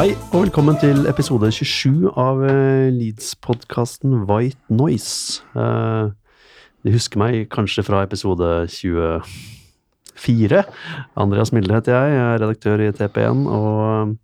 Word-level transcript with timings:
Hei, 0.00 0.14
og 0.32 0.46
velkommen 0.46 0.78
til 0.80 1.02
episode 1.10 1.50
27 1.52 2.06
av 2.16 2.38
eh, 2.48 2.86
Leeds-podkasten 2.88 4.22
White 4.24 4.72
Noise. 4.72 5.42
Eh, 5.52 6.06
De 6.88 6.94
husker 6.94 7.20
meg 7.20 7.42
kanskje 7.52 7.82
fra 7.84 7.98
episode 8.06 8.48
24. 8.72 10.62
Andreas 11.20 11.52
Milde 11.52 11.76
heter 11.76 11.92
jeg, 11.92 12.14
jeg 12.14 12.22
er 12.22 12.40
redaktør 12.40 12.80
i 12.80 12.86
TP1 12.96 13.42
og 13.52 13.82
eh, 13.84 14.14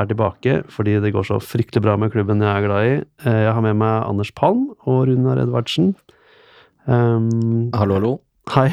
er 0.00 0.08
tilbake 0.08 0.54
fordi 0.72 0.94
det 1.04 1.12
går 1.12 1.28
så 1.28 1.36
fryktelig 1.44 1.82
bra 1.84 1.98
med 2.00 2.14
klubben 2.14 2.40
jeg 2.40 2.48
er 2.54 2.64
glad 2.64 2.88
i. 2.88 2.94
Jeg 3.28 3.52
har 3.58 3.60
med 3.66 3.76
meg 3.82 4.06
Anders 4.06 4.32
Palm 4.32 4.70
og 4.88 5.02
Runar 5.10 5.42
Edvardsen. 5.42 5.90
Um, 6.88 7.68
Hallo, 7.76 7.98
hallo. 7.98 8.14
Hei. 8.54 8.70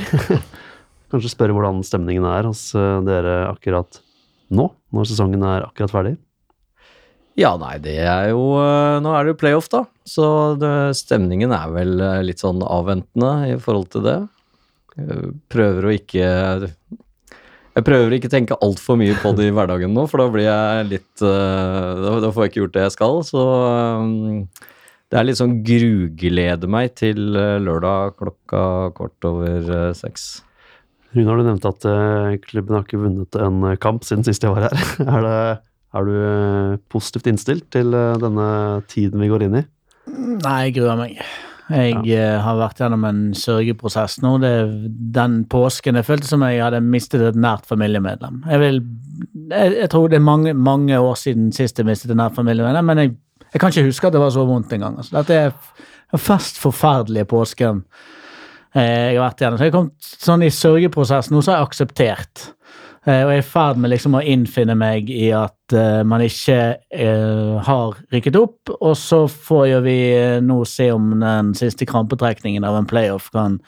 Kanskje 1.11 1.33
spørre 1.33 1.51
hvordan 1.59 1.83
stemningen 1.83 2.23
er 2.31 2.47
hos 2.47 2.69
dere 2.71 3.35
akkurat 3.49 3.99
nå, 4.47 4.69
når 4.95 5.11
sesongen 5.11 5.43
er 5.43 5.67
akkurat 5.67 5.91
ferdig? 5.91 6.15
Ja, 7.37 7.51
nei, 7.61 7.75
det 7.83 7.99
er 8.01 8.31
jo 8.31 8.55
øh, 8.57 8.97
Nå 9.03 9.11
er 9.13 9.25
det 9.25 9.35
jo 9.35 9.41
playoff, 9.43 9.69
da. 9.69 9.83
Så 10.07 10.57
det, 10.61 10.71
stemningen 10.97 11.53
er 11.53 11.73
vel 11.75 11.99
øh, 12.01 12.21
litt 12.25 12.41
sånn 12.41 12.63
avventende 12.65 13.51
i 13.53 13.57
forhold 13.61 13.91
til 13.93 14.07
det. 14.07 14.17
Prøver 15.53 15.85
å 15.85 15.91
ikke 15.93 16.23
Jeg 16.25 17.85
prøver 17.85 18.09
å 18.09 18.17
ikke 18.17 18.31
tenke 18.33 18.57
altfor 18.65 18.97
mye 18.97 19.13
på 19.21 19.35
det 19.37 19.51
i 19.51 19.53
hverdagen 19.53 19.93
nå, 19.93 20.07
for 20.09 20.23
da 20.23 20.25
blir 20.33 20.47
jeg 20.47 20.87
litt 20.95 21.21
øh, 21.21 22.07
Da, 22.23 22.31
får 22.31 22.47
jeg 22.47 22.53
ikke 22.53 22.63
gjort 22.63 22.75
det 22.79 22.87
jeg 22.87 22.95
skal. 22.97 23.21
Så 23.27 23.45
det 25.07 25.21
er 25.21 25.29
litt 25.29 25.39
sånn 25.39 25.59
grugleder 25.63 26.73
meg 26.73 26.97
til 26.99 27.21
lørdag 27.37 28.17
klokka 28.17 28.65
kvart 28.97 29.29
over 29.29 29.93
seks. 29.95 30.01
seks. 30.01 30.27
Runar, 31.15 31.39
du 31.39 31.47
nevnte 31.47 31.71
at 31.71 31.85
eh, 31.87 32.35
klubben 32.43 32.75
har 32.75 32.83
ikke 32.85 32.99
vunnet 32.99 33.37
en 33.39 33.63
eh, 33.69 33.79
kamp 33.79 34.03
siden 34.05 34.25
sist 34.27 34.43
jeg 34.43 34.53
var 34.53 34.67
her. 34.67 34.75
Er, 35.15 35.25
det, 35.25 35.37
er 35.97 36.07
du 36.07 36.15
eh, 36.15 36.77
positivt 36.91 37.27
innstilt 37.31 37.67
til 37.73 37.93
eh, 37.95 38.15
denne 38.21 38.47
tiden 38.91 39.21
vi 39.23 39.29
går 39.31 39.47
inn 39.47 39.59
i? 39.61 39.65
Nei, 40.07 40.57
jeg 40.67 40.77
gruer 40.77 40.99
meg. 40.99 41.19
Jeg 41.67 41.97
ja. 42.07 42.37
har 42.45 42.55
vært 42.61 42.79
gjennom 42.79 43.03
en 43.09 43.21
sørgeprosess 43.35 44.21
nå. 44.23 44.37
Det, 44.39 44.51
den 45.15 45.41
påsken 45.51 45.99
Jeg 45.99 46.07
følte 46.07 46.29
som 46.29 46.45
jeg 46.47 46.61
hadde 46.63 46.79
mistet 46.85 47.25
et 47.27 47.39
nært 47.39 47.67
familiemedlem. 47.67 48.39
Jeg, 48.47 48.61
vil, 48.61 48.79
jeg, 49.51 49.73
jeg 49.81 49.89
tror 49.91 50.07
det 50.07 50.21
er 50.21 50.23
mange, 50.23 50.53
mange 50.55 50.99
år 50.99 51.19
siden 51.19 51.51
sist 51.55 51.79
jeg 51.81 51.89
mistet 51.89 52.13
et 52.13 52.19
nært 52.19 52.37
familiemedlem, 52.39 52.87
men 52.87 53.03
jeg, 53.03 53.13
jeg 53.51 53.61
kan 53.61 53.73
ikke 53.73 53.89
huske 53.89 54.07
at 54.07 54.15
det 54.15 54.23
var 54.23 54.31
så 54.35 54.47
vondt 54.47 54.77
engang. 54.77 54.95
Altså, 55.01 55.17
dette 55.19 55.41
er 55.41 55.51
den 56.13 56.23
først 56.23 56.61
forferdelige 56.63 57.27
påsken 57.27 57.83
eh, 58.71 59.11
jeg 59.11 59.17
har 59.17 59.25
vært 59.25 59.43
gjennom. 59.43 59.59
Så 59.59 59.67
jeg 59.67 59.75
kom 59.75 59.91
sånn 60.07 60.47
i 60.47 60.53
sørgeprosess 60.53 61.31
nå, 61.33 61.43
så 61.43 61.53
har 61.53 61.59
jeg 61.59 61.71
akseptert. 61.71 62.47
Eh, 63.07 63.23
og 63.23 63.31
jeg 63.31 63.39
er 63.39 63.43
i 63.43 63.47
ferd 63.47 63.79
med 63.79 63.93
liksom 63.93 64.17
å 64.19 64.23
innfinne 64.23 64.75
meg 64.77 65.11
i 65.13 65.29
at 65.35 65.75
uh, 65.75 66.03
man 66.07 66.23
ikke 66.25 66.59
uh, 66.75 67.57
har 67.63 68.01
rykket 68.13 68.39
opp, 68.39 68.73
og 68.77 68.97
så 68.99 69.23
får 69.31 69.63
jo 69.71 69.83
vi 69.87 69.99
nå 70.43 70.59
se 70.67 70.89
om 70.91 71.13
den 71.23 71.53
siste 71.57 71.87
krampetrekningen 71.87 72.67
av 72.67 72.81
en 72.81 72.89
playoff 72.89 73.31
kan 73.35 73.61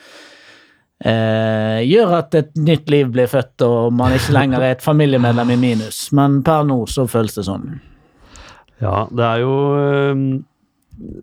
gjøre 0.99 2.17
at 2.17 2.35
et 2.35 2.49
nytt 2.59 2.89
liv 2.91 3.07
blir 3.07 3.29
født, 3.31 3.63
og 3.63 3.93
man 3.95 4.11
ikke 4.11 4.33
lenger 4.35 4.59
er 4.59 4.73
et 4.73 4.81
familiemedlem 4.83 5.53
i 5.53 5.55
minus. 5.61 6.01
Men 6.11 6.41
per 6.43 6.65
nå 6.67 6.81
så 6.91 7.05
føles 7.07 7.37
det 7.37 7.45
sånn. 7.47 7.69
Ja, 8.83 9.05
det 9.11 9.25
er 9.25 9.43
jo 9.43 9.55
eh, 9.79 10.23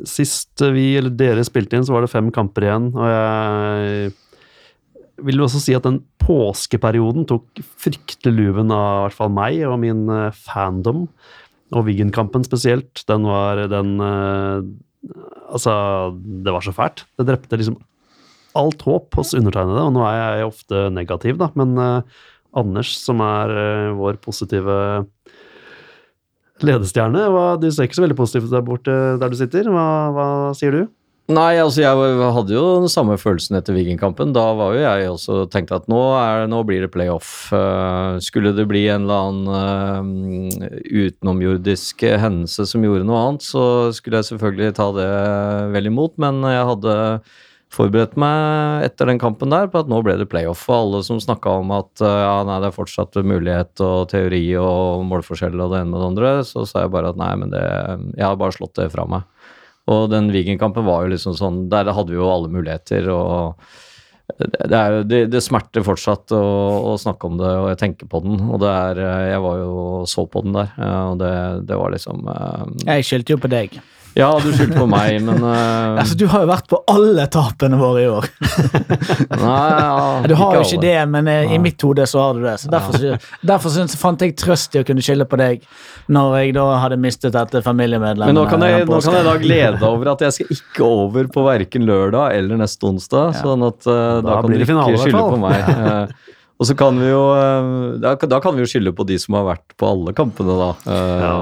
Sist 0.09 0.63
vi, 0.73 0.95
eller 0.97 1.13
dere, 1.13 1.43
spilte 1.45 1.77
inn, 1.77 1.85
så 1.85 1.93
var 1.93 2.07
det 2.07 2.09
fem 2.09 2.31
kamper 2.33 2.65
igjen. 2.65 2.87
Og 2.97 3.11
jeg 3.13 4.13
vil 5.25 5.39
du 5.39 5.45
også 5.47 5.61
si 5.63 5.75
at 5.77 5.87
den 5.87 6.01
påskeperioden 6.23 7.27
tok 7.29 7.61
fryktelig 7.81 8.35
luven 8.35 8.73
av 8.75 8.87
i 8.87 9.03
hvert 9.07 9.19
fall 9.19 9.33
meg 9.33 9.61
og 9.69 9.79
min 9.83 10.07
eh, 10.13 10.39
fandom. 10.47 11.07
Og 11.75 11.87
Wiggen-kampen 11.89 12.45
spesielt. 12.47 13.03
Den 13.11 13.27
var 13.29 13.67
den 13.73 13.97
eh, 14.03 14.73
Altså, 15.47 15.71
det 16.19 16.51
var 16.51 16.65
så 16.67 16.73
fælt. 16.75 17.05
Det 17.15 17.29
drepte 17.29 17.59
liksom 17.61 17.77
alt 18.59 18.81
håp 18.83 19.15
hos 19.15 19.37
undertegnede, 19.39 19.85
og 19.85 19.93
nå 19.95 20.01
er 20.03 20.17
jeg 20.19 20.49
ofte 20.49 20.81
negativ, 20.91 21.37
da. 21.39 21.53
Men 21.55 21.77
eh, 21.79 22.17
Anders, 22.57 22.91
som 22.99 23.21
er 23.23 23.53
vår 23.95 24.17
positive 24.25 24.75
ledestjerne. 26.65 27.27
Hva, 27.31 27.45
du 27.61 27.69
ser 27.69 27.87
ikke 27.87 27.99
så 27.99 28.07
veldig 28.07 28.19
positivt 28.19 28.51
der 28.51 28.65
borte 28.67 28.95
der 29.21 29.31
du 29.31 29.37
sitter. 29.39 29.69
Hva, 29.71 29.87
hva 30.17 30.29
sier 30.57 30.75
du? 30.75 30.87
Nei, 31.27 31.57
altså 31.59 31.81
jeg 31.83 32.19
hadde 32.37 32.55
jo 32.55 32.63
den 32.85 32.91
samme 32.93 33.17
følelsen 33.19 33.57
etter 33.59 33.75
Viking-kampen. 33.75 34.31
Da 34.35 34.45
var 34.55 34.77
jo 34.77 34.85
jeg 34.85 35.09
også 35.11 35.39
tenkt 35.51 35.73
at 35.75 35.89
nå, 35.91 35.99
er, 36.21 36.45
nå 36.47 36.61
blir 36.69 36.85
det 36.85 36.93
playoff. 36.95 37.49
Uh, 37.51 38.15
skulle 38.23 38.53
det 38.55 38.69
bli 38.71 38.85
en 38.95 39.09
eller 39.09 39.25
annen 39.25 40.53
uh, 40.55 40.77
utenomjordisk 40.87 42.07
hendelse 42.23 42.69
som 42.71 42.87
gjorde 42.87 43.09
noe 43.09 43.25
annet, 43.25 43.43
så 43.43 43.65
skulle 43.97 44.23
jeg 44.23 44.31
selvfølgelig 44.31 44.79
ta 44.79 44.87
det 44.95 45.11
vel 45.75 45.91
imot, 45.91 46.15
men 46.23 46.47
jeg 46.47 46.71
hadde 46.71 46.97
forberedt 47.75 48.15
meg 48.15 48.87
etter 48.87 49.11
den 49.11 49.19
kampen 49.19 49.51
der 49.51 49.67
på 49.67 49.83
at 49.83 49.91
nå 49.91 49.99
ble 50.07 50.15
det 50.21 50.29
playoff. 50.31 50.63
Og 50.71 50.79
alle 50.79 51.05
som 51.11 51.19
snakka 51.19 51.59
om 51.59 51.75
at 51.75 52.07
uh, 52.07 52.21
ja, 52.23 52.37
nei, 52.47 52.63
det 52.63 52.71
er 52.71 52.79
fortsatt 52.79 53.19
mulighet 53.27 53.83
og 53.83 54.13
teori 54.15 54.45
og 54.63 55.03
målforskjell 55.11 55.59
og 55.59 55.75
det 55.75 55.83
ene 55.83 55.91
med 55.91 55.99
det 56.05 56.11
andre, 56.13 56.37
så 56.47 56.63
sa 56.71 56.87
jeg 56.87 56.95
bare 56.95 57.11
at 57.11 57.19
nei, 57.19 57.35
men 57.43 57.51
det 57.51 57.67
Jeg 58.15 58.29
har 58.29 58.39
bare 58.39 58.55
slått 58.55 58.79
det 58.79 58.93
fra 58.95 59.11
meg. 59.11 59.27
Og 59.93 60.09
den 60.11 60.31
Viking-kampen 60.35 60.87
var 60.87 61.05
jo 61.05 61.13
liksom 61.13 61.37
sånn 61.39 61.59
Der 61.71 61.93
hadde 61.95 62.11
vi 62.11 62.19
jo 62.19 62.31
alle 62.31 62.51
muligheter, 62.51 63.07
og 63.13 63.61
det, 64.37 64.75
er, 64.75 64.97
det, 65.07 65.21
det 65.31 65.41
smerter 65.45 65.85
fortsatt 65.87 66.33
å, 66.35 66.43
å 66.91 66.95
snakke 66.99 67.29
om 67.29 67.37
det, 67.39 67.51
og 67.61 67.69
jeg 67.71 67.79
tenker 67.85 68.09
på 68.11 68.21
den. 68.25 68.41
Og 68.51 68.59
det 68.65 68.73
er 68.73 69.01
Jeg 69.31 69.43
var 69.45 69.61
jo 69.61 69.77
så 70.11 70.27
på 70.27 70.43
den 70.43 70.57
der, 70.57 70.73
eh, 70.75 71.03
og 71.13 71.21
det, 71.23 71.35
det 71.71 71.79
var 71.79 71.95
liksom 71.95 72.27
eh, 72.33 72.65
Jeg 72.89 73.07
skyldte 73.07 73.37
jo 73.37 73.43
på 73.45 73.53
deg. 73.53 73.79
Ja, 74.17 74.31
du 74.41 74.49
skyldte 74.49 74.79
på 74.81 74.87
meg, 74.89 75.19
men 75.27 75.43
uh... 75.45 75.99
Altså, 76.01 76.17
Du 76.17 76.25
har 76.33 76.47
jo 76.47 76.49
vært 76.49 76.69
på 76.71 76.79
alle 76.89 77.27
tapene 77.33 77.77
våre 77.77 78.01
i 78.01 78.07
år. 78.09 78.29
Nei, 79.43 79.67
ja, 79.77 80.23
Du 80.25 80.33
har 80.41 80.57
jo 80.57 80.63
alle. 80.63 80.65
ikke 80.65 80.81
det, 80.81 80.95
men 81.13 81.29
uh, 81.29 81.53
i 81.53 81.59
mitt 81.61 81.85
hode 81.85 82.07
så 82.09 82.23
har 82.25 82.39
du 82.39 82.47
det. 82.47 82.55
Så 82.63 82.73
Derfor, 82.73 82.97
ja. 83.05 83.19
derfor 83.53 83.75
synes, 83.75 83.97
fant 84.01 84.25
jeg 84.25 84.33
trøst 84.41 84.77
i 84.77 84.81
å 84.81 84.87
kunne 84.89 85.05
skylde 85.05 85.29
på 85.29 85.41
deg 85.41 85.67
når 86.13 86.37
jeg 86.39 86.55
da 86.57 86.65
hadde 86.81 86.99
mistet 87.03 87.35
dette 87.37 87.61
familiemedlemmet. 87.67 88.33
Men 88.33 88.41
nå 88.41 88.47
kan, 88.49 88.65
jeg, 88.65 88.87
nå 88.89 89.03
kan 89.05 89.19
jeg 89.19 89.27
da 89.27 89.37
glede 89.43 89.91
over 89.91 90.13
at 90.15 90.25
jeg 90.25 90.39
skal 90.39 90.57
ikke 90.57 90.87
over 90.87 91.29
på 91.37 91.45
verken 91.45 91.85
lørdag 91.89 92.39
eller 92.39 92.63
neste 92.63 92.89
onsdag, 92.89 93.37
sånn 93.43 93.69
at 93.69 93.85
uh, 93.85 93.93
da, 94.23 94.23
Da 94.25 94.41
kan 94.41 94.57
du 94.57 94.65
ikke 94.65 95.05
skylde 95.05 95.29
på 95.35 95.43
meg. 95.45 96.17
Og 96.57 96.65
så 96.65 96.73
kan 96.79 96.97
vi 96.97 97.11
jo 97.11 97.21
eh, 97.37 97.67
da, 98.01 98.15
da 98.17 98.39
kan 98.41 98.55
vi 98.57 98.63
jo 98.65 98.69
skylde 98.71 98.93
på 98.97 99.05
de 99.09 99.19
som 99.21 99.35
har 99.37 99.43
vært 99.45 99.75
på 99.77 99.89
alle 99.91 100.15
kampene, 100.17 100.55
da. 100.57 100.69
Eh, 100.89 101.19
Ja, 101.21 101.33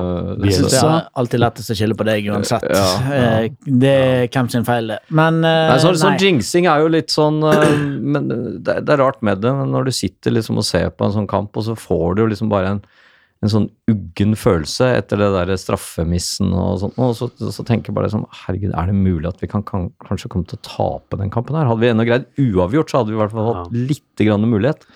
Jeg 0.43 0.57
syns 0.57 0.75
det 0.75 0.81
er 0.83 1.05
alltid 1.23 1.43
lettest 1.45 1.71
å 1.71 1.77
skylde 1.79 1.97
på 2.01 2.07
deg 2.09 2.27
uansett. 2.35 2.67
Ja, 2.67 2.81
ja. 3.13 3.29
Eh, 3.45 3.49
Det 3.85 3.93
er 3.95 4.27
hvem 4.35 4.51
sin 4.51 4.67
feil, 4.67 4.91
det. 4.91 4.99
Men 5.15 5.39
eh, 5.47 5.69
Nei, 5.71 5.79
sånn, 5.85 6.19
jinxing 6.19 6.67
er 6.67 6.83
jo 6.83 6.91
litt 6.91 7.15
sånn 7.15 7.39
Men 7.45 8.27
det, 8.67 8.81
det 8.89 8.97
er 8.97 9.03
rart 9.05 9.23
med 9.23 9.39
det. 9.45 9.55
Når 9.71 9.87
du 9.87 9.93
sitter 9.95 10.35
liksom 10.35 10.59
og 10.59 10.67
ser 10.67 10.91
på 10.91 11.07
en 11.07 11.15
sånn 11.21 11.31
kamp, 11.31 11.55
og 11.57 11.69
så 11.69 11.79
får 11.79 12.17
du 12.19 12.25
jo 12.25 12.31
liksom 12.35 12.51
bare 12.51 12.75
en, 12.75 12.83
en 13.45 13.53
sånn 13.53 13.67
uggen 13.91 14.33
følelse 14.41 14.89
etter 14.99 15.21
det 15.21 15.31
der 15.35 15.53
straffemissen 15.61 16.53
og 16.57 16.79
sånt, 16.81 17.01
og 17.01 17.15
så, 17.19 17.29
så 17.53 17.65
tenker 17.67 17.93
jeg 17.93 17.99
bare 17.99 18.13
sånn 18.13 18.25
Herregud, 18.45 18.73
er 18.73 18.89
det 18.89 18.97
mulig 18.97 19.29
at 19.29 19.43
vi 19.43 19.51
kan, 19.51 19.65
kan 19.69 19.91
kanskje 20.07 20.31
komme 20.33 20.49
til 20.49 20.61
å 20.61 20.65
tape 20.65 21.21
den 21.21 21.33
kampen 21.35 21.59
her? 21.59 21.69
Hadde 21.69 21.85
vi 21.85 21.91
ennå 21.93 22.07
greid 22.09 22.31
uavgjort, 22.41 22.91
så 22.91 23.03
hadde 23.03 23.13
vi 23.13 23.19
i 23.19 23.23
hvert 23.23 23.35
fall 23.35 23.51
hatt 23.51 23.77
litt 23.93 24.25
grann 24.25 24.49
mulighet. 24.49 24.89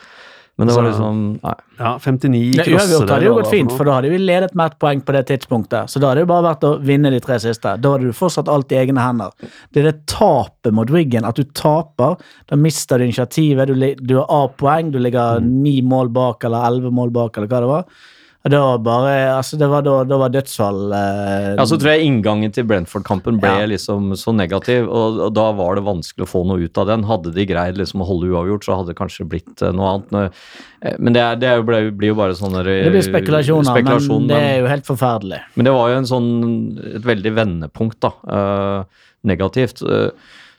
Men 0.59 0.67
det 0.67 0.75
var 0.75 0.87
liksom 0.89 1.19
Nei. 1.39 1.53
Ja, 1.79 1.91
59 2.03 2.39
krosser. 2.57 2.73
Uavgjort 2.75 3.13
hadde 3.13 3.27
jo 3.29 3.35
gått 3.37 3.51
fint, 3.53 3.75
for 3.79 3.87
da 3.87 3.99
hadde 4.01 4.09
vi 4.11 4.19
ledet 4.19 4.57
med 4.59 4.73
ett 4.73 4.79
poeng 4.83 5.05
på 5.07 5.15
det 5.15 5.21
tidspunktet. 5.29 5.93
Så 5.93 6.03
da 6.03 6.11
hadde 6.11 6.25
det 6.25 6.31
bare 6.33 6.49
vært 6.49 6.67
å 6.67 6.73
vinne 6.83 7.13
de 7.15 7.21
tre 7.23 7.37
siste. 7.45 7.77
Da 7.79 7.93
hadde 7.95 8.11
du 8.11 8.17
fortsatt 8.17 8.51
alt 8.51 8.75
i 8.75 8.81
egne 8.81 9.05
hender. 9.05 9.31
Det 9.71 9.85
er 9.85 9.91
det 9.93 10.09
tapet 10.11 10.75
mot 10.75 10.91
Wiggen, 10.91 11.29
at 11.29 11.39
du 11.39 11.47
taper. 11.55 12.19
Da 12.51 12.59
mister 12.59 12.99
du 12.99 13.07
initiativet. 13.07 13.71
Du, 13.71 14.03
du 14.03 14.17
har 14.19 14.27
A-poeng, 14.35 14.91
du 14.91 14.99
ligger 14.99 15.39
ni 15.47 15.79
mål 15.87 16.11
bak 16.17 16.49
eller 16.49 16.67
elleve 16.73 16.91
mål 16.91 17.15
bak, 17.15 17.39
eller 17.39 17.53
hva 17.53 17.63
det 17.63 17.71
var. 17.77 18.09
Var 18.45 18.79
bare 18.81 19.15
Altså, 19.35 19.59
det 19.59 19.67
var 19.69 19.83
da, 19.83 19.97
da 20.07 20.17
var 20.21 20.31
dødsfall 20.33 20.93
eh, 20.95 21.49
Ja, 21.59 21.65
så 21.67 21.77
tror 21.77 21.91
jeg 21.97 22.07
inngangen 22.07 22.53
til 22.55 22.65
Brentford-kampen 22.71 23.41
ble 23.43 23.51
Ja. 23.51 23.67
liksom 23.69 24.13
så 24.17 24.33
negativ, 24.33 24.87
og, 24.89 25.19
og 25.27 25.35
da 25.37 25.49
var 25.59 25.75
det 25.77 25.83
vanskelig 25.85 26.25
å 26.25 26.31
få 26.31 26.45
noe 26.47 26.63
ut 26.65 26.79
av 26.81 26.87
den. 26.89 27.05
Hadde 27.09 27.35
de 27.35 27.45
greid 27.51 27.77
liksom 27.81 28.05
å 28.05 28.09
holde 28.09 28.31
uavgjort, 28.31 28.65
så 28.65 28.79
hadde 28.79 28.95
det 28.95 28.99
kanskje 29.01 29.27
blitt 29.29 29.61
eh, 29.67 29.75
noe 29.75 29.91
annet. 29.99 30.39
Eh, 30.81 30.97
Men 31.03 31.13
det, 31.19 31.25
er, 31.27 31.37
det 31.43 31.51
er 31.51 31.61
jo 31.61 31.67
ble, 31.69 31.83
blir 31.99 32.15
jo 32.15 32.19
bare 32.23 32.39
sånne 32.39 32.63
Det 32.65 32.79
blir 32.95 33.05
spekulasjoner, 33.11 33.73
spekulasjon, 33.75 34.25
men 34.25 34.33
det 34.33 34.41
er 34.47 34.59
jo 34.63 34.71
helt 34.71 34.87
forferdelig. 34.89 35.43
Men 35.59 35.69
det 35.69 35.77
var 35.77 35.93
jo 35.93 36.01
en 36.01 36.11
sånn, 36.15 36.31
et 36.95 37.09
veldig 37.11 37.35
vendepunkt, 37.43 37.99
da. 38.07 38.15
eh, 38.39 39.05
negativt. 39.29 39.83
Eh, 39.83 40.11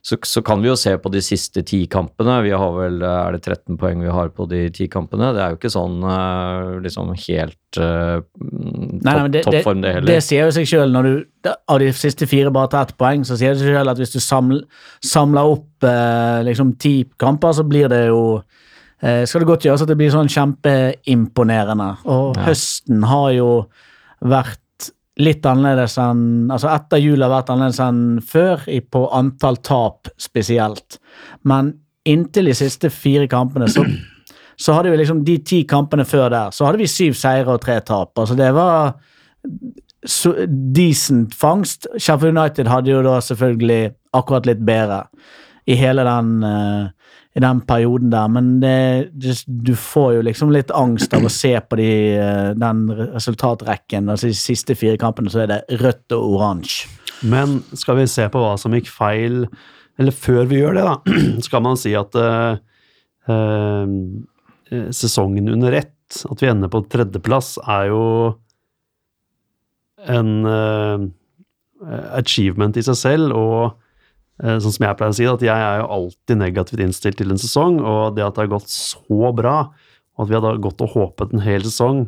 så, 0.10 0.18
så 0.26 0.42
kan 0.42 0.62
vi 0.64 0.70
jo 0.72 0.76
se 0.80 0.96
på 0.98 1.10
de 1.14 1.22
siste 1.22 1.62
ti 1.68 1.84
kampene. 1.92 2.40
Vi 2.42 2.54
har 2.58 2.72
vel, 2.74 3.02
Er 3.06 3.36
det 3.36 3.44
13 3.44 3.78
poeng 3.78 4.02
vi 4.02 4.14
har 4.14 4.32
på 4.34 4.48
de 4.50 4.64
ti 4.74 4.88
kampene? 4.90 5.30
Det 5.36 5.42
er 5.44 5.54
jo 5.54 5.60
ikke 5.60 5.72
sånn 5.74 6.00
eh, 6.02 6.70
liksom 6.86 7.12
helt 7.28 7.78
uh, 7.78 8.22
men 8.42 9.30
det, 9.30 9.44
det, 9.44 9.44
toppform, 9.46 9.84
det 9.84 9.92
det, 10.08 10.16
sier 10.26 10.48
jo 10.48 10.56
seg 10.56 10.70
sjøl. 10.70 10.96
Når 10.96 11.10
du 11.10 11.52
av 11.52 11.82
de 11.84 11.92
siste 11.94 12.26
fire 12.30 12.54
bare 12.54 12.72
tar 12.74 12.88
ett 12.88 12.96
poeng, 12.98 13.26
så 13.28 13.38
sier 13.38 13.54
det 13.54 13.62
seg 13.62 13.76
sjøl 13.76 13.92
at 13.94 14.02
hvis 14.02 14.16
du 14.16 14.22
samler, 14.24 14.64
samler 15.06 15.52
opp 15.54 15.86
eh, 15.86 16.40
liksom 16.48 16.74
ti 16.82 16.96
kamper, 17.22 17.54
så 17.60 17.68
blir 17.68 17.92
det 17.92 18.08
jo 18.08 18.24
eh, 19.04 19.28
Skal 19.30 19.46
det 19.46 19.52
godt 19.52 19.68
gjøres 19.68 19.86
at 19.86 19.92
det 19.92 20.00
blir 20.00 20.16
sånn 20.16 20.32
kjempeimponerende. 20.32 21.92
Og 22.10 22.34
Ja. 22.40 22.50
høsten 22.50 23.06
har 23.12 23.30
jo 23.38 23.52
vært 24.26 24.58
litt 25.20 25.46
annerledes 25.46 25.98
enn 26.00 26.52
Altså 26.52 26.70
etter 26.72 27.02
jul 27.04 27.22
har 27.22 27.32
vært 27.34 27.52
annerledes 27.54 27.82
enn 27.84 28.04
før, 28.26 28.64
på 28.92 29.04
antall 29.16 29.60
tap 29.66 30.10
spesielt. 30.22 31.00
Men 31.44 31.74
inntil 32.08 32.50
de 32.50 32.56
siste 32.58 32.90
fire 32.94 33.28
kampene, 33.30 33.68
så 33.70 33.86
så 34.60 34.76
hadde 34.76 34.92
vi 34.92 34.98
liksom 35.00 35.22
de 35.24 35.38
ti 35.48 35.62
kampene 35.64 36.04
før 36.08 36.28
der, 36.34 36.50
så 36.52 36.68
hadde 36.68 36.82
vi 36.82 36.90
syv 36.92 37.14
seire 37.16 37.54
og 37.54 37.62
tre 37.64 37.78
tap. 37.80 38.12
Altså 38.20 38.36
det 38.36 38.50
var 38.52 38.98
decent 40.76 41.36
fangst. 41.36 41.88
Sheffield 41.96 42.38
United 42.38 42.68
hadde 42.68 42.92
jo 42.92 43.04
da 43.06 43.20
selvfølgelig 43.24 43.94
akkurat 44.20 44.50
litt 44.50 44.66
bedre 44.68 45.06
i 45.70 45.78
hele 45.80 46.04
den, 46.04 46.44
eh, 46.44 46.90
den 47.44 47.62
perioden 47.68 48.12
der, 48.14 48.30
men 48.32 48.52
det, 48.64 49.12
det, 49.14 49.36
du 49.48 49.74
får 49.78 50.14
jo 50.18 50.24
liksom 50.28 50.54
litt 50.54 50.72
angst 50.76 51.14
av 51.16 51.26
å 51.26 51.32
se 51.34 51.54
på 51.62 51.78
de, 51.80 51.92
eh, 52.20 52.52
den 52.60 52.88
resultatrekken. 52.98 54.10
Altså 54.10 54.32
de 54.32 54.38
siste 54.38 54.76
fire 54.80 55.00
kampene 55.02 55.32
så 55.32 55.44
er 55.44 55.52
det 55.52 55.80
rødt 55.82 56.16
og 56.18 56.38
oransje. 56.38 56.90
Men 57.20 57.60
skal 57.78 58.00
vi 58.00 58.08
se 58.10 58.28
på 58.32 58.42
hva 58.42 58.56
som 58.60 58.76
gikk 58.76 58.90
feil, 58.94 59.44
eller 60.00 60.16
før 60.16 60.48
vi 60.50 60.62
gjør 60.62 60.78
det, 60.78 60.88
da, 60.88 61.22
skal 61.48 61.64
man 61.66 61.80
si 61.80 61.94
at 62.00 62.16
uh, 62.16 62.60
uh, 63.28 63.88
sesongen 64.96 65.52
under 65.52 65.76
ett, 65.82 66.22
at 66.32 66.42
vi 66.42 66.50
ender 66.50 66.72
på 66.72 66.86
tredjeplass, 66.90 67.58
er 67.68 67.90
jo 67.92 68.04
en 70.08 70.32
uh, 70.48 71.04
achievement 72.16 72.80
i 72.80 72.86
seg 72.88 72.98
selv, 72.98 73.36
og 73.36 73.76
sånn 74.40 74.72
som 74.76 74.86
jeg 74.88 74.98
pleier 75.00 75.12
å 75.12 75.18
si, 75.18 75.26
at 75.28 75.42
jeg 75.44 75.64
er 75.66 75.82
jo 75.82 75.88
alltid 75.96 76.38
negativt 76.40 76.80
innstilt 76.86 77.18
til 77.20 77.32
en 77.34 77.42
sesong, 77.42 77.80
og 77.84 78.16
det 78.16 78.24
at 78.24 78.36
det 78.38 78.46
har 78.46 78.54
gått 78.60 78.70
så 78.72 79.34
bra, 79.36 79.58
og 80.18 80.24
at 80.26 80.30
vi 80.32 80.38
hadde 80.40 80.62
gått 80.64 80.82
og 80.86 80.94
håpet 80.96 81.34
en 81.36 81.44
hel 81.44 81.62
sesong, 81.68 82.06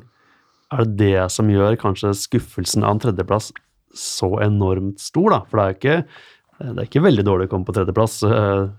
er 0.71 0.85
det 0.85 0.95
det 1.01 1.25
som 1.31 1.49
gjør 1.51 1.75
kanskje 1.81 2.13
skuffelsen 2.15 2.85
av 2.87 2.95
en 2.95 3.01
tredjeplass 3.03 3.49
så 3.93 4.29
enormt 4.45 5.01
stor, 5.03 5.29
da. 5.33 5.41
For 5.51 5.59
det 5.59 5.63
er 5.65 5.73
jo 5.73 5.79
ikke, 5.79 5.97
det 6.61 6.77
er 6.79 6.87
ikke 6.87 7.03
veldig 7.03 7.25
dårlig 7.27 7.49
å 7.49 7.51
komme 7.51 7.67
på 7.67 7.75
tredjeplass, 7.75 8.21
eh, 8.23 8.69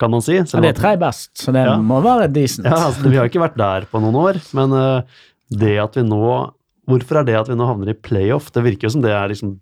kan 0.00 0.10
man 0.10 0.24
si. 0.24 0.38
Men 0.40 0.64
det 0.64 0.70
er 0.72 0.80
tre 0.80 0.94
best, 0.96 1.34
så 1.36 1.52
det 1.52 1.66
Ja. 1.68 1.76
må 1.76 2.00
være 2.02 2.32
decent. 2.32 2.64
ja, 2.64 2.78
altså, 2.88 3.04
vi 3.10 3.16
har 3.20 3.28
ikke 3.28 3.44
vært 3.44 3.60
der 3.60 3.84
på 3.92 4.00
noen 4.00 4.16
år, 4.16 4.40
men 4.56 4.72
eh, 4.72 5.02
det 5.52 5.76
at 5.78 5.94
vi 6.00 6.02
nå 6.08 6.52
Hvorfor 6.88 7.20
er 7.20 7.24
det 7.28 7.34
at 7.38 7.46
vi 7.46 7.54
nå 7.54 7.62
havner 7.64 7.90
i 7.92 7.94
playoff? 7.94 8.48
Det 8.50 8.60
virker 8.64 8.88
jo 8.88 8.90
som 8.96 9.02
det 9.04 9.12
er 9.14 9.28
liksom 9.30 9.52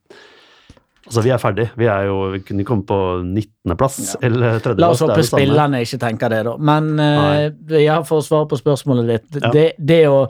Altså, 1.07 1.23
vi 1.25 1.33
er 1.33 1.41
ferdig. 1.41 1.65
Vi 1.81 1.89
er 1.89 2.05
jo 2.11 2.19
Vi 2.35 2.43
kunne 2.45 2.67
komme 2.69 2.85
på 2.87 2.99
19.-plass 3.25 4.19
eller 4.21 4.59
30.-plass. 4.61 4.83
La 4.83 4.93
oss 4.93 5.03
håpe 5.05 5.25
spillerne 5.27 5.81
ikke 5.87 5.99
tenker 6.03 6.33
det, 6.33 6.45
da. 6.47 6.55
Men 6.61 6.93
uh, 7.01 7.81
ja, 7.81 8.03
for 8.07 8.21
å 8.21 8.27
svare 8.27 8.51
på 8.51 8.61
spørsmålet 8.61 9.11
ditt 9.15 9.41
Ja. 9.41 9.53
det, 9.55 9.67
det 9.79 10.05
å 10.13 10.21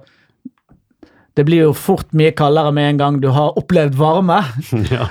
Det 1.35 1.45
blir 1.47 1.63
jo 1.63 1.75
fort 1.79 2.09
mye 2.19 2.33
kaldere 2.37 2.73
med 2.75 2.89
en 2.89 2.99
gang 2.99 3.19
du 3.23 3.29
har 3.33 3.55
opplevd 3.57 3.95
varme. 3.97 4.41
ja. 4.95 5.07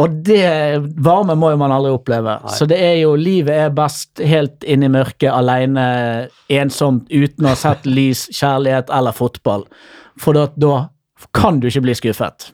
Og 0.00 0.14
det 0.24 0.80
varme 1.04 1.36
må 1.38 1.52
jo 1.52 1.58
man 1.60 1.74
aldri 1.74 1.92
oppleve. 1.92 2.38
Så 2.50 2.66
det 2.66 2.80
er 2.80 2.96
jo 3.02 3.12
Livet 3.20 3.66
er 3.66 3.74
best 3.76 4.22
helt 4.24 4.64
inn 4.64 4.82
i 4.82 4.90
mørket, 4.90 5.28
alene, 5.30 5.84
ensomt, 6.48 7.04
uten 7.12 7.46
å 7.46 7.52
ha 7.52 7.60
sett 7.60 7.84
lys, 7.86 8.26
kjærlighet 8.32 8.90
eller 8.90 9.14
fotball. 9.14 9.68
For 10.18 10.34
da, 10.36 10.48
da 10.56 10.88
kan 11.36 11.60
du 11.60 11.68
ikke 11.68 11.84
bli 11.84 11.94
skuffet. 12.00 12.50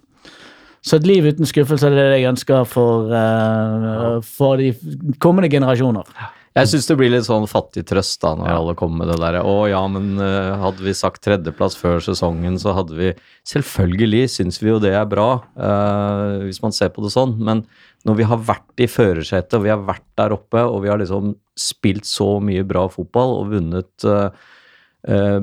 Så 0.89 0.97
et 0.97 1.07
liv 1.09 1.27
uten 1.29 1.49
skuffelse 1.49 1.91
er 1.91 1.97
det 1.97 2.09
jeg 2.17 2.31
ønsker 2.31 2.65
for, 2.69 3.13
uh, 3.13 4.19
for 4.25 4.61
de 4.61 4.73
kommende 5.21 5.51
generasjoner. 5.53 6.09
Jeg 6.59 6.71
syns 6.73 6.89
det 6.89 6.97
blir 6.99 7.13
litt 7.13 7.27
sånn 7.27 7.45
fattig 7.47 7.85
trøst 7.87 8.23
da 8.25 8.33
når 8.35 8.49
alle 8.51 8.75
kommer 8.79 9.05
med 9.05 9.13
det 9.13 9.19
derre 9.21 9.45
Å 9.47 9.69
ja, 9.71 9.83
men 9.93 10.17
uh, 10.19 10.57
hadde 10.59 10.83
vi 10.83 10.95
sagt 10.97 11.21
tredjeplass 11.23 11.77
før 11.79 12.01
sesongen, 12.03 12.57
så 12.59 12.73
hadde 12.75 12.97
vi 12.99 13.13
Selvfølgelig 13.47 14.25
syns 14.33 14.59
vi 14.63 14.73
jo 14.73 14.81
det 14.83 14.95
er 14.97 15.07
bra, 15.11 15.29
uh, 15.61 16.41
hvis 16.47 16.63
man 16.65 16.75
ser 16.75 16.91
på 16.95 17.05
det 17.05 17.13
sånn, 17.15 17.37
men 17.45 17.63
når 18.09 18.19
vi 18.19 18.27
har 18.31 18.43
vært 18.49 18.83
i 18.83 18.89
førersetet, 18.91 19.59
og 19.59 19.67
vi 19.67 19.73
har 19.73 19.83
vært 19.87 20.07
der 20.19 20.35
oppe, 20.35 20.63
og 20.65 20.83
vi 20.85 20.91
har 20.91 21.01
liksom 21.01 21.35
spilt 21.59 22.07
så 22.09 22.37
mye 22.43 22.65
bra 22.67 22.87
fotball 22.93 23.35
og 23.41 23.51
vunnet 23.53 24.07
eh, 24.07 24.29
eh, 25.09 25.41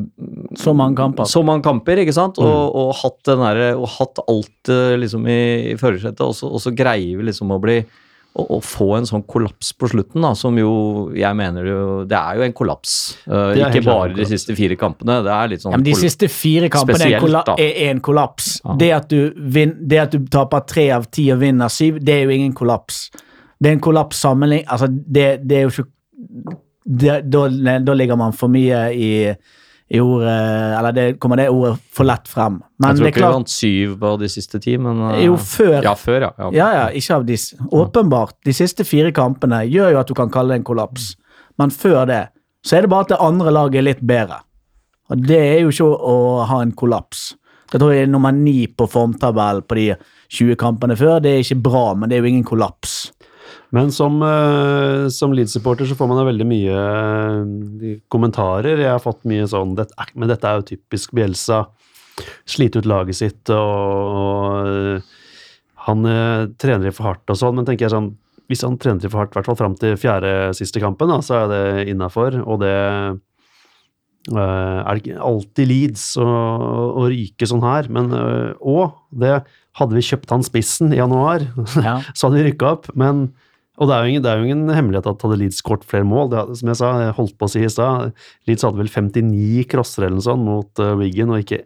Så 0.61 0.73
mange 0.77 0.97
kamper. 0.99 1.29
så 1.29 1.43
mange 1.45 1.65
kamper, 1.65 2.01
ikke 2.05 2.15
sant? 2.15 2.39
Og, 2.39 2.75
og 2.75 2.95
hatt 3.01 3.19
den 3.27 3.43
derre 3.43 3.69
Og 3.75 3.89
hatt 3.97 4.23
alt 4.25 4.73
eh, 4.73 4.95
liksom 5.01 5.27
i, 5.27 5.41
i 5.73 5.77
førersetet, 5.81 6.23
og, 6.25 6.37
og 6.47 6.63
så 6.63 6.73
greier 6.75 7.19
vi 7.19 7.29
liksom 7.31 7.53
å 7.55 7.61
bli 7.61 7.81
å, 8.35 8.59
få 8.63 8.89
en 8.97 9.07
sånn 9.07 9.23
kollaps 9.29 9.71
på 9.79 9.87
slutten, 9.91 10.23
da, 10.25 10.33
som 10.35 10.57
jo 10.59 10.71
jeg 11.15 11.37
mener 11.37 11.67
jo 11.69 11.83
Det 12.09 12.17
er 12.17 12.39
jo 12.39 12.45
en 12.45 12.55
kollaps. 12.55 12.95
Uh, 13.23 13.53
ikke 13.55 13.83
bare 13.85 14.09
de 14.11 14.17
kollaps. 14.17 14.33
siste 14.33 14.55
fire 14.57 14.77
kampene. 14.79 15.19
Det 15.23 15.35
er 15.35 15.53
litt 15.53 15.63
sånn 15.63 15.75
Ja, 15.75 15.79
men 15.79 15.87
de 15.87 15.95
siste 15.99 16.29
fire 16.31 16.69
kampene 16.73 17.07
er, 17.07 17.19
kolla 17.23 17.45
da. 17.47 17.55
er 17.61 17.79
en 17.93 18.01
kollaps. 18.03 18.57
Ja. 18.59 18.75
Det, 18.81 18.91
at 18.97 19.09
du 19.13 19.47
vin, 19.55 19.75
det 19.79 20.01
at 20.03 20.17
du 20.17 20.27
taper 20.31 20.65
tre 20.67 20.89
av 20.97 21.07
ti 21.15 21.29
og 21.33 21.39
vinner 21.45 21.71
syv, 21.71 22.01
det 22.03 22.17
er 22.19 22.27
jo 22.27 22.35
ingen 22.35 22.53
kollaps. 22.57 23.05
Det 23.55 23.71
er 23.71 23.77
en 23.77 23.83
kollaps 23.83 24.19
sammenligning 24.19 24.67
Altså, 24.67 24.91
det, 24.91 25.27
det 25.47 25.61
er 25.61 25.67
jo 25.69 25.73
ikke 25.73 26.57
da, 26.85 27.19
da 27.81 27.93
ligger 27.97 28.17
man 28.19 28.33
for 28.37 28.51
mye 28.53 28.79
i, 28.93 29.09
i 29.89 30.01
ordet 30.01 30.35
Eller 30.77 30.93
det 30.93 31.05
kommer 31.19 31.39
det 31.41 31.47
ordet 31.49 31.79
for 31.93 32.05
lett 32.05 32.29
frem. 32.29 32.59
Men 32.77 32.93
Jeg 32.93 32.97
tror 32.97 33.05
det 33.05 33.11
ikke 33.13 33.23
vi 33.23 33.33
vant 33.33 33.53
syv 33.53 33.95
på 34.03 34.13
de 34.21 34.29
siste 34.29 34.61
ti, 34.61 34.77
men 34.77 35.01
eh, 35.09 35.23
Jo, 35.25 35.37
før. 35.41 35.79
Ja, 35.81 35.95
før, 35.97 36.27
ja. 36.27 36.31
ja. 36.37 36.51
Ja, 36.53 36.69
ja, 36.77 36.85
ikke 36.93 37.19
av 37.19 37.25
de, 37.25 37.37
Åpenbart. 37.71 38.37
De 38.45 38.53
siste 38.53 38.85
fire 38.85 39.11
kampene 39.15 39.63
gjør 39.65 39.95
jo 39.95 40.01
at 40.03 40.11
du 40.11 40.17
kan 40.17 40.29
kalle 40.33 40.53
det 40.53 40.61
en 40.61 40.67
kollaps. 40.69 41.13
Men 41.57 41.73
før 41.73 42.05
det 42.09 42.23
så 42.65 42.77
er 42.77 42.85
det 42.85 42.89
bare 42.89 43.05
at 43.05 43.11
det 43.13 43.21
andre 43.21 43.51
laget 43.53 43.79
er 43.79 43.85
litt 43.85 44.05
bedre. 44.05 44.39
Og 45.13 45.21
det 45.21 45.37
er 45.37 45.59
jo 45.61 45.73
ikke 45.73 45.85
å, 45.85 45.97
å 46.01 46.45
ha 46.49 46.61
en 46.65 46.73
kollaps. 46.73 47.35
Jeg 47.69 47.81
tror 47.81 47.93
jeg 47.93 48.05
er 48.05 48.09
nummer 48.09 48.33
ni 48.33 48.65
på 48.69 48.87
formtabellen 48.89 49.65
på 49.65 49.77
de 49.77 49.85
20 50.33 50.57
kampene 50.61 50.97
før. 50.97 51.19
Det 51.21 51.33
er 51.33 51.43
ikke 51.43 51.59
bra, 51.65 51.85
men 51.97 52.09
det 52.09 52.17
er 52.17 52.25
jo 52.25 52.31
ingen 52.31 52.47
kollaps. 52.47 52.95
Men 53.75 53.91
som, 53.91 54.17
eh, 54.23 55.07
som 55.13 55.33
Leeds-supporter 55.35 55.85
så 55.89 55.95
får 55.97 56.07
man 56.11 56.21
jo 56.21 56.27
veldig 56.29 56.47
mye 56.49 56.79
eh, 56.79 57.99
kommentarer. 58.13 58.79
Jeg 58.83 58.91
har 58.91 59.03
fått 59.03 59.25
mye 59.27 59.47
sånn 59.51 59.73
er- 59.79 60.13
Men 60.15 60.29
dette 60.31 60.47
er 60.47 60.61
jo 60.61 60.69
typisk 60.75 61.11
Bjelsa. 61.17 61.65
Slite 62.47 62.79
ut 62.79 62.85
laget 62.87 63.15
sitt 63.19 63.49
og, 63.51 64.15
og 64.15 64.67
eh, 64.69 65.01
Han 65.87 66.05
eh, 66.05 66.47
trener 66.57 66.87
i 66.87 66.95
for 66.95 67.09
hardt 67.11 67.29
og 67.29 67.37
sånn, 67.37 67.55
men 67.59 67.65
tenker 67.67 67.85
jeg 67.89 67.93
sånn 67.93 68.13
Hvis 68.49 68.63
han 68.63 68.77
trener 68.77 69.03
i 69.03 69.09
for 69.09 69.19
hardt, 69.23 69.33
i 69.35 69.39
hvert 69.39 69.49
fall 69.51 69.59
fram 69.59 69.75
til 69.75 69.97
fjerde 69.97 70.53
siste 70.55 70.79
kampen, 70.79 71.09
da, 71.09 71.17
så 71.25 71.43
er 71.43 71.47
det 71.51 71.87
innafor. 71.93 72.41
Og 72.45 72.59
det 72.63 72.75
Uh, 74.25 74.81
er 74.81 74.95
det 74.97 75.01
ikke 75.03 75.21
alltid 75.21 75.67
Leeds 75.69 76.03
å, 76.17 76.25
å 76.97 77.03
ryke 77.11 77.45
sånn 77.45 77.61
her. 77.61 77.85
Men 77.93 78.07
eh, 78.09 78.55
Og 78.57 78.95
det 79.21 79.39
hadde 79.79 79.97
vi 79.97 80.03
kjøpt 80.07 80.31
han 80.33 80.45
spissen 80.45 80.93
i 80.95 80.99
januar, 81.01 81.47
Ja. 81.81 81.97
så 82.15 82.27
hadde 82.27 82.39
vi 82.39 82.45
rykka 82.49 82.69
opp. 82.75 82.91
Men, 82.97 83.27
og 83.79 83.89
det 83.89 83.95
er, 83.95 84.11
ingen, 84.11 84.23
det 84.23 84.31
er 84.31 84.39
jo 84.39 84.47
ingen 84.47 84.71
hemmelighet 84.71 85.09
at 85.11 85.25
hadde 85.25 85.39
Leeds 85.41 85.59
skåret 85.63 85.87
flere 85.87 86.07
mål. 86.07 86.31
Det, 86.31 86.45
som 86.61 86.71
jeg 86.71 86.79
sa, 86.81 86.91
jeg 87.03 87.17
holdt 87.17 87.35
på 87.39 87.49
å 87.49 87.51
si 87.51 87.63
i 87.65 87.71
stad, 87.71 88.15
Leeds 88.49 88.67
hadde 88.67 88.81
vel 88.81 88.91
59 88.91 89.65
crosser 89.71 90.07
eller 90.07 90.19
noe 90.19 90.27
sånt 90.29 90.47
mot 90.47 90.83
uh, 90.83 90.93
Wiggen, 90.99 91.33
og 91.33 91.43
ikke 91.43 91.63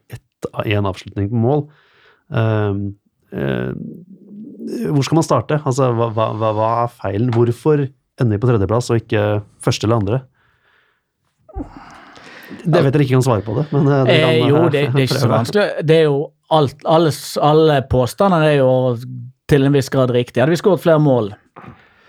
én 0.65 0.89
avslutning 0.89 1.29
på 1.31 1.43
mål. 1.43 1.67
Uh, 2.33 2.89
uh, 3.35 3.71
hvor 4.89 5.05
skal 5.05 5.19
man 5.19 5.25
starte? 5.25 5.61
Altså, 5.65 5.91
hva, 5.97 6.09
hva, 6.15 6.33
hva, 6.37 6.73
er 6.83 6.91
feilen? 6.93 7.31
Hvorfor 7.35 7.85
ender 8.19 8.35
vi 8.35 8.41
på 8.41 8.49
tredjeplass 8.49 8.89
og 8.93 9.01
ikke 9.01 9.23
første 9.63 9.87
eller 9.87 10.01
andre? 10.01 10.21
Det 12.59 12.81
vet 12.81 12.93
dere 12.93 13.05
ikke 13.05 13.17
kan 13.17 13.25
svare 13.25 13.45
på 13.45 13.55
det, 13.57 13.65
men 13.71 13.87
det 13.87 13.97
kan, 13.99 14.09
Eh, 14.09 14.41
jo, 14.49 14.57
eh, 14.57 14.71
det, 14.73 14.81
det 14.93 15.03
er 15.03 15.07
ikke 15.07 15.21
så 15.21 15.31
vanskelig. 15.31 15.65
Det 15.85 15.97
er 15.97 16.07
jo 16.07 16.19
alt, 16.51 16.81
alle, 16.85 17.11
alle 17.41 17.81
påstandene 17.89 18.49
er 18.53 18.57
jo 18.59 18.71
til 19.49 19.65
en 19.65 19.73
viss 19.73 19.89
grad 19.89 20.11
riktig. 20.13 20.41
Hadde 20.41 20.53
vi 20.53 20.59
skåret 20.61 20.81
flere 20.83 21.01
mål, 21.01 21.31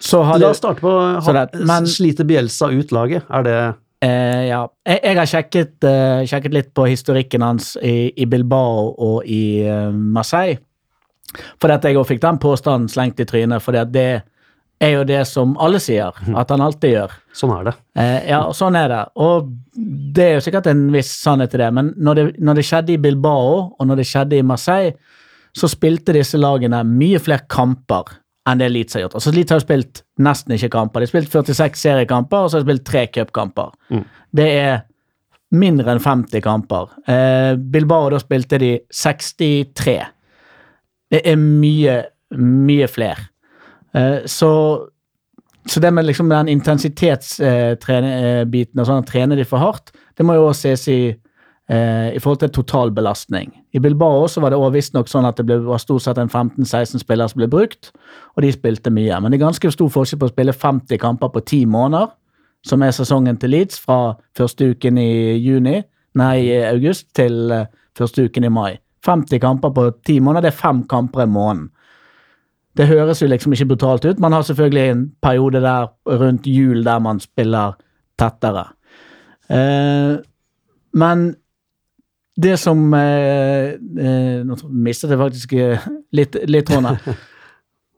så 0.00 0.23
hadde 0.25 0.44
La 0.47 0.50
oss 0.54 0.61
starte 0.62 0.80
på 0.80 0.92
Så 1.25 1.35
ha, 1.37 1.47
men- 1.68 1.87
Sliter 1.87 2.25
Bjelsa 2.28 2.70
ut 2.73 2.92
laget? 2.92 3.25
Er 3.30 3.42
det 3.47 3.61
Eh, 4.02 4.47
ja. 4.49 4.62
Jeg, 4.87 5.00
jeg 5.04 5.16
har 5.18 5.26
sjekket, 5.28 5.85
eh, 5.85 6.23
sjekket 6.25 6.54
litt 6.54 6.68
på 6.73 6.87
historikken 6.88 7.42
hans 7.44 7.75
i, 7.85 8.09
i 8.16 8.25
Bilbao 8.25 8.94
og 8.97 9.26
i 9.28 9.61
eh, 9.61 9.90
Marseille. 9.92 10.56
Fordi 11.61 11.75
at 11.75 11.85
jeg 11.85 11.99
òg 12.00 12.06
fikk 12.09 12.23
den 12.23 12.38
påstanden 12.40 12.88
slengt 12.88 13.20
i 13.20 13.26
trynet, 13.28 13.61
fordi 13.61 13.78
at 13.82 13.92
det 13.92 14.23
er 14.80 14.94
jo 14.94 15.04
det 15.04 15.20
som 15.28 15.52
alle 15.60 15.80
sier, 15.82 16.16
at 16.37 16.52
han 16.52 16.62
alltid 16.64 16.94
gjør. 16.94 17.16
Sånn 17.37 17.52
er 17.58 17.66
det. 17.68 17.75
Eh, 18.00 18.30
ja, 18.30 18.40
sånn 18.56 18.78
er 18.80 18.88
det. 18.88 19.00
Og 19.20 19.50
det 20.16 20.25
er 20.25 20.38
jo 20.38 20.44
sikkert 20.46 20.70
en 20.70 20.87
viss 20.94 21.10
sannhet 21.20 21.54
i 21.56 21.60
det, 21.60 21.68
men 21.76 21.92
når 22.00 22.18
det, 22.18 22.25
når 22.40 22.60
det 22.60 22.66
skjedde 22.68 22.94
i 22.94 23.00
Bilbao, 23.02 23.52
og 23.76 23.88
når 23.90 24.00
det 24.00 24.08
skjedde 24.08 24.38
i 24.40 24.46
Marseille, 24.46 24.94
så 25.56 25.68
spilte 25.68 26.14
disse 26.14 26.38
lagene 26.38 26.80
mye 26.87 27.20
flere 27.22 27.44
kamper 27.50 28.14
enn 28.49 28.60
det 28.62 28.70
Leeds 28.72 28.96
har 28.96 29.04
gjort. 29.04 29.16
Altså 29.18 29.32
Leeds 29.34 29.52
har 29.52 29.60
jo 29.60 29.66
spilt 29.66 30.02
nesten 30.22 30.54
ikke 30.56 30.70
kamper. 30.72 31.02
De 31.02 31.08
har 31.08 31.12
spilt 31.12 31.34
46 31.34 31.82
seriekamper, 31.82 32.44
og 32.46 32.50
så 32.50 32.58
har 32.58 32.64
de 32.64 32.70
spilt 32.70 32.87
tre 32.88 33.02
cupkamper. 33.12 33.75
Det 34.37 34.46
er 34.62 34.78
mindre 35.60 35.92
enn 35.92 36.02
50 36.02 36.44
kamper. 36.44 36.94
Eh, 37.10 37.52
Bilbao, 37.58 38.08
da 38.12 38.20
spilte 38.22 38.58
de 38.62 38.72
63. 38.94 39.99
Det 41.10 41.20
er 41.26 41.38
mye, 41.40 41.99
mye 42.38 42.88
flere. 42.90 43.29
Eh, 43.97 44.26
så, 44.26 44.80
så 45.66 45.80
det 45.80 45.94
med 45.94 46.06
liksom 46.06 46.28
den 46.30 46.49
intensitetsbiten 46.49 48.80
og 48.80 48.87
sånn, 48.87 49.02
å 49.02 49.09
trene 49.09 49.38
de 49.38 49.44
for 49.49 49.62
hardt, 49.62 49.92
det 50.16 50.26
må 50.26 50.37
jo 50.37 50.49
også 50.50 50.68
ses 50.68 50.88
i, 50.92 51.00
eh, 51.70 52.09
i 52.14 52.20
forhold 52.20 52.42
til 52.44 52.54
totalbelastning. 52.61 53.49
I 53.73 53.82
Bilbao 53.82 54.25
også 54.25 54.42
var 54.44 54.50
det 54.54 54.76
visstnok 54.76 55.09
sånn 55.09 55.28
at 55.28 55.37
det 55.40 55.47
ble, 55.49 55.56
var 55.66 55.80
stort 55.82 56.04
sett 56.04 56.20
en 56.20 56.30
15-16 56.30 57.04
spillere 57.04 57.32
som 57.32 57.42
ble 57.42 57.50
brukt, 57.50 57.82
og 58.37 58.44
de 58.44 58.54
spilte 58.54 58.94
mye. 58.94 59.20
Men 59.20 59.30
det 59.30 59.40
er 59.40 59.47
ganske 59.47 59.75
stor 59.75 59.90
forskjell 59.92 60.20
på 60.20 60.28
å 60.28 60.35
spille 60.35 60.56
50 60.56 61.00
kamper 61.00 61.28
på 61.35 61.44
10 61.44 61.66
måneder, 61.70 62.06
som 62.66 62.82
er 62.85 62.92
sesongen 62.92 63.38
til 63.40 63.54
Leeds, 63.54 63.76
fra 63.80 64.16
første 64.37 64.62
uken 64.75 64.99
i 65.00 65.11
juni, 65.40 65.78
nei, 66.18 66.37
august, 66.68 67.06
til 67.16 67.35
eh, 67.54 67.68
første 67.97 68.28
uken 68.28 68.44
i 68.44 68.52
mai. 68.52 68.73
50 69.06 69.40
kamper 69.40 69.73
på 69.73 69.87
10 70.04 70.20
måneder, 70.20 70.49
det 70.49 70.52
er 70.52 70.61
fem 70.61 70.82
kamper 70.88 71.25
i 71.25 71.30
måneden. 71.30 71.70
Det 72.76 72.86
høres 72.86 73.22
jo 73.22 73.28
liksom 73.28 73.52
ikke 73.54 73.72
brutalt 73.72 74.04
ut. 74.06 74.20
Man 74.22 74.32
har 74.32 74.42
selvfølgelig 74.46 74.84
en 74.90 75.04
periode 75.22 75.62
der 75.64 75.88
rundt 76.06 76.46
jul 76.46 76.84
der 76.86 76.98
man 77.02 77.20
spiller 77.20 77.74
tettere. 78.20 78.68
Eh, 79.50 80.20
men 80.92 81.34
det 82.36 82.56
som 82.56 82.94
eh, 82.94 83.74
eh, 83.74 84.40
Nå 84.46 84.56
mistet 84.70 85.10
jeg 85.10 85.20
faktisk 85.20 85.52
eh, 85.52 85.88
litt, 86.16 86.38
litt 86.46 86.70
tråden. 86.70 86.98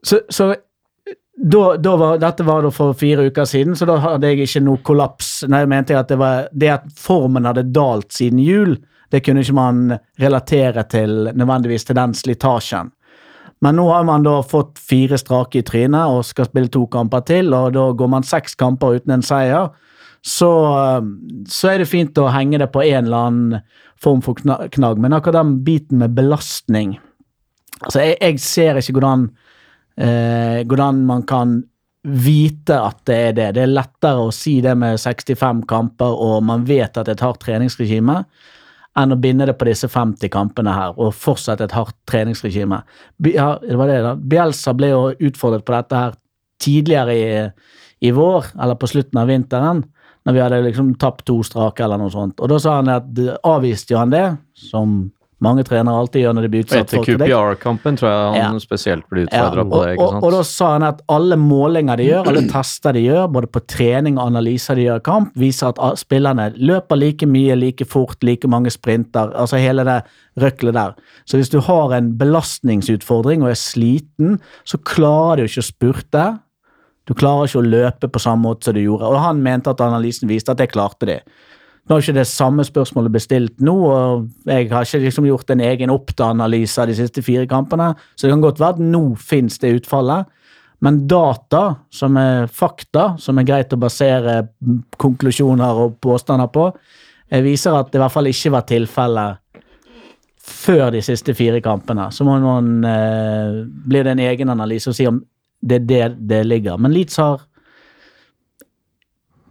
Så, 0.03 0.17
så 0.27 0.49
da, 1.37 1.77
da 1.79 1.91
var, 1.95 2.17
dette 2.19 2.43
var 2.43 2.65
da 2.65 2.71
for 2.75 2.91
fire 2.93 3.29
uker 3.29 3.45
siden, 3.47 3.75
så 3.75 3.87
da 3.87 3.95
hadde 4.03 4.27
jeg 4.27 4.43
ikke 4.43 4.61
noe 4.65 4.81
kollaps. 4.83 5.29
Nei, 5.47 5.61
mente 5.71 5.95
jeg 5.95 6.01
at 6.01 6.11
det 6.11 6.17
var 6.19 6.49
det 6.51 6.71
at 6.73 6.89
formen 6.99 7.47
hadde 7.47 7.63
dalt 7.71 8.11
siden 8.11 8.41
jul, 8.43 8.75
det 9.13 9.23
kunne 9.23 9.45
ikke 9.45 9.55
man 9.55 9.95
relatere 10.19 10.83
til 10.91 11.29
nødvendigvis 11.31 11.87
til 11.87 11.97
den 12.01 12.17
slitasjen. 12.19 12.91
Men 13.63 13.77
nå 13.79 13.85
har 13.91 14.03
man 14.07 14.25
da 14.25 14.41
fått 14.43 14.81
fire 14.81 15.17
strake 15.19 15.61
i 15.61 15.65
trynet 15.65 16.11
og 16.11 16.25
skal 16.27 16.49
spille 16.49 16.71
to 16.73 16.83
kamper 16.91 17.23
til, 17.29 17.53
og 17.55 17.71
da 17.77 17.87
går 17.95 18.11
man 18.11 18.25
seks 18.27 18.57
kamper 18.59 18.99
uten 18.99 19.15
en 19.15 19.23
seier. 19.25 19.71
Så, 20.23 20.49
så 21.51 21.71
er 21.71 21.81
det 21.81 21.89
fint 21.91 22.19
å 22.19 22.29
henge 22.31 22.59
det 22.61 22.69
på 22.71 22.83
en 22.83 23.05
eller 23.07 23.29
annen 23.29 23.63
form 24.03 24.21
for 24.23 24.39
kna- 24.39 24.67
knagg. 24.71 24.99
Men 24.99 25.15
akkurat 25.15 25.41
den 25.41 25.57
biten 25.67 26.03
med 26.03 26.15
belastning 26.17 26.97
Altså, 27.83 27.99
jeg, 27.99 28.17
jeg 28.21 28.39
ser 28.39 28.77
ikke 28.79 28.93
hvordan, 28.95 29.23
eh, 29.99 30.61
hvordan 30.69 31.01
man 31.09 31.23
kan 31.27 31.55
vite 32.03 32.77
at 32.77 33.01
det 33.09 33.15
er 33.15 33.33
det. 33.35 33.47
Det 33.57 33.63
er 33.65 33.73
lettere 33.73 34.23
å 34.23 34.31
si 34.31 34.57
det 34.63 34.75
med 34.79 35.01
65 35.01 35.63
kamper, 35.67 36.13
og 36.13 36.45
man 36.47 36.63
vet 36.67 36.95
at 36.95 37.07
det 37.07 37.15
er 37.15 37.17
et 37.17 37.25
hardt 37.25 37.41
treningsregime, 37.43 38.21
enn 38.99 39.15
å 39.15 39.19
binde 39.19 39.47
det 39.49 39.55
på 39.57 39.67
disse 39.67 39.89
50 39.89 40.29
kampene 40.33 40.73
her, 40.75 40.93
og 40.97 41.15
fortsette 41.17 41.65
et 41.65 41.75
hardt 41.75 41.95
treningsregime. 42.09 42.83
Ja, 43.33 43.55
det 43.61 43.77
var 43.79 43.89
det 43.89 44.01
da. 44.05 44.13
Bielsa 44.15 44.75
ble 44.77 44.91
jo 44.91 45.01
utfordret 45.17 45.65
på 45.65 45.73
dette 45.75 46.03
her 46.03 46.19
tidligere 46.63 47.15
i, 47.17 47.25
i 48.07 48.13
vår, 48.13 48.53
eller 48.61 48.77
på 48.79 48.89
slutten 48.91 49.19
av 49.23 49.31
vinteren, 49.31 49.83
når 50.23 50.35
vi 50.35 50.43
hadde 50.43 50.61
liksom 50.67 50.93
tapt 51.01 51.25
to 51.27 51.39
strake 51.43 51.83
eller 51.83 51.99
noe 51.99 52.13
sånt. 52.13 52.39
Og 52.39 52.51
da 52.51 52.59
sa 52.61 52.77
han 52.77 52.91
at 52.93 53.09
avviste 53.49 53.95
jo 53.95 53.99
han 53.99 54.13
det, 54.13 54.27
som 54.69 55.01
mange 55.43 55.65
trenere 55.67 55.99
alltid 55.99 56.23
gjør 56.23 56.35
når 56.37 56.45
de 56.45 56.49
blir 56.53 56.63
utsatt 56.65 56.85
etter 56.85 56.97
for 56.99 57.07
kritikk. 57.07 57.31
QPR-kampen 57.31 57.99
tror 57.99 58.09
jeg 58.09 58.21
han 58.23 58.57
Ja. 58.57 58.63
spesielt 58.63 59.07
blir 59.11 59.25
utfordra 59.27 59.63
ja. 59.63 59.67
på 59.69 59.81
det. 59.83 59.91
ikke 59.93 60.03
og, 60.05 60.11
sant? 60.13 60.23
og 60.23 60.31
da 60.37 60.41
sa 60.49 60.71
han 60.73 60.85
at 60.87 61.01
alle 61.17 61.37
målinger 61.39 61.99
de 62.01 62.07
gjør, 62.09 62.29
alle 62.31 62.45
tester 62.51 62.97
de 62.97 63.03
gjør, 63.05 63.27
både 63.37 63.51
på 63.53 63.63
trening 63.75 64.17
og 64.17 64.27
analyser 64.31 64.79
de 64.79 64.87
gjør 64.87 65.03
i 65.03 65.05
kamp, 65.09 65.33
viser 65.39 65.73
at 65.73 65.99
spillerne 66.01 66.49
løper 66.57 66.99
like 66.99 67.27
mye, 67.29 67.55
like 67.59 67.85
fort, 67.85 68.17
like 68.23 68.47
mange 68.47 68.71
sprinter. 68.71 69.33
Altså 69.35 69.59
hele 69.61 69.83
det 69.87 69.99
røklet 70.39 70.73
der. 70.73 70.95
Så 71.25 71.37
hvis 71.37 71.51
du 71.53 71.59
har 71.61 71.93
en 71.93 72.13
belastningsutfordring 72.17 73.43
og 73.43 73.49
er 73.53 73.59
sliten, 73.59 74.39
så 74.65 74.79
klarer 74.81 75.43
du 75.43 75.51
ikke 75.51 75.63
å 75.63 75.69
spurte. 75.69 76.25
Du 77.07 77.13
klarer 77.13 77.49
ikke 77.49 77.59
å 77.59 77.67
løpe 77.67 78.07
på 78.07 78.21
samme 78.21 78.47
måte 78.47 78.69
som 78.69 78.77
du 78.77 78.81
gjorde. 78.83 79.09
Og 79.11 79.19
han 79.19 79.41
mente 79.43 79.69
at 79.73 79.81
analysen 79.83 80.29
viste 80.29 80.53
at 80.53 80.61
det 80.61 80.71
klarte 80.71 81.09
de. 81.09 81.19
Nå 81.83 81.97
er 81.97 82.03
ikke 82.05 82.15
det 82.15 82.29
samme 82.29 82.63
spørsmålet 82.63 83.11
bestilt 83.11 83.63
nå, 83.63 83.73
og 83.75 84.29
jeg 84.47 84.69
har 84.71 84.85
ikke 84.87 85.01
liksom 85.03 85.25
gjort 85.27 85.51
en 85.51 85.63
egen 85.65 85.91
oppda-analyse 85.91 86.79
av 86.79 86.87
de 86.87 86.95
siste 86.95 87.23
fire 87.25 87.43
kampene, 87.49 87.89
så 88.15 88.25
det 88.25 88.31
kan 88.31 88.45
godt 88.45 88.61
være 88.63 88.77
at 88.77 88.85
nå 88.93 89.03
finnes 89.19 89.59
det 89.59 89.73
utfallet. 89.81 90.29
Men 90.83 91.01
data, 91.07 91.75
som 91.91 92.17
er 92.19 92.47
fakta, 92.51 93.13
som 93.19 93.39
er 93.39 93.47
greit 93.47 93.75
å 93.75 93.79
basere 93.79 94.41
konklusjoner 94.99 95.79
og 95.83 95.99
påstander 96.03 96.49
på, 96.51 96.69
eh, 97.29 97.43
viser 97.43 97.75
at 97.75 97.91
det 97.91 97.99
i 97.99 98.03
hvert 98.03 98.15
fall 98.15 98.31
ikke 98.31 98.51
var 98.51 98.65
tilfellet 98.67 99.39
før 100.43 100.89
de 100.91 101.01
siste 101.01 101.35
fire 101.35 101.61
kampene. 101.63 102.09
Så 102.11 102.27
må 102.27 102.35
man 102.43 102.83
eh, 102.83 103.63
blir 103.63 104.03
det 104.03 104.11
en 104.11 104.25
egen 104.27 104.51
analyse 104.51 104.91
og 104.91 104.95
si 104.97 105.07
om 105.07 105.21
det 105.63 105.79
er 105.79 105.87
det 105.87 106.27
det 106.27 106.45
ligger. 106.47 106.77
Men 106.77 106.91
Leeds 106.91 107.15
har 107.15 107.45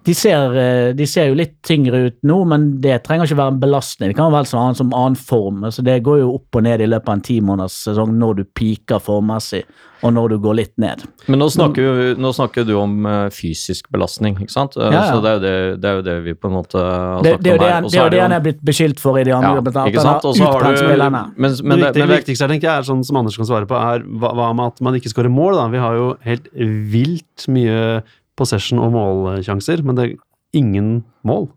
de 0.04 0.14
ser, 0.14 0.56
eh, 0.58 0.92
de 0.98 1.06
ser 1.06 1.30
jo 1.30 1.36
litt 1.38 1.54
tyngre 1.62 2.06
ut 2.08 2.18
nå, 2.26 2.40
men 2.50 2.66
det 2.82 3.04
trenger 3.06 3.28
ikke 3.28 3.38
være 3.38 3.54
en 3.54 3.62
belastning. 3.62 4.10
Det 4.10 4.18
kan 4.18 4.34
være 4.34 4.50
som 4.50 4.62
annen, 4.64 4.78
som 4.78 4.90
annen 4.96 5.18
form. 5.18 5.62
Altså 5.68 5.84
det 5.86 6.00
går 6.02 6.22
jo 6.24 6.34
opp 6.40 6.58
og 6.58 6.66
ned 6.66 6.82
i 6.82 6.90
løpet 6.90 7.08
av 7.08 7.18
en 7.20 7.24
timåneders 7.28 7.78
sesong 7.86 8.18
når 8.18 8.40
du 8.40 8.44
piker 8.58 9.02
formmessig, 9.02 9.62
og 10.02 10.10
når 10.16 10.32
du 10.32 10.36
går 10.42 10.56
litt 10.58 10.72
ned. 10.82 11.04
Men 11.30 11.38
nå 11.38 11.46
snakker, 11.54 12.16
nå 12.18 12.32
snakker 12.34 12.66
du 12.66 12.72
om 12.80 13.06
eh, 13.06 13.28
fysisk 13.30 13.86
belastning, 13.94 14.40
ikke 14.42 14.54
sant? 14.54 14.74
Eh, 14.74 14.88
Ja, 14.90 15.04
ja. 15.04 15.04
Så 15.12 15.22
det 15.22 15.36
er, 15.36 15.42
det, 15.44 15.54
det 15.84 15.90
er 15.90 16.00
jo 16.00 16.04
det 16.08 16.16
vi 16.24 16.34
på 16.34 16.50
en 16.50 16.56
måte 16.56 16.82
har 16.82 17.22
snakket 17.22 17.44
det 17.44 17.52
om 17.52 17.62
her. 17.62 17.86
det, 17.86 17.94
er 17.94 18.02
jo 18.02 18.14
det 18.16 18.22
han 18.24 18.34
er 18.34 18.42
blitt 18.42 18.64
beskyldt 18.66 19.02
for 19.02 19.20
i 19.20 19.26
de 19.28 19.36
andre 19.36 19.62
ja, 19.62 19.84
ikke 19.92 20.02
sant? 20.02 20.26
Og 20.26 20.34
så 20.34 20.50
har 20.50 20.66
du 20.66 20.82
men, 20.90 21.30
men, 21.36 21.54
men 21.62 21.84
det, 21.94 22.08
viktigste 22.10 22.50
tenker 22.50 22.66
jeg, 22.72 22.74
er 22.82 22.88
sånn 22.90 23.06
som 23.06 23.22
Anders 23.22 23.38
kan 23.38 23.46
svare 23.46 23.70
på, 23.70 23.78
er 23.78 24.02
hva, 24.02 24.34
hva 24.34 24.50
med 24.58 24.74
at 24.74 24.82
man 24.82 24.98
ikke 24.98 25.14
skårer 25.14 25.30
mål? 25.30 25.60
da? 25.60 25.68
Vi 25.70 25.84
har 25.84 26.00
jo 26.00 26.10
helt 26.26 26.50
vilt 26.90 27.46
mye 27.52 28.02
possession 28.38 28.80
og 28.82 28.92
målsjanser, 28.94 29.82
men 29.86 29.98
det 29.98 30.06
er 30.06 30.14
ingen 30.56 30.92
mål. 31.26 31.50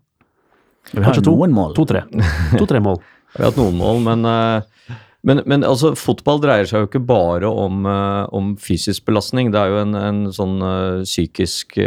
Vi 0.92 1.00
har 1.02 1.10
Kanskje 1.10 1.26
to. 1.26 1.34
noen 1.34 1.54
mål. 1.56 1.74
To-tre. 1.76 2.04
To-tre 2.60 2.80
mål. 2.82 3.00
Vi 3.34 3.42
har 3.42 3.50
hatt 3.50 3.58
noen 3.60 3.76
mål, 3.78 4.00
men, 4.04 4.24
eh, 4.30 4.94
men, 5.26 5.42
men 5.50 5.66
altså, 5.66 5.92
fotball 5.98 6.40
dreier 6.44 6.68
seg 6.68 6.84
jo 6.84 6.88
ikke 6.90 7.02
bare 7.08 7.50
om, 7.50 7.82
eh, 7.90 8.22
om 8.36 8.54
fysisk 8.60 9.04
belastning. 9.08 9.50
Det 9.52 9.60
er 9.60 9.72
jo 9.72 9.80
en, 9.82 9.96
en 9.98 10.20
sånn 10.34 10.56
eh, 10.62 11.02
psykisk 11.06 11.78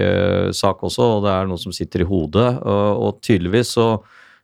sak 0.55 0.84
også, 0.86 1.13
og 1.17 1.27
det 1.27 1.36
er 1.36 1.50
noe 1.50 1.62
som 1.62 1.75
sitter 1.75 2.03
i 2.03 2.10
hodet. 2.10 2.50
Og, 2.60 3.05
og 3.08 3.24
tydeligvis 3.25 3.72
så, 3.77 3.88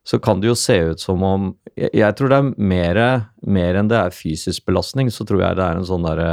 så 0.07 0.21
kan 0.23 0.41
det 0.41 0.53
jo 0.53 0.57
se 0.59 0.79
ut 0.93 1.03
som 1.03 1.23
om 1.25 1.53
Jeg, 1.75 1.91
jeg 1.99 2.15
tror 2.15 2.31
det 2.31 2.37
er 2.39 2.53
mer, 2.71 3.01
mer 3.43 3.81
enn 3.81 3.91
det 3.91 3.99
er 3.99 4.15
fysisk 4.15 4.63
belastning, 4.69 5.11
så 5.11 5.27
tror 5.27 5.43
jeg 5.43 5.59
det 5.59 5.65
er 5.65 5.81
en 5.81 5.89
sånn 5.89 6.07
derre 6.07 6.31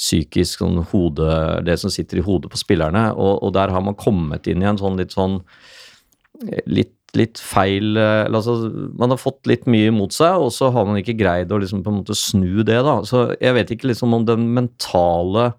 psykisk 0.00 0.62
sånn 0.62 0.80
hode 0.92 1.28
Det 1.66 1.76
som 1.80 1.92
sitter 1.92 2.20
i 2.20 2.24
hodet 2.24 2.50
på 2.52 2.60
spillerne. 2.60 3.10
Og, 3.12 3.42
og 3.44 3.52
der 3.56 3.72
har 3.74 3.84
man 3.84 3.98
kommet 3.98 4.48
inn 4.48 4.64
i 4.64 4.70
en 4.70 4.80
sånn 4.80 4.98
litt 5.00 5.12
sånn 5.16 5.40
litt, 6.70 6.94
litt 7.18 7.40
feil 7.42 7.92
eller 7.98 8.38
altså, 8.38 8.70
Man 8.96 9.12
har 9.12 9.20
fått 9.20 9.50
litt 9.50 9.66
mye 9.70 9.90
imot 9.90 10.16
seg, 10.16 10.40
og 10.40 10.52
så 10.56 10.70
har 10.74 10.88
man 10.88 11.00
ikke 11.00 11.18
greid 11.20 11.52
å 11.52 11.60
liksom 11.60 11.84
på 11.84 11.92
en 11.92 12.00
måte 12.02 12.16
snu 12.16 12.62
det. 12.62 12.80
da, 12.86 13.00
så 13.04 13.30
Jeg 13.36 13.56
vet 13.58 13.74
ikke 13.74 13.90
liksom 13.92 14.16
om 14.16 14.28
den 14.28 14.52
mentale 14.56 15.52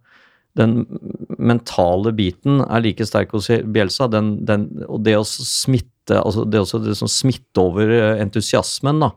den 0.60 0.82
mentale 1.40 2.12
biten 2.12 2.60
er 2.66 2.82
like 2.84 3.06
sterk 3.08 3.32
hos 3.32 3.48
Bjelsa. 3.72 4.10
Den, 4.12 4.34
den, 4.44 4.66
og 4.84 5.00
det 5.06 5.14
å 5.16 5.24
smitte 5.24 6.18
altså 6.20 6.44
det, 6.44 6.60
også, 6.60 6.82
det 6.84 6.98
som 7.00 7.08
smitte 7.08 7.62
over 7.62 7.94
entusiasmen, 8.20 9.00
da, 9.00 9.14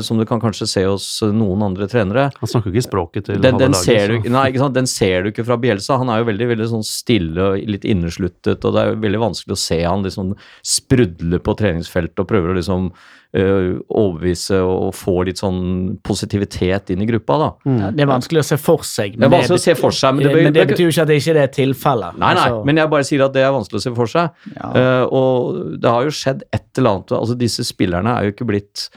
som 0.00 0.16
du 0.16 0.24
kan 0.24 0.40
kanskje 0.40 0.64
se 0.70 0.82
hos 0.88 1.06
noen 1.36 1.60
andre 1.66 1.84
trenere, 1.90 2.30
Han 2.40 2.48
snakker 2.48 2.72
ikke 2.72 2.86
språket 2.86 3.26
til 3.28 3.42
den, 3.42 3.58
den, 3.60 3.74
halve 3.74 3.82
ser 3.84 4.08
du, 4.08 4.14
laget, 4.16 4.32
nei, 4.32 4.44
ikke 4.48 4.62
sant? 4.62 4.76
den 4.78 4.88
ser 4.88 5.26
du 5.26 5.28
ikke 5.32 5.44
fra 5.44 5.58
Bielsa. 5.60 5.98
Han 6.00 6.12
er 6.12 6.22
jo 6.22 6.30
veldig 6.30 6.48
veldig 6.54 6.68
sånn 6.70 6.86
stille 6.86 7.50
og 7.50 7.68
litt 7.74 7.84
innesluttet, 7.84 8.64
og 8.64 8.72
det 8.72 8.82
er 8.82 8.94
jo 8.94 8.96
veldig 9.04 9.20
vanskelig 9.26 9.56
å 9.56 9.60
se 9.60 9.82
han 9.84 10.06
liksom 10.06 10.32
sprudle 10.64 11.42
på 11.44 11.56
treningsfeltet 11.60 12.24
og 12.24 12.28
prøver 12.30 12.54
å 12.54 12.56
liksom 12.56 12.88
øh, 13.36 13.68
overbevise 13.88 14.62
og 14.64 14.94
få 14.96 15.16
litt 15.28 15.40
sånn 15.42 15.60
positivitet 16.06 16.92
inn 16.94 17.04
i 17.04 17.08
gruppa, 17.12 17.38
da. 17.42 17.52
Ja, 17.68 17.90
Det 17.92 18.04
er 18.06 18.10
vanskelig 18.10 18.42
å 18.42 18.48
se 18.48 18.60
for 18.60 18.84
seg. 18.86 19.18
Det 19.20 19.28
er 19.28 19.32
vanskelig 19.36 19.60
å 19.60 19.66
se 19.66 19.76
for 19.78 19.96
seg, 19.96 20.16
men 20.16 20.28
det, 20.28 20.36
men 20.48 20.56
det 20.56 20.68
betyr 20.72 20.86
jo 20.86 20.94
ikke 20.94 21.06
at 21.06 21.12
det 21.12 21.18
ikke 21.20 21.40
er 21.44 21.56
tilfellet. 21.60 22.20
Nei, 22.20 22.32
nei, 22.32 22.46
Altså, 22.46 22.66
men 22.68 22.80
jeg 22.80 22.92
bare 22.92 23.08
sier 23.08 23.26
at 23.26 23.34
det 23.36 23.44
er 23.44 23.52
vanskelig 23.54 23.82
å 23.82 23.84
se 23.84 23.96
for 23.96 24.12
seg. 24.12 24.44
Ja. 24.56 24.70
Uh, 24.72 25.04
og 25.20 25.58
det 25.82 25.96
har 25.98 26.06
jo 26.06 26.14
skjedd 26.14 26.46
et 26.54 26.64
eller 26.78 26.96
annet 26.96 27.12
Altså, 27.16 27.36
disse 27.38 27.64
spillerne 27.66 28.12
er 28.16 28.26
jo 28.26 28.34
ikke 28.34 28.48
blitt 28.48 28.88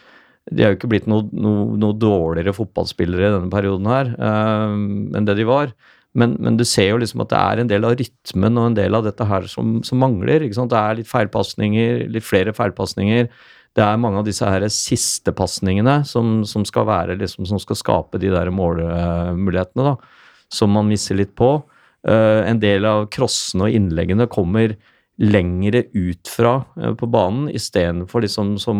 de 0.49 0.63
er 0.63 0.73
jo 0.73 0.79
ikke 0.79 0.89
blitt 0.91 1.07
noe, 1.09 1.27
noe, 1.35 1.77
noe 1.79 1.95
dårligere 1.97 2.55
fotballspillere 2.57 3.27
i 3.27 3.33
denne 3.35 3.53
perioden 3.53 3.89
her 3.89 4.11
uh, 4.17 4.73
enn 5.17 5.27
det 5.27 5.37
de 5.39 5.47
var. 5.49 5.73
Men, 6.17 6.33
men 6.41 6.57
du 6.57 6.65
ser 6.65 6.89
jo 6.89 6.99
liksom 7.01 7.21
at 7.21 7.29
det 7.31 7.39
er 7.39 7.61
en 7.61 7.69
del 7.69 7.85
av 7.85 7.95
rytmen 7.99 8.57
og 8.57 8.71
en 8.71 8.77
del 8.79 8.97
av 8.97 9.05
dette 9.05 9.27
her 9.29 9.45
som, 9.51 9.77
som 9.85 10.01
mangler. 10.01 10.41
ikke 10.41 10.57
sant? 10.57 10.73
Det 10.73 10.79
er 10.81 10.99
litt 10.99 11.09
feilpasninger, 11.11 12.05
litt 12.15 12.25
flere 12.25 12.53
feilpasninger. 12.57 13.29
Det 13.77 13.85
er 13.85 13.99
mange 14.01 14.23
av 14.23 14.25
disse 14.25 14.47
her 14.49 14.65
siste 14.73 15.33
pasningene 15.37 15.99
som, 16.09 16.39
som 16.49 16.65
skal 16.65 16.87
være 16.89 17.19
liksom, 17.19 17.45
som 17.49 17.61
skal 17.61 17.77
skape 17.77 18.21
de 18.21 18.31
der 18.33 18.49
målmulighetene, 18.49 19.91
da. 19.91 20.39
Som 20.49 20.73
man 20.73 20.89
misser 20.89 21.19
litt 21.19 21.35
på. 21.37 21.59
Uh, 22.07 22.41
en 22.47 22.61
del 22.61 22.87
av 22.89 23.05
crossene 23.13 23.67
og 23.67 23.75
innleggene 23.75 24.25
kommer 24.31 24.73
lengre 25.19 25.83
ut 25.91 26.29
fra 26.31 26.61
eh, 26.79 26.93
på 26.95 27.07
banen, 27.11 27.49
istedenfor 27.51 28.23
liksom 28.23 28.53
som 28.61 28.79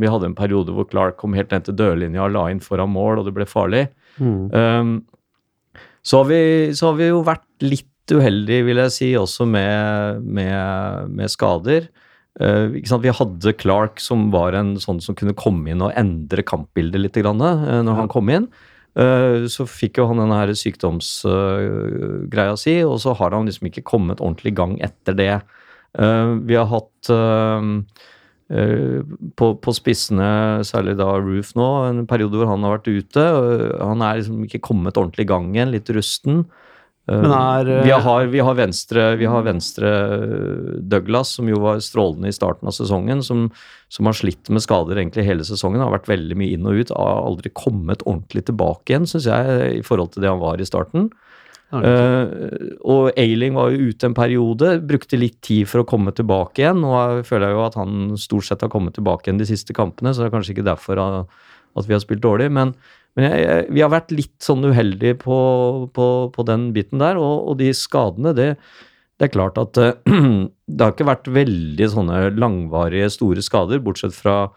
vi 0.00 0.08
hadde 0.08 0.30
en 0.30 0.36
periode 0.36 0.72
hvor 0.72 0.88
Clark 0.88 1.18
kom 1.20 1.36
helt 1.36 1.52
ned 1.52 1.66
til 1.66 1.76
dørlinja 1.76 2.24
og 2.24 2.36
la 2.36 2.46
inn 2.52 2.62
foran 2.64 2.92
mål, 2.94 3.20
og 3.20 3.28
det 3.28 3.34
ble 3.36 3.46
farlig. 3.48 3.84
Mm. 4.16 4.48
Um, 4.54 4.94
så, 6.00 6.22
har 6.22 6.30
vi, 6.30 6.40
så 6.76 6.90
har 6.90 7.00
vi 7.00 7.10
jo 7.10 7.20
vært 7.26 7.44
litt 7.64 8.12
uheldige, 8.12 8.64
vil 8.66 8.80
jeg 8.84 8.94
si, 8.94 9.08
også 9.16 9.46
med, 9.48 10.24
med, 10.24 11.10
med 11.12 11.32
skader. 11.32 11.88
Uh? 12.40 12.72
Vi 12.72 13.16
hadde 13.18 13.56
Clark 13.60 14.00
som 14.02 14.30
var 14.32 14.56
en 14.56 14.74
sånn 14.80 15.02
som 15.04 15.16
kunne 15.16 15.36
komme 15.36 15.72
inn 15.72 15.84
og 15.84 15.92
endre 16.00 16.44
kampbildet 16.46 17.02
litt 17.02 17.18
grann, 17.20 17.44
uh, 17.44 17.82
når 17.84 18.00
han 18.00 18.12
kom 18.12 18.32
inn. 18.32 18.48
Uh, 18.94 19.44
så 19.50 19.66
fikk 19.66 19.98
jo 19.98 20.06
han 20.08 20.20
denne 20.22 20.38
her 20.38 20.54
sykdomsgreia 20.56 22.56
si, 22.60 22.78
og 22.86 22.96
så 23.02 23.12
har 23.18 23.36
han 23.36 23.50
liksom 23.50 23.68
ikke 23.68 23.84
kommet 23.84 24.22
ordentlig 24.22 24.54
i 24.54 24.58
gang 24.62 24.78
etter 24.86 25.18
det. 25.18 25.34
Uh, 25.94 26.40
vi 26.42 26.56
har 26.58 26.66
hatt 26.70 27.10
uh, 27.14 27.62
uh, 28.50 28.98
på, 29.38 29.52
på 29.62 29.76
spissene, 29.76 30.64
særlig 30.66 30.96
da 30.98 31.12
Roof 31.20 31.54
nå, 31.58 31.70
en 31.90 32.04
periode 32.10 32.40
hvor 32.40 32.50
han 32.50 32.66
har 32.66 32.78
vært 32.78 32.90
ute. 32.90 33.24
han 33.78 34.02
er 34.02 34.20
liksom 34.20 34.44
ikke 34.48 34.64
kommet 34.70 34.98
ordentlig 34.98 35.28
i 35.28 35.32
gang 35.34 35.50
igjen, 35.54 35.74
litt 35.74 35.90
rusten. 35.94 36.44
Men 37.04 37.34
er, 37.36 37.68
vi, 37.84 37.90
har, 37.92 38.26
vi, 38.32 38.40
har 38.40 38.54
venstre, 38.56 39.02
vi 39.20 39.26
har 39.28 39.42
venstre 39.44 39.90
Douglas, 40.80 41.34
som 41.36 41.50
jo 41.50 41.58
var 41.60 41.82
strålende 41.84 42.30
i 42.32 42.36
starten 42.36 42.70
av 42.70 42.72
sesongen, 42.72 43.20
som, 43.20 43.50
som 43.92 44.08
har 44.08 44.16
slitt 44.16 44.48
med 44.48 44.64
skader 44.64 44.96
egentlig 44.96 45.26
hele 45.26 45.44
sesongen. 45.44 45.82
Har 45.84 45.92
vært 45.92 46.08
veldig 46.08 46.38
mye 46.40 46.56
inn 46.56 46.64
og 46.64 46.80
ut. 46.80 46.94
Har 46.96 47.26
aldri 47.26 47.52
kommet 47.52 48.06
ordentlig 48.08 48.46
tilbake 48.48 48.94
igjen, 48.94 49.04
syns 49.10 49.28
jeg, 49.28 49.68
i 49.82 49.84
forhold 49.84 50.14
til 50.14 50.24
det 50.24 50.32
han 50.32 50.40
var 50.40 50.64
i 50.64 50.68
starten. 50.68 51.10
Uh, 51.82 52.76
og 52.86 53.18
Ailing 53.18 53.56
var 53.56 53.72
jo 53.72 53.90
ute 53.90 54.06
en 54.08 54.16
periode, 54.16 54.74
brukte 54.86 55.18
litt 55.18 55.40
tid 55.44 55.68
for 55.70 55.82
å 55.82 55.88
komme 55.88 56.12
tilbake 56.14 56.62
igjen. 56.62 56.82
Nå 56.84 56.92
er- 57.00 57.22
føler 57.26 57.50
jeg 57.50 57.56
jo 57.58 57.64
at 57.64 57.78
han 57.80 58.16
stort 58.20 58.46
sett 58.48 58.62
har 58.62 58.70
kommet 58.72 58.94
tilbake 58.94 59.26
igjen 59.26 59.40
de 59.40 59.48
siste 59.48 59.74
kampene, 59.76 60.12
så 60.14 60.22
det 60.22 60.30
er 60.30 60.36
kanskje 60.36 60.54
ikke 60.56 60.68
derfor 60.68 61.00
at 61.02 61.86
vi 61.88 61.96
har 61.96 62.02
spilt 62.04 62.22
dårlig. 62.22 62.50
Men, 62.54 62.74
men 63.16 63.28
jeg, 63.30 63.44
jeg, 63.44 63.68
vi 63.74 63.84
har 63.84 63.92
vært 63.94 64.14
litt 64.14 64.36
sånn 64.44 64.64
uheldige 64.64 65.18
på, 65.24 65.38
på, 65.94 66.08
på 66.34 66.46
den 66.46 66.72
biten 66.76 67.02
der, 67.02 67.18
og, 67.18 67.48
og 67.50 67.58
de 67.58 67.72
skadene, 67.74 68.34
det, 68.36 68.52
det 69.18 69.28
er 69.28 69.34
klart 69.34 69.58
at 69.58 69.80
uh, 69.80 69.94
det 70.70 70.80
har 70.84 70.94
ikke 70.94 71.10
vært 71.10 71.32
veldig 71.32 71.90
sånne 71.90 72.20
langvarige, 72.38 73.10
store 73.14 73.42
skader, 73.42 73.82
bortsett 73.82 74.14
fra 74.14 74.52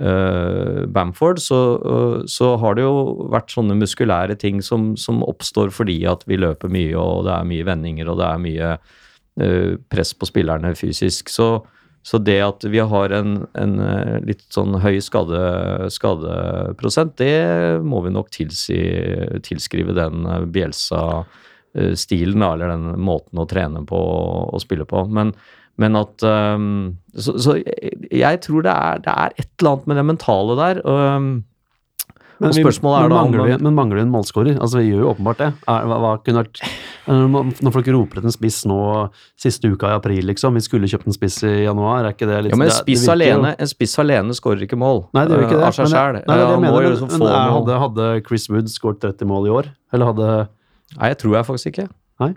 Bamford, 0.00 1.38
så, 1.44 1.58
eh, 1.76 2.22
så 2.26 2.54
har 2.56 2.76
det 2.76 2.86
jo 2.86 3.28
vært 3.32 3.52
sånne 3.52 3.76
muskulære 3.76 4.38
ting 4.40 4.62
som, 4.64 4.94
som 4.96 5.20
oppstår 5.26 5.72
fordi 5.76 5.98
at 6.08 6.24
vi 6.30 6.38
løper 6.40 6.72
mye, 6.72 6.96
og 6.96 7.26
det 7.26 7.34
er 7.36 7.50
mye 7.50 7.66
vendinger, 7.68 8.08
og 8.08 8.16
det 8.20 8.28
er 8.30 8.40
mye 8.46 8.70
eh, 8.72 9.76
press 9.92 10.14
på 10.16 10.30
spillerne 10.30 10.72
fysisk. 10.78 11.28
Så, 11.28 11.50
så 12.06 12.22
det 12.22 12.38
at 12.46 12.64
vi 12.64 12.80
har 12.80 13.12
en, 13.12 13.42
en 13.60 13.76
eh, 13.84 14.16
litt 14.24 14.46
sånn 14.48 14.80
høy 14.80 15.02
skade, 15.04 15.44
skadeprosent, 15.92 17.18
det 17.20 17.84
må 17.84 18.00
vi 18.06 18.16
nok 18.16 18.32
tilsi, 18.32 18.80
tilskrive 19.44 19.92
den 20.00 20.24
eh, 20.24 20.48
Bielsa-stilen, 20.48 22.40
eller 22.48 22.72
den 22.72 22.94
måten 23.04 23.44
å 23.44 23.48
trene 23.50 23.84
på 23.84 24.00
og 24.48 24.64
spille 24.64 24.88
på. 24.88 25.04
Men, 25.12 25.36
men 25.78 25.96
at 25.96 26.22
um, 26.22 26.96
Så, 27.16 27.38
så 27.40 27.54
jeg, 28.10 28.40
tror 28.42 28.62
det 28.62 28.70
er, 28.72 28.98
det 29.04 29.14
er 29.16 29.30
et 29.38 29.48
eller 29.60 29.70
annet 29.72 29.86
med 29.86 29.96
det 29.96 30.04
mentale 30.06 30.56
der. 30.58 30.82
Um, 30.86 31.44
Men, 32.40 32.52
vi- 32.56 32.62
men 32.64 32.72
da 32.80 33.08
mangler 33.12 33.44
vi, 33.44 33.56
Men 33.62 33.74
mangler 33.76 33.96
vi 33.98 34.02
en 34.06 34.12
målskårer? 34.14 34.58
Altså, 34.60 34.78
vi 34.80 34.86
gjør 34.90 35.02
jo 35.04 35.08
åpenbart 35.12 35.36
det. 35.42 35.48
Er, 35.68 35.84
hva, 35.84 35.98
hva 36.00 36.12
kunne 36.24 36.40
vært 36.44 36.60
når 37.10 37.72
folk 37.74 37.88
roper 37.92 38.20
etter 38.20 38.28
en 38.30 38.32
spiss 38.32 38.62
nå 38.70 38.78
siste 39.36 39.68
uka 39.68 39.90
i 39.90 39.96
april, 39.98 40.22
liksom. 40.30 40.54
Vi 40.56 40.62
skulle 40.64 40.88
kjøpt 40.88 41.06
en 41.10 41.16
spiss 41.16 41.36
i 41.44 41.64
januar, 41.66 42.04
er 42.06 42.14
ikke 42.14 42.28
det 42.30 42.38
litt 42.46 42.54
ja, 42.54 42.56
men 42.56 42.68
en 42.68 42.72
det- 42.72 42.78
det 42.78 42.84
spiss, 42.86 43.04
jo- 43.04 43.12
alene, 43.12 43.54
en 43.58 43.66
spiss 43.66 43.98
alene 43.98 44.32
skårer 44.36 44.62
ikke 44.64 44.78
mål 44.78 45.02
Nei, 45.12 45.26
det 45.26 45.36
gjør 45.36 45.44
ikke 45.48 45.58
eh, 45.58 45.60
det. 45.60 45.68
av 45.68 45.72
seg 45.76 45.86
det 45.90 46.24
det 46.24 46.60
men, 46.60 46.72
liksom 46.94 47.26
hadde, 47.56 47.78
hadde 47.84 48.08
Chris 48.28 48.48
Wood 48.48 48.68
skåret 48.72 49.00
30 49.04 49.26
mål 49.26 49.46
i 49.46 49.50
år? 49.50 49.70
Eller 49.92 50.06
hadde 50.12 50.48
Nei, 50.96 51.08
jeg 51.12 51.18
tror 51.18 51.34
jeg 51.36 51.44
faktisk 51.50 51.66
ikke. 51.74 51.88
Nei? 52.20 52.34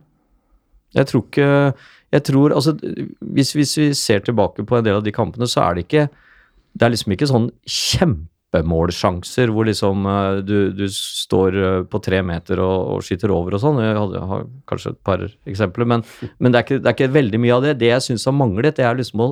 Jeg 0.96 1.08
tror 1.08 1.24
ikke 1.24 1.74
Jeg 2.14 2.28
tror 2.30 2.54
Altså, 2.54 2.76
hvis, 3.20 3.54
hvis 3.58 3.74
vi 3.80 3.88
ser 3.98 4.22
tilbake 4.26 4.66
på 4.68 4.78
en 4.78 4.86
del 4.86 5.00
av 5.00 5.06
de 5.06 5.14
kampene, 5.16 5.50
så 5.50 5.66
er 5.66 5.76
det 5.76 5.88
ikke 5.88 6.06
Det 6.74 6.86
er 6.86 6.94
liksom 6.94 7.16
ikke 7.16 7.30
sånn 7.30 7.50
kjempemålsjanser 7.70 9.52
hvor 9.54 9.68
liksom 9.70 10.08
eh, 10.10 10.40
du, 10.46 10.58
du 10.74 10.86
står 10.90 11.58
eh, 11.58 11.82
på 11.90 12.02
tre 12.02 12.22
meter 12.26 12.62
og, 12.64 12.78
og 12.96 13.04
skyter 13.06 13.34
over 13.34 13.58
og 13.58 13.62
sånn. 13.62 13.82
Jeg, 13.84 13.98
jeg 14.16 14.30
har 14.32 14.48
kanskje 14.70 14.94
et 14.96 15.02
par 15.06 15.26
eksempler, 15.26 15.90
men, 15.90 16.06
men 16.40 16.54
det, 16.54 16.60
er 16.60 16.66
ikke, 16.66 16.80
det 16.82 16.90
er 16.90 16.98
ikke 16.98 17.14
veldig 17.14 17.42
mye 17.44 17.54
av 17.58 17.68
det. 17.68 17.76
Det 17.84 17.92
jeg 17.92 18.06
syns 18.08 18.26
har 18.30 18.38
manglet, 18.38 18.74
det 18.80 18.88
er 18.90 18.98
liksom 18.98 19.22
å 19.22 19.30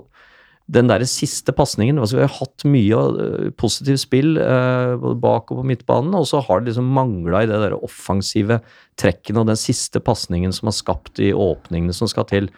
den 0.71 0.87
der 0.87 1.03
siste 1.09 1.53
pasningen 1.55 1.99
altså 1.99 2.19
Vi 2.19 2.25
har 2.25 2.35
hatt 2.37 2.65
mye 2.69 3.03
uh, 3.17 3.51
positivt 3.59 4.03
spill 4.05 4.35
uh, 4.39 4.95
både 5.01 5.19
bak 5.21 5.51
og 5.51 5.61
på 5.61 5.67
midtbanen, 5.67 6.15
og 6.17 6.27
så 6.29 6.41
har 6.45 6.61
det 6.61 6.71
liksom 6.71 6.91
mangla 6.95 7.43
i 7.43 7.49
det 7.49 7.59
der 7.65 7.77
offensive 7.77 8.61
trekkene 8.99 9.43
og 9.43 9.51
den 9.51 9.59
siste 9.59 10.01
pasningen 10.03 10.53
som 10.55 10.69
har 10.71 10.77
skapt 10.77 11.15
de 11.19 11.33
åpningene 11.35 11.95
som 11.95 12.09
skal 12.11 12.27
til. 12.29 12.51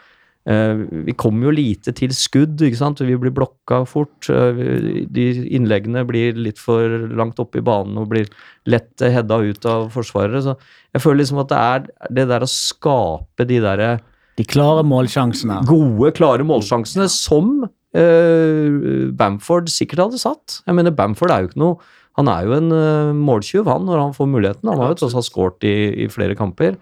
Uh, 0.44 0.84
vi 1.08 1.16
kommer 1.16 1.48
jo 1.48 1.56
lite 1.56 1.94
til 1.96 2.14
skudd, 2.16 2.62
ikke 2.62 2.82
sant. 2.82 3.02
Vi 3.02 3.18
blir 3.18 3.34
blokka 3.34 3.84
fort. 3.90 4.30
Uh, 4.30 5.06
de 5.10 5.28
innleggene 5.56 6.06
blir 6.08 6.38
litt 6.38 6.62
for 6.62 7.08
langt 7.16 7.40
oppe 7.42 7.62
i 7.62 7.66
banen 7.66 7.98
og 8.02 8.12
blir 8.14 8.30
lett 8.70 9.02
hedda 9.02 9.40
ut 9.42 9.70
av 9.70 9.88
forsvarere. 9.96 10.44
Så 10.46 10.58
jeg 10.94 11.06
føler 11.06 11.24
liksom 11.24 11.46
at 11.46 11.54
det 11.54 11.62
er 11.62 11.88
det 12.20 12.32
der 12.34 12.46
å 12.46 12.52
skape 12.52 13.48
de 13.50 13.62
derre 13.64 13.94
De 14.38 14.44
klare 14.50 14.84
målsjansene. 14.86 15.64
gode, 15.70 16.12
klare 16.18 16.46
målsjansene 16.46 17.08
som 17.12 17.64
Bamford 17.94 19.70
sikkert 19.70 20.08
hadde 20.08 20.22
satt. 20.22 20.62
Jeg 20.66 20.78
mener, 20.78 20.96
Bamford 20.98 21.34
er 21.34 21.44
jo 21.44 21.52
ikke 21.52 21.62
noe 21.62 21.92
Han 22.18 22.30
er 22.30 22.48
jo 22.48 22.56
en 22.58 22.74
eh, 22.74 23.12
måltyv, 23.18 23.66
han, 23.70 23.86
når 23.86 24.02
han 24.02 24.12
får 24.18 24.28
muligheten. 24.30 24.70
Han 24.70 24.82
har 24.82 24.92
jo 24.92 25.00
tross 25.02 25.16
alt 25.18 25.26
skåret 25.26 25.66
i, 25.66 26.06
i 26.06 26.10
flere 26.14 26.36
kamper. 26.38 26.76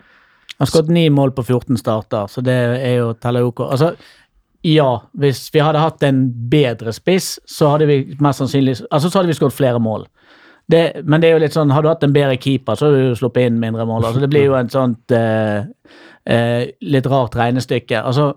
Han 0.58 0.66
har 0.66 0.72
skåret 0.72 0.92
ni 0.92 1.06
mål 1.10 1.32
på 1.38 1.46
14 1.46 1.80
starter, 1.80 2.28
så 2.28 2.44
det 2.44 2.58
er 2.84 2.98
jo 2.98 3.14
teller 3.16 3.48
OK. 3.48 3.64
Altså, 3.64 3.94
ja, 4.68 4.90
hvis 5.18 5.48
vi 5.54 5.64
hadde 5.64 5.82
hatt 5.82 6.04
en 6.04 6.26
bedre 6.52 6.92
spiss, 6.94 7.38
så 7.50 7.72
hadde 7.72 7.88
vi 7.90 8.02
mest 8.22 8.44
sannsynlig 8.44 8.76
Altså, 8.92 9.10
så 9.10 9.22
hadde 9.22 9.32
vi 9.32 9.38
skåret 9.40 9.56
flere 9.56 9.80
mål. 9.80 10.06
Det, 10.72 11.02
men 11.04 11.20
det 11.20 11.30
er 11.30 11.36
jo 11.36 11.42
litt 11.44 11.56
sånn, 11.56 11.72
har 11.74 11.84
du 11.84 11.90
hatt 11.90 12.04
en 12.06 12.14
bedre 12.16 12.38
keeper, 12.40 12.78
så 12.78 12.88
hadde 12.88 13.00
du 13.00 13.10
jo 13.10 13.18
sluppet 13.20 13.50
inn 13.50 13.60
mindre 13.60 13.88
mål. 13.88 14.06
Altså, 14.08 14.22
det 14.24 14.30
blir 14.32 14.46
jo 14.48 14.58
et 14.60 14.72
sånt 14.72 15.16
eh, 15.16 15.66
eh, 16.30 16.70
litt 16.86 17.10
rart 17.12 17.36
regnestykke. 17.40 18.04
Altså, 18.04 18.34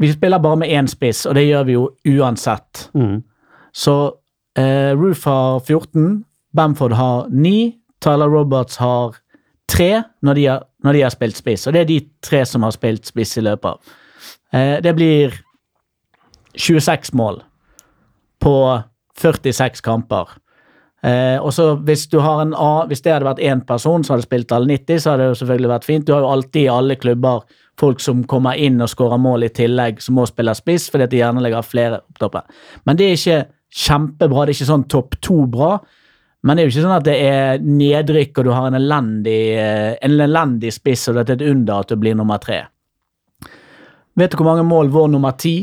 vi 0.00 0.12
spiller 0.12 0.40
bare 0.40 0.56
med 0.62 0.72
én 0.72 0.88
spiss, 0.88 1.26
og 1.28 1.34
det 1.36 1.44
gjør 1.44 1.66
vi 1.68 1.76
jo 1.76 1.88
uansett. 2.16 2.88
mm. 2.94 3.18
Så 3.72 3.92
eh, 4.58 4.90
Roof 4.98 5.24
har 5.24 5.60
14, 5.60 6.24
Bamford 6.56 6.92
har 6.98 7.28
9, 7.30 7.72
Tyler 8.02 8.32
Roberts 8.32 8.80
har 8.80 9.14
3 9.70 10.02
når 10.26 10.34
de 10.34 10.46
har, 10.48 10.64
når 10.82 10.96
de 10.96 11.02
har 11.04 11.14
spilt 11.14 11.38
spiss. 11.38 11.66
Og 11.66 11.76
det 11.76 11.84
er 11.84 11.90
de 11.90 12.00
tre 12.24 12.42
som 12.48 12.64
har 12.66 12.74
spilt 12.74 13.06
spiss 13.06 13.36
i 13.38 13.44
løpet 13.46 13.70
av. 13.70 13.94
Eh, 14.52 14.76
det 14.82 14.94
blir 14.98 15.36
26 16.56 17.12
mål 17.14 17.42
på 18.42 18.56
46 19.20 19.84
kamper. 19.84 20.34
Eh, 21.04 21.38
og 21.38 21.52
så 21.54 21.74
hvis 21.86 22.08
du 22.12 22.18
har 22.20 22.42
en 22.42 22.54
A, 22.56 22.86
hvis 22.88 23.04
det 23.04 23.12
hadde 23.14 23.28
vært 23.28 23.44
én 23.44 23.62
person 23.64 24.02
som 24.04 24.16
hadde 24.16 24.26
spilt 24.26 24.52
alle 24.52 24.68
90, 24.74 24.98
så 24.98 25.12
hadde 25.12 25.22
det 25.22 25.30
jo 25.30 25.40
selvfølgelig 25.44 25.72
vært 25.76 25.88
fint. 25.88 26.06
Du 26.06 26.12
har 26.16 26.24
jo 26.24 26.32
alltid 26.34 26.62
i 26.64 26.72
alle 26.72 26.96
klubber 27.00 27.44
folk 27.80 28.02
som 28.04 28.24
kommer 28.28 28.58
inn 28.60 28.80
og 28.82 28.90
skårer 28.92 29.20
mål 29.20 29.48
i 29.48 29.54
tillegg, 29.56 30.02
som 30.04 30.18
må 30.18 30.26
spille 30.28 30.54
spiss, 30.56 30.90
fordi 30.92 31.06
at 31.06 31.14
de 31.14 31.22
gjerne 31.22 31.42
legger 31.44 31.66
flere 31.66 32.02
opptopper. 32.02 32.44
Men 32.84 32.98
det 32.98 33.06
er 33.06 33.18
ikke 33.18 33.40
kjempebra. 33.86 34.44
Det 34.44 34.52
er 34.52 34.58
ikke 34.58 34.72
sånn 34.72 34.86
topp 34.90 35.16
to-bra. 35.24 35.72
Men 36.42 36.56
det 36.56 36.62
er 36.62 36.68
jo 36.68 36.72
ikke 36.72 36.84
sånn 36.86 36.96
at 36.96 37.06
det 37.06 37.16
er 37.20 37.64
nedrykk, 37.64 38.38
og 38.40 38.46
du 38.46 38.52
har 38.54 38.68
en 38.70 38.78
elendig, 38.78 39.40
eh, 39.60 39.96
en 40.00 40.20
elendig 40.24 40.72
spiss, 40.72 41.08
og 41.08 41.18
det 41.18 41.26
er 41.26 41.36
et 41.36 41.48
under 41.50 41.82
at 41.84 41.92
du 41.92 42.00
blir 42.00 42.16
nummer 42.16 42.40
tre. 42.40 42.62
Vet 44.16 44.32
du 44.32 44.40
hvor 44.40 44.48
mange 44.48 44.64
mål 44.66 44.90
vår 44.92 45.10
nummer 45.12 45.36
ti 45.38 45.54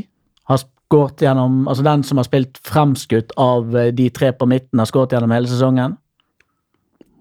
har 0.48 0.62
skåret 0.62 1.22
gjennom 1.22 1.66
Altså 1.68 1.84
den 1.84 2.04
som 2.08 2.18
har 2.18 2.26
spilt 2.30 2.62
fremskutt 2.64 3.34
av 3.38 3.76
eh, 3.76 3.92
de 3.92 4.10
tre 4.14 4.32
på 4.32 4.48
midten, 4.50 4.80
har 4.80 4.90
skåret 4.90 5.16
gjennom 5.16 5.34
hele 5.34 5.50
sesongen? 5.50 5.98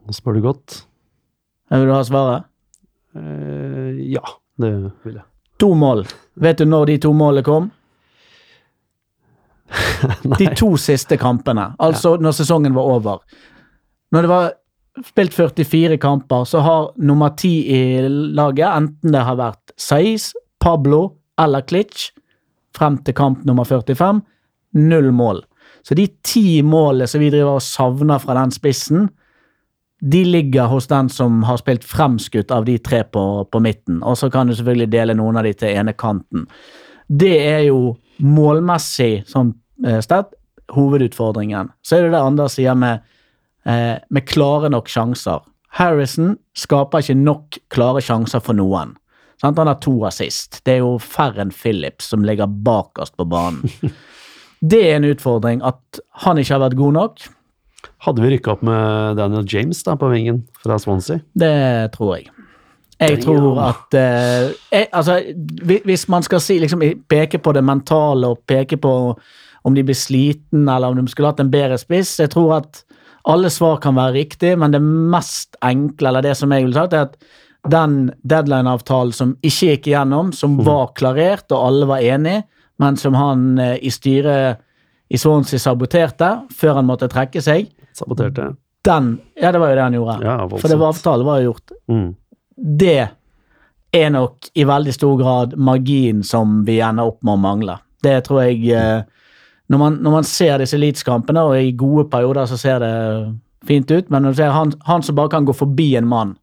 Nå 0.07 0.15
spør 0.15 0.37
du 0.37 0.45
godt. 0.45 0.83
Vil 1.73 1.89
du 1.89 1.95
ha 1.97 2.03
svaret? 2.07 2.47
Uh, 3.17 3.97
ja, 4.13 4.23
det 4.57 4.73
vil 5.05 5.19
jeg. 5.19 5.25
To 5.61 5.73
mål. 5.75 6.05
Vet 6.35 6.61
du 6.61 6.69
når 6.69 6.91
de 6.91 6.99
to 7.01 7.13
målene 7.17 7.45
kom? 7.45 7.71
De 10.39 10.47
to 10.55 10.77
siste 10.79 11.17
kampene. 11.19 11.73
Altså 11.83 12.17
når 12.23 12.37
sesongen 12.37 12.77
var 12.77 12.91
over. 12.97 13.23
Når 14.15 14.23
det 14.23 14.31
var 14.31 14.53
spilt 15.05 15.35
44 15.35 15.97
kamper, 16.01 16.45
så 16.45 16.63
har 16.65 16.93
nummer 16.97 17.35
ti 17.37 17.67
i 17.73 17.81
laget, 18.09 18.69
enten 18.69 19.13
det 19.13 19.25
har 19.27 19.37
vært 19.37 19.75
Saiz, 19.81 20.31
Pablo 20.63 21.19
eller 21.41 21.67
Klitsch, 21.67 22.13
frem 22.77 23.01
til 23.05 23.17
kamp 23.17 23.45
nummer 23.49 23.65
45, 23.65 24.23
null 24.77 25.11
mål. 25.13 25.43
Så 25.83 25.97
de 25.99 26.07
ti 26.25 26.63
målene 26.67 27.09
som 27.11 27.21
vi 27.21 27.31
driver 27.31 27.59
og 27.59 27.65
savner 27.65 28.23
fra 28.23 28.37
den 28.39 28.55
spissen, 28.55 29.09
de 30.01 30.25
ligger 30.25 30.69
hos 30.69 30.87
den 30.87 31.09
som 31.09 31.43
har 31.49 31.57
spilt 31.57 31.85
fremskutt 31.85 32.51
av 32.53 32.67
de 32.67 32.77
tre 32.79 33.03
på, 33.05 33.45
på 33.51 33.61
midten. 33.65 34.03
Og 34.05 34.19
så 34.19 34.31
kan 34.31 34.47
du 34.49 34.55
selvfølgelig 34.57 34.91
dele 34.93 35.17
noen 35.17 35.39
av 35.41 35.47
de 35.49 35.55
til 35.57 35.73
ene 35.73 35.95
kanten. 35.97 36.45
Det 37.09 37.37
er 37.41 37.63
jo 37.69 37.97
målmessig 38.21 39.25
sånn 39.31 39.55
eh, 39.87 40.01
sted 40.05 40.35
hovedutfordringen. 40.75 41.71
Så 41.83 41.97
er 41.97 42.07
det 42.07 42.15
det 42.17 42.23
Anders 42.23 42.57
sier 42.59 42.77
med, 42.79 43.05
eh, 43.65 43.97
med 44.11 44.27
klare 44.29 44.71
nok 44.73 44.91
sjanser. 44.91 45.45
Harrison 45.79 46.37
skaper 46.57 47.05
ikke 47.05 47.19
nok 47.21 47.59
klare 47.73 48.03
sjanser 48.05 48.43
for 48.43 48.57
noen. 48.57 48.97
Sant? 49.41 49.59
Han 49.59 49.69
har 49.69 49.81
to 49.85 49.99
assist. 50.09 50.63
Det 50.65 50.77
er 50.77 50.85
jo 50.85 50.97
færre 51.03 51.45
enn 51.45 51.53
Phillips 51.53 52.09
som 52.13 52.25
ligger 52.25 52.49
bakerst 52.49 53.17
på 53.17 53.29
banen. 53.29 53.65
Det 54.61 54.81
er 54.89 54.97
en 54.97 55.05
utfordring 55.05 55.61
at 55.69 55.99
han 56.25 56.39
ikke 56.41 56.55
har 56.55 56.63
vært 56.63 56.79
god 56.79 56.95
nok. 56.97 57.27
Hadde 58.07 58.23
vi 58.25 58.33
rykka 58.35 58.57
opp 58.57 58.65
med 58.67 59.17
Daniel 59.21 59.47
James 59.49 59.83
da 59.87 59.97
på 59.99 60.11
vingen 60.13 60.45
fra 60.63 60.79
Swansea? 60.81 61.23
Det 61.35 61.93
tror 61.97 62.17
jeg. 62.17 62.31
Jeg 62.97 63.21
tror 63.21 63.59
at 63.61 63.95
eh, 63.99 64.55
jeg, 64.73 64.87
Altså, 64.93 65.19
hvis 65.85 66.07
man 66.09 66.25
skal 66.25 66.41
si, 66.41 66.59
liksom, 66.63 66.81
peke 67.09 67.39
på 67.39 67.53
det 67.53 67.65
mentale 67.65 68.31
og 68.33 68.41
peke 68.49 68.79
på 68.81 68.93
om 69.67 69.75
de 69.75 69.83
blir 69.85 69.99
sliten, 69.99 70.69
eller 70.69 70.89
om 70.89 70.97
de 71.01 71.11
skulle 71.11 71.29
hatt 71.33 71.43
en 71.43 71.51
bedre 71.51 71.77
spiss 71.79 72.21
Jeg 72.23 72.31
tror 72.33 72.61
at 72.61 72.85
alle 73.27 73.51
svar 73.51 73.81
kan 73.83 73.97
være 73.99 74.15
riktig, 74.21 74.53
men 74.59 74.71
det 74.71 74.81
mest 74.83 75.57
enkle, 75.67 76.09
eller 76.09 76.23
det 76.23 76.37
som 76.39 76.53
jeg 76.55 76.63
ville 76.63 76.79
sagt, 76.79 76.93
er 76.95 77.09
at 77.09 77.17
den 77.67 78.13
deadline-avtalen 78.23 79.11
som 79.13 79.33
ikke 79.43 79.73
gikk 79.73 79.89
igjennom, 79.91 80.31
som 80.31 80.55
var 80.63 80.93
klarert 80.95 81.51
og 81.51 81.65
alle 81.67 81.89
var 81.91 82.05
enig, 82.07 82.37
men 82.79 82.99
som 83.01 83.17
han 83.19 83.59
eh, 83.59 83.81
i 83.83 83.91
styret 83.91 84.63
i 85.11 85.19
Swansea 85.19 85.59
saboterte 85.59 86.29
før 86.55 86.81
han 86.81 86.87
måtte 86.87 87.11
trekke 87.11 87.43
seg, 87.43 87.67
Saboterte. 87.97 88.51
den 88.87 89.07
Ja, 89.41 89.51
det 89.53 89.59
var 89.61 89.71
jo 89.73 89.77
det 89.79 89.83
han 89.83 89.97
gjorde. 89.99 90.17
Ja. 90.23 90.37
For 90.49 90.69
det 90.71 90.79
var 90.79 90.93
avtale 90.95 91.25
var 91.27 91.41
jo 91.43 91.51
gjort 91.53 91.73
Mm. 91.89 92.15
det 92.79 93.09
er 93.93 94.11
nok 94.11 94.49
i 94.55 94.65
veldig 94.65 94.93
stor 94.95 95.17
grad 95.19 95.57
magien 95.57 96.23
som 96.25 96.65
vi 96.67 96.81
ender 96.81 97.07
opp 97.09 97.23
med 97.25 97.35
å 97.35 97.41
mangle. 97.41 97.79
Det 98.03 98.25
tror 98.27 98.43
jeg 98.45 98.69
eh, 98.71 99.03
Når 99.69 99.79
man, 99.79 99.95
når 100.03 100.11
man 100.13 100.25
ser 100.25 100.59
disse 100.63 100.79
Leeds-kampene, 100.79 101.43
og 101.43 101.57
i 101.59 101.73
gode 101.73 102.05
perioder 102.11 102.47
så 102.47 102.57
ser 102.57 102.79
det 102.79 102.91
fint 103.67 103.91
ut, 103.91 104.11
men 104.11 104.23
når 104.23 104.31
du 104.31 104.37
ser 104.37 104.53
han, 104.55 104.73
han 104.87 105.03
som 105.03 105.17
bare 105.17 105.29
kan 105.33 105.45
gå 105.45 105.53
forbi 105.57 105.97
en 105.99 106.07
mann 106.07 106.37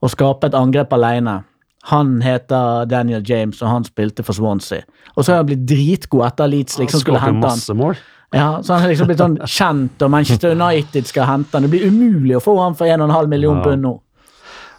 og 0.00 0.10
skape 0.10 0.46
et 0.46 0.54
angrep 0.54 0.92
alene 0.94 1.42
Han 1.90 2.20
heter 2.22 2.84
Daniel 2.86 3.22
James, 3.26 3.62
og 3.62 3.68
han 3.68 3.84
spilte 3.84 4.22
for 4.22 4.32
Swansea. 4.32 4.82
Og 5.16 5.24
så 5.24 5.32
har 5.32 5.36
han 5.42 5.46
blitt 5.46 5.66
dritgod 5.66 6.24
etter 6.26 6.48
Leeds 6.48 6.78
liksom 6.78 7.16
han. 7.16 7.38
masse 7.40 7.74
mål. 7.74 7.96
Ja, 8.30 8.62
så 8.62 8.74
han 8.74 8.82
har 8.84 8.92
liksom 8.92 9.08
blitt 9.08 9.22
sånn 9.22 9.38
kjent, 9.58 10.02
og 10.04 10.12
Manchester 10.12 10.52
United 10.56 11.08
skal 11.08 11.28
hente 11.30 11.56
han. 11.56 11.64
Det 11.64 11.72
blir 11.72 11.88
umulig 11.88 12.36
å 12.36 12.44
få 12.44 12.58
han 12.60 12.76
for 12.78 12.90
1,5 12.90 13.32
million 13.32 13.62
pund 13.64 13.84
nå. 13.86 13.96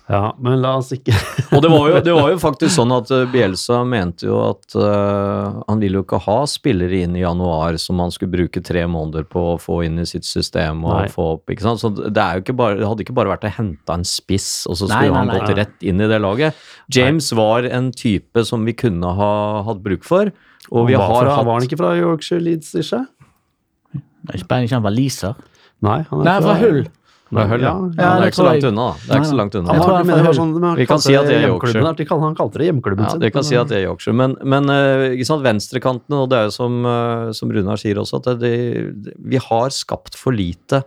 Ja, 0.09 0.35
men 0.41 0.57
la 0.63 0.71
oss 0.79 0.88
ikke 0.89 1.13
Og 1.53 1.62
det 1.62 1.69
var, 1.69 1.83
jo, 1.85 1.97
det 2.01 2.13
var 2.17 2.31
jo 2.31 2.38
faktisk 2.47 2.73
sånn 2.73 2.89
at 2.95 3.12
eh, 3.13 3.27
Bielsa 3.29 3.83
mente 3.85 4.25
jo 4.25 4.39
at 4.41 4.73
uh, 4.73 5.59
han 5.67 5.83
ville 5.83 5.99
jo 5.99 6.05
ikke 6.05 6.17
ha 6.25 6.38
spillere 6.49 7.03
inn 7.03 7.13
i 7.13 7.21
januar 7.21 7.77
som 7.77 8.01
han 8.01 8.09
skulle 8.13 8.33
bruke 8.33 8.63
tre 8.65 8.88
måneder 8.89 9.27
på 9.29 9.43
å 9.51 9.59
få 9.62 9.83
inn 9.85 10.01
i 10.01 10.07
sitt 10.09 10.25
system 10.25 10.81
og 10.88 10.95
Nei. 10.95 11.12
få 11.13 11.27
opp, 11.35 11.53
ikke 11.53 11.67
sant. 11.67 11.83
Så 11.83 11.93
det, 11.93 12.09
er 12.17 12.39
jo 12.39 12.45
ikke 12.45 12.57
bare, 12.57 12.79
det 12.81 12.89
hadde 12.89 13.05
ikke 13.05 13.17
bare 13.21 13.33
vært 13.35 13.45
å 13.45 13.53
hente 13.53 13.99
en 13.99 14.07
spiss, 14.07 14.49
og 14.65 14.79
så 14.81 14.89
skulle 14.89 15.12
nei, 15.12 15.19
han 15.19 15.29
nei. 15.29 15.38
gått 15.38 15.62
rett 15.62 15.88
inn 15.91 16.01
i 16.01 16.09
det 16.09 16.21
laget. 16.25 16.65
James 16.89 17.29
var 17.38 17.69
en 17.69 17.93
type 17.93 18.45
som 18.49 18.65
vi 18.65 18.73
kunne 18.81 19.13
ha 19.21 19.31
hatt 19.69 19.85
bruk 19.85 20.09
for, 20.09 20.33
og 20.73 20.89
vi 20.89 20.97
han 20.97 21.05
har 21.05 21.33
hatt 21.35 21.45
var 21.45 21.59
han 21.59 21.69
ikke 21.69 21.81
fra 21.83 21.93
Yorkshire 22.01 22.41
Leeds, 22.49 22.73
ikke? 22.81 23.05
Det 24.23 24.36
er 24.36 24.63
ikke 24.65 24.77
han 24.77 24.86
var. 24.86 24.95
Nei, 25.79 25.99
han 26.10 26.19
er 26.19 26.25
Nei, 26.27 26.39
fra 26.43 26.55
Hull. 26.60 26.82
Fra 27.29 27.45
Hull, 27.45 27.62
ja. 27.62 27.71
Ja, 27.71 28.01
ja, 28.01 28.10
det 28.17 28.25
er 28.25 28.32
ikke 28.32 28.39
så 28.39 28.45
langt 28.47 28.65
unna. 28.67 28.86
Det 28.99 29.13
er 29.13 29.21
ikke 29.21 29.29
så 29.29 29.38
langt 29.38 29.55
unna. 29.60 29.73
Jeg 29.75 29.84
tror 29.86 29.95
han 29.95 30.08
men 30.08 30.13
er 30.13 30.17
det 30.17 30.23
fra 30.23 30.32
var 30.32 30.38
sånn, 30.39 30.77
Vi 30.79 30.88
kan 30.89 31.01
si 31.03 31.15
at 31.15 31.27
det 31.29 31.36
er 31.38 31.47
Yorkshire. 31.47 31.93
De 31.99 32.08
Han 32.10 32.38
kalte 32.39 32.62
det 32.62 32.69
hjemklubben 32.69 33.05
Ja, 33.05 33.10
sin. 33.13 33.21
det 33.21 33.32
kan 33.36 33.45
si 33.45 33.60
at 33.60 33.69
det 33.69 33.77
er 33.77 33.86
Yorkshire, 33.86 34.15
men, 34.17 34.36
men 34.43 34.69
eh, 34.73 35.03
ikke 35.13 35.27
sant, 35.29 35.45
venstrekantene, 35.45 36.23
og 36.23 36.32
det 36.32 36.39
er 36.39 36.47
jo 36.49 36.55
som, 36.58 36.79
eh, 36.89 37.29
som 37.38 37.53
Runar 37.53 37.77
sier 37.77 38.01
også, 38.01 38.19
at 38.23 38.41
det, 38.41 38.55
det, 39.05 39.13
vi 39.19 39.38
har 39.38 39.69
skapt 39.75 40.17
for 40.17 40.36
lite 40.36 40.82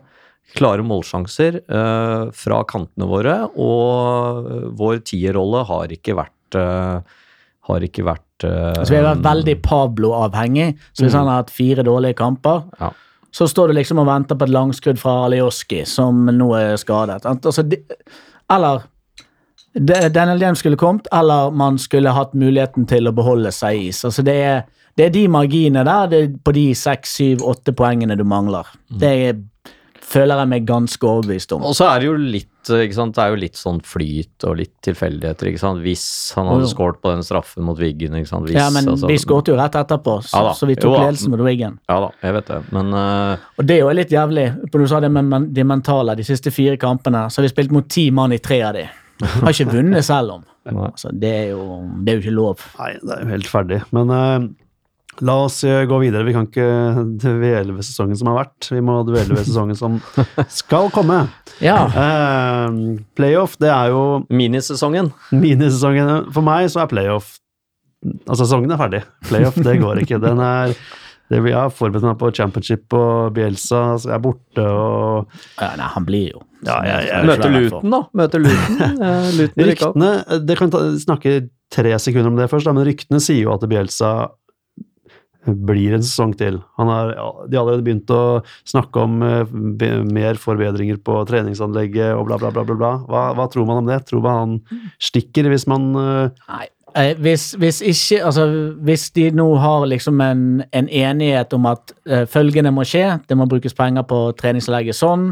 klare 0.59 0.85
målsjanser 0.85 1.63
uh, 1.73 2.29
fra 2.37 2.59
kantene 2.69 3.07
våre, 3.09 3.37
og 3.57 4.75
vår 4.77 4.99
tierrolle 5.09 5.63
har 5.69 5.95
ikke 5.95 6.17
vært 6.19 6.59
uh, 6.59 6.99
har 7.71 7.87
ikke 7.87 8.05
vært 8.05 8.45
uh, 8.45 8.75
altså, 8.75 8.91
vi 8.91 8.99
har 8.99 9.07
vært 9.07 9.25
veldig 9.25 9.55
Pablo-avhengig. 9.65 10.67
Så 10.93 11.07
hvis 11.07 11.17
han 11.17 11.31
har 11.31 11.45
hatt 11.45 11.55
fire 11.55 11.87
dårlige 11.87 12.19
kamper, 12.19 12.67
Ja. 12.83 12.91
Så 13.33 13.49
står 13.49 13.71
du 13.71 13.79
liksom 13.79 14.01
og 14.03 14.09
venter 14.11 14.37
på 14.37 14.45
et 14.47 14.53
langskudd 14.53 15.01
fra 15.01 15.23
Alioski, 15.27 15.83
som 15.89 16.27
nå 16.29 16.51
er 16.59 16.75
skadet. 16.81 17.25
Altså, 17.25 17.65
de, 17.65 17.79
eller 18.53 18.85
Daniel 20.13 20.41
James 20.41 20.61
skulle 20.61 20.77
kommet, 20.77 21.09
eller 21.13 21.51
man 21.51 21.79
skulle 21.81 22.13
hatt 22.13 22.35
muligheten 22.37 22.85
til 22.87 23.09
å 23.09 23.15
beholde 23.17 23.53
Saiz. 23.53 24.03
Altså, 24.05 24.25
det 24.27 24.37
er, 24.37 24.61
det 25.01 25.07
er 25.07 25.15
de 25.15 25.25
marginene 25.33 25.85
der, 25.89 26.11
det 26.13 26.21
er 26.21 26.35
på 26.45 26.53
de 26.53 26.67
seks, 26.77 27.17
syv, 27.17 27.45
åtte 27.55 27.73
poengene 27.77 28.19
du 28.21 28.25
mangler. 28.29 28.69
Det 29.01 29.13
er, 29.31 29.41
føler 30.03 30.41
jeg 30.43 30.51
meg 30.51 30.65
ganske 30.69 31.07
overbevist 31.09 31.55
om. 31.57 31.65
Og 31.69 31.77
så 31.79 31.87
er 31.89 32.03
det 32.03 32.09
jo 32.09 32.15
litt 32.19 32.71
eh, 32.73 32.85
ikke 32.87 32.97
sant? 32.99 33.15
Det 33.17 33.23
er 33.25 33.33
jo 33.35 33.41
litt 33.43 33.59
sånn 33.59 33.81
flyt 33.87 34.47
og 34.49 34.57
litt 34.61 34.73
tilfeldigheter. 34.85 35.51
ikke 35.51 35.63
sant? 35.63 35.83
Hvis 35.85 36.05
han 36.37 36.51
hadde 36.51 36.71
skåret 36.71 37.01
på 37.03 37.13
den 37.15 37.25
straffen 37.27 37.67
mot 37.67 37.79
Wiggen 37.81 38.17
ikke 38.19 38.31
sant? 38.31 38.49
Hvis, 38.49 38.59
Ja, 38.59 38.69
men 38.75 38.89
altså- 38.93 39.11
vi 39.11 39.19
skåret 39.23 39.49
jo 39.53 39.57
rett 39.59 39.79
etterpå, 39.79 40.19
så, 40.27 40.43
Ja 40.43 40.55
så 40.59 40.69
vi 40.69 40.77
tok 40.77 40.99
ledelsen 40.99 41.31
mot 41.33 41.41
Wiggen. 41.47 41.79
Ja 41.89 42.01
da, 42.07 42.11
jeg 42.23 42.35
vet 42.39 42.47
det, 42.53 42.61
men 42.73 42.93
uh, 42.95 43.37
Og 43.59 43.67
det 43.67 43.77
er 43.77 43.85
jo 43.85 43.93
litt 43.97 44.11
jævlig. 44.11 44.47
For 44.71 44.79
Du 44.79 44.87
sa 44.91 45.01
det 45.01 45.11
med 45.11 45.53
de 45.55 45.65
mentale. 45.65 46.17
De 46.17 46.27
siste 46.27 46.51
fire 46.51 46.77
kampene 46.77 47.29
så 47.31 47.41
har 47.41 47.49
vi 47.49 47.55
spilt 47.55 47.73
mot 47.73 47.89
ti 47.89 48.11
mann 48.11 48.33
i 48.33 48.39
tre 48.39 48.63
av 48.63 48.75
de. 48.75 48.89
Har 49.23 49.53
ikke 49.53 49.71
vunnet 49.71 50.05
selv 50.05 50.39
om. 50.39 50.45
Altså, 50.63 51.11
det, 51.11 51.27
er 51.29 51.49
jo, 51.51 51.81
det 52.07 52.13
er 52.13 52.19
jo 52.19 52.23
ikke 52.23 52.35
lov. 52.37 52.61
Nei, 52.79 52.93
det 53.03 53.17
er 53.17 53.23
jo 53.25 53.31
helt 53.33 53.49
ferdig. 53.51 53.81
Men 53.91 54.13
eh, 54.15 54.45
la 55.21 55.35
oss 55.45 55.63
eh, 55.65 55.85
gå 55.87 55.99
videre. 56.01 56.25
Vi 56.25 56.33
kan 56.33 56.47
ikke 56.49 56.67
dvele 57.21 57.75
ved 57.77 57.85
sesongen 57.85 58.17
som 58.17 58.31
har 58.33 58.39
vært. 58.47 58.71
Vi 58.73 58.81
må 58.81 59.01
dvele 59.07 59.37
ved 59.37 59.45
sesongen 59.47 59.77
som 59.79 60.01
skal 60.63 60.89
komme. 60.95 61.27
Ja. 61.63 61.85
Uh, 61.93 62.99
playoff, 63.19 63.59
det 63.61 63.69
er 63.71 63.93
jo 63.93 64.03
minisesongen 64.33 65.13
minisesongen. 65.37 66.31
For 66.33 66.43
meg 66.47 66.71
så 66.73 66.83
er 66.87 66.91
playoff 66.93 67.37
Altså, 68.03 68.43
sesongen 68.49 68.73
er 68.75 68.81
ferdig. 68.81 68.99
Playoff, 69.29 69.55
det 69.63 69.77
går 69.79 70.01
ikke. 70.03 70.19
Den 70.19 70.41
er 70.43 70.73
det, 71.31 71.39
Jeg 71.39 71.55
har 71.55 71.69
forberedt 71.71 72.03
meg 72.09 72.17
på 72.19 72.33
championship 72.35 72.93
og 72.99 73.31
Bielsa 73.37 73.83
så 74.03 74.09
jeg 74.11 74.17
er 74.17 74.25
borte 74.25 74.65
og 74.67 75.31
ja 75.63 75.69
nei, 75.79 75.87
han 75.95 76.05
blir 76.09 76.33
jo 76.33 76.41
Ja, 76.67 76.81
jeg- 76.85 77.07
jeg- 77.13 77.29
Møte 77.31 77.49
Luton, 77.55 77.95
da. 77.95 78.01
Møter 78.19 78.43
Luton. 78.43 78.83
Eh, 79.07 79.31
Luton. 79.39 79.65
Ryktene 79.71 80.11
Det 80.51 80.59
kan 80.59 80.71
ta, 80.75 80.79
snakke 80.99 81.37
tre 81.73 81.95
sekunder 82.03 82.27
om 82.29 82.37
det 82.43 82.51
først, 82.51 82.67
da, 82.67 82.73
men 82.77 82.85
ryktene 82.91 83.21
sier 83.23 83.45
jo 83.47 83.55
at 83.55 83.65
Bielsa 83.71 84.11
blir 85.47 85.97
en 85.97 86.05
sesong 86.05 86.35
til. 86.39 86.61
Har, 86.79 87.15
ja, 87.17 87.29
de 87.49 87.57
har 87.57 87.65
allerede 87.65 87.87
begynt 87.87 88.13
å 88.15 88.43
snakke 88.69 89.07
om 89.07 89.23
eh, 89.27 89.55
be, 89.79 89.91
mer 90.07 90.39
forbedringer 90.41 91.01
på 91.03 91.17
treningsanlegget 91.29 92.15
og 92.17 92.29
bla, 92.29 92.39
bla, 92.39 92.53
bla. 92.55 92.67
bla, 92.69 92.77
bla. 92.79 92.93
Hva, 93.09 93.25
hva 93.39 93.49
tror 93.51 93.67
man 93.69 93.83
om 93.83 93.91
det? 93.91 94.03
Tror 94.09 94.23
man 94.25 94.39
han 94.43 94.87
stikker 95.03 95.51
hvis 95.53 95.67
man 95.71 95.91
eh, 95.99 96.47
Nei. 96.53 96.69
Eh, 96.99 97.15
hvis, 97.17 97.55
hvis 97.57 97.81
ikke 97.81 98.25
Altså, 98.25 98.47
hvis 98.85 99.11
de 99.17 99.31
nå 99.33 99.47
har 99.57 99.87
liksom 99.89 100.21
en, 100.21 100.63
en 100.73 100.89
enighet 100.89 101.53
om 101.57 101.67
at 101.67 101.95
eh, 102.07 102.27
følgende 102.29 102.73
må 102.75 102.85
skje, 102.85 103.19
det 103.29 103.37
må 103.37 103.49
brukes 103.49 103.75
penger 103.75 104.05
på 104.09 104.21
treningsanlegget 104.37 104.99
sånn, 104.99 105.31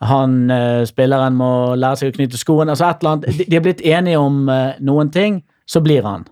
han 0.00 0.50
eh, 0.50 0.82
spilleren 0.88 1.36
må 1.36 1.74
lære 1.76 2.00
seg 2.00 2.12
å 2.12 2.16
knytte 2.16 2.40
skoene, 2.40 2.72
altså 2.72 2.86
et 2.88 3.02
eller 3.02 3.16
annet 3.16 3.40
De, 3.40 3.48
de 3.50 3.58
er 3.58 3.64
blitt 3.64 3.82
enige 3.84 4.20
om 4.20 4.46
eh, 4.48 4.78
noen 4.80 5.10
ting, 5.12 5.42
så 5.68 5.82
blir 5.84 6.06
han. 6.06 6.24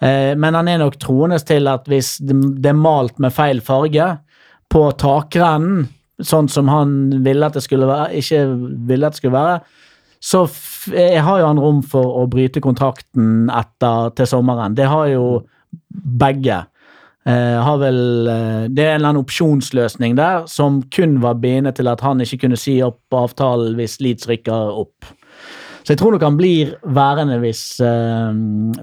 Eh, 0.00 0.34
men 0.38 0.54
han 0.54 0.68
er 0.70 0.80
nok 0.82 0.98
troende 1.02 1.40
til 1.42 1.68
at 1.70 1.88
hvis 1.90 2.16
det, 2.22 2.36
er 2.70 2.78
malt 2.78 3.18
med 3.18 3.34
feil 3.34 3.62
farge 3.64 4.12
på 4.70 4.84
takrennen, 5.00 5.88
sånn 6.18 6.48
som 6.50 6.70
han 6.70 6.94
ville 7.22 7.46
at 7.46 7.54
det 7.54 7.62
skulle 7.62 7.86
være, 7.88 8.18
ikke 8.18 8.44
ville 8.90 9.06
at 9.06 9.14
det 9.14 9.22
skulle 9.22 9.38
være, 9.38 9.60
så 10.18 10.44
eh, 10.94 11.20
har 11.22 11.42
jo 11.42 11.46
han 11.46 11.62
rom 11.62 11.84
for 11.86 12.22
å 12.22 12.26
bryte 12.30 12.62
kontrakten 12.62 13.46
etter 13.54 14.10
til 14.18 14.30
sommeren. 14.30 14.74
Det 14.78 14.88
har 14.90 15.06
jo 15.12 15.28
begge. 16.18 16.64
Eh, 17.28 17.58
har 17.62 17.78
vel, 17.78 18.28
eh, 18.28 18.64
det 18.72 18.84
er 18.84 18.94
en 18.94 19.00
eller 19.00 19.12
annen 19.12 19.24
opsjonsløsning 19.24 20.16
der 20.18 20.46
som 20.50 20.80
kun 20.94 21.18
var 21.20 21.38
bindende 21.42 21.74
til 21.76 21.90
at 21.90 22.00
han 22.00 22.22
ikke 22.24 22.44
kunne 22.46 22.58
si 22.58 22.78
opp 22.82 23.14
avtalen 23.14 23.76
hvis 23.78 23.98
Leeds 24.00 24.28
rykker 24.30 24.78
opp. 24.82 25.10
Så 25.88 25.94
jeg 25.94 26.02
tror 26.02 26.12
nok 26.12 26.24
han 26.26 26.36
blir 26.36 26.74
værende 26.84 27.38
hvis, 27.40 27.62
uh, 27.80 28.28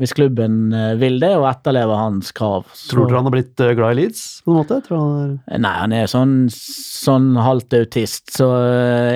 hvis 0.01 0.15
klubben 0.17 0.73
eh, 0.73 0.95
vil 0.97 1.19
det 1.21 1.35
og 1.37 1.45
etterlever 1.51 1.99
hans 1.99 2.31
krav. 2.33 2.65
Så, 2.73 2.95
Tror 2.95 3.05
dere 3.05 3.19
han 3.19 3.29
har 3.29 3.35
blitt 3.35 3.61
eh, 3.61 3.75
glad 3.77 3.93
i 3.93 3.99
Leeds? 3.99 4.23
på 4.41 4.55
en 4.55 4.57
måte? 4.63 4.79
Tror 4.87 5.03
han 5.03 5.35
er 5.45 5.61
Nei, 5.61 5.73
han 5.83 5.93
er 5.93 6.09
sånn, 6.09 6.33
sånn 6.49 7.35
halvt 7.37 7.77
autist, 7.77 8.31
så 8.33 8.49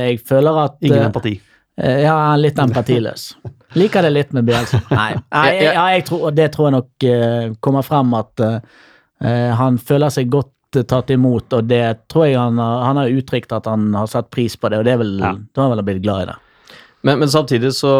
jeg 0.05 0.21
føler 0.21 0.65
at 0.67 0.77
Ingen 0.85 1.07
empati. 1.09 1.39
Ja, 1.79 2.13
han 2.13 2.35
er 2.35 2.43
litt 2.43 2.61
empatiløs. 2.61 3.31
Liker 3.77 4.05
det 4.05 4.11
litt 4.13 4.31
med 4.33 4.47
Bjørnson? 4.49 4.81
Nei, 4.99 5.09
jeg, 5.15 5.57
jeg, 5.61 5.73
ja, 5.75 5.87
jeg 5.93 6.05
tror, 6.09 6.29
det 6.35 6.47
tror 6.53 6.69
jeg 6.69 6.75
nok 6.77 7.05
uh, 7.09 7.57
kommer 7.65 7.85
frem 7.85 8.15
at 8.17 8.45
eh, 8.45 8.79
eh, 9.21 9.49
han 9.59 9.77
føler 9.81 10.13
seg 10.13 10.31
godt 10.33 10.53
tatt 10.89 11.09
imot, 11.09 11.49
og 11.57 11.65
det 11.65 11.83
tror 12.13 12.27
jeg 12.27 12.37
han 12.37 12.59
har, 12.61 12.83
han 12.85 12.99
har 13.01 13.13
uttrykt 13.17 13.53
at 13.57 13.65
han 13.69 13.89
har 13.97 14.09
satt 14.09 14.29
pris 14.33 14.53
på 14.53 14.69
det, 14.69 14.81
og 14.81 14.85
det 14.85 14.93
er 14.93 15.01
vel, 15.01 15.15
Ja. 15.17 15.33
da 15.33 15.63
har 15.63 15.71
han 15.71 15.79
vel 15.79 15.87
blitt 15.87 16.03
glad 16.05 16.21
i 16.21 16.29
det. 16.29 16.37
Men, 17.03 17.19
men 17.21 17.29
samtidig 17.31 17.71
så, 17.77 17.91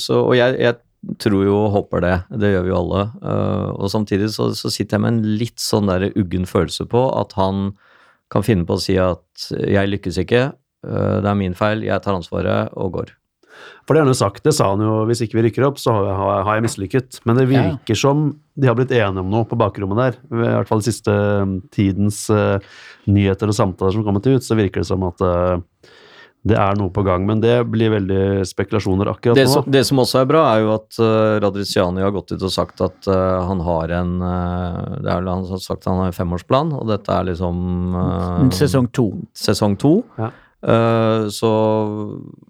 så 0.00 0.22
Og 0.24 0.36
jeg, 0.38 0.54
jeg 0.62 0.78
tror 1.20 1.44
jo 1.44 1.56
og 1.66 1.72
håper 1.74 2.00
det, 2.04 2.14
det 2.40 2.52
gjør 2.54 2.64
vi 2.64 2.72
jo 2.72 2.78
alle. 2.80 3.02
øh, 3.22 3.66
og 3.84 3.90
samtidig 3.92 4.30
så, 4.34 4.48
så 4.56 4.70
sitter 4.72 4.96
jeg 4.96 5.04
med 5.04 5.12
en 5.18 5.36
litt 5.38 5.60
sånn 5.62 5.86
der 5.90 6.08
uggen 6.18 6.46
følelse 6.48 6.88
på 6.90 7.02
at 7.20 7.36
han 7.38 7.68
kan 8.32 8.42
finne 8.44 8.66
på 8.68 8.76
å 8.76 8.82
si 8.82 8.96
at 9.00 9.46
jeg 9.54 9.88
lykkes 9.92 10.18
ikke, 10.24 10.40
øh, 10.84 11.14
det 11.22 11.28
er 11.30 11.38
min 11.38 11.54
feil, 11.56 11.84
jeg 11.86 12.02
tar 12.04 12.18
ansvaret 12.18 12.74
og 12.76 12.90
går. 12.98 13.12
For 13.86 13.94
det 13.96 14.02
har 14.02 14.06
han 14.08 14.12
jo 14.12 14.18
sagt, 14.18 14.42
det 14.44 14.52
sa 14.54 14.68
han 14.72 14.82
jo 14.84 14.98
hvis 15.08 15.22
ikke 15.24 15.38
vi 15.38 15.44
rykker 15.46 15.64
opp, 15.68 15.78
så 15.80 15.94
har 15.94 16.04
jeg, 16.10 16.42
har 16.48 16.58
jeg 16.58 16.64
mislykket. 16.66 17.20
Men 17.26 17.38
det 17.38 17.46
Ja. 17.48 17.62
virker 17.70 17.96
som 17.98 18.26
de 18.58 18.68
har 18.68 18.76
blitt 18.78 18.92
enige 18.92 19.22
om 19.22 19.30
noe 19.32 19.46
på 19.48 19.56
bakrommet 19.58 19.98
der. 20.02 20.18
I 20.34 20.42
hvert 20.58 20.68
fall 20.68 20.82
siste 20.84 21.14
um, 21.14 21.56
tidens 21.74 22.24
eh, 22.30 22.58
nyheter 23.08 23.48
og 23.50 23.56
samtaler 23.56 23.96
som 23.96 24.04
kommet 24.06 24.26
ut, 24.28 24.44
så 24.44 24.58
virker 24.58 24.82
det 24.84 24.90
som 24.90 25.02
at 25.08 25.24
eh, 25.24 25.56
det 26.48 26.56
er 26.58 26.78
noe 26.78 26.92
på 26.94 27.04
gang. 27.06 27.26
Men 27.28 27.42
det 27.44 27.54
blir 27.70 27.92
veldig 27.94 28.46
spekulasjoner 28.48 29.12
akkurat 29.12 29.38
Det 29.38 29.46
nå. 29.48 29.52
som, 29.52 29.68
det 29.68 29.84
som 29.88 30.02
også 30.02 30.22
er 30.22 30.30
bra, 30.30 30.42
er 30.54 30.64
jo 30.64 30.72
at 30.76 31.00
uh, 31.02 31.36
Radriciani 31.44 32.04
har 32.04 32.14
gått 32.16 32.34
ut 32.34 32.42
og 32.42 32.54
sagt 32.54 32.82
at 32.84 33.10
uh, 33.10 33.44
han 33.48 33.62
har 33.66 33.94
en 34.00 34.18
uh, 34.22 34.98
Det 34.98 35.12
er 35.12 35.22
vel 35.22 35.32
han 35.32 35.46
som 35.46 35.58
har 35.58 35.64
sagt 35.64 35.86
at 35.86 35.92
han 35.92 36.02
har 36.02 36.12
en 36.12 36.18
femårsplan, 36.18 36.74
og 36.80 36.90
dette 36.90 37.14
er 37.14 37.30
liksom 37.30 37.96
uh, 37.96 38.44
Sesong 38.54 38.90
to. 38.92 39.10
sesong 39.36 39.78
to. 39.80 39.96
Ja. 40.18 40.32
Eh, 40.62 41.28
så 41.28 41.50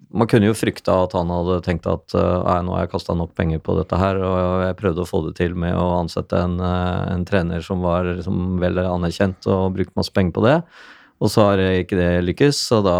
man 0.09 0.27
kunne 0.27 0.49
jo 0.49 0.57
frykta 0.57 0.95
at 1.03 1.13
han 1.13 1.29
hadde 1.29 1.59
tenkt 1.65 1.85
at 1.89 2.15
eh, 2.17 2.61
nå 2.65 2.73
har 2.73 2.87
jeg 2.87 2.93
kasta 2.95 3.13
nok 3.17 3.35
penger 3.37 3.61
på 3.61 3.75
dette 3.77 3.99
her, 4.01 4.17
og 4.25 4.63
jeg 4.65 4.77
prøvde 4.79 5.03
å 5.03 5.09
få 5.09 5.21
det 5.27 5.35
til 5.37 5.53
med 5.53 5.77
å 5.77 5.99
ansette 5.99 6.39
en, 6.41 6.57
eh, 6.57 7.03
en 7.13 7.25
trener 7.29 7.61
som 7.65 7.85
var 7.85 8.09
liksom 8.09 8.57
vel 8.63 8.81
anerkjent 8.81 9.45
og 9.53 9.75
brukt 9.77 9.93
masse 9.99 10.13
penger 10.15 10.33
på 10.39 10.45
det. 10.47 10.57
Og 11.19 11.27
så 11.27 11.43
har 11.49 11.59
ikke 11.59 11.97
det 11.99 12.09
lykkes, 12.23 12.55
så 12.69 12.77
da, 12.85 12.93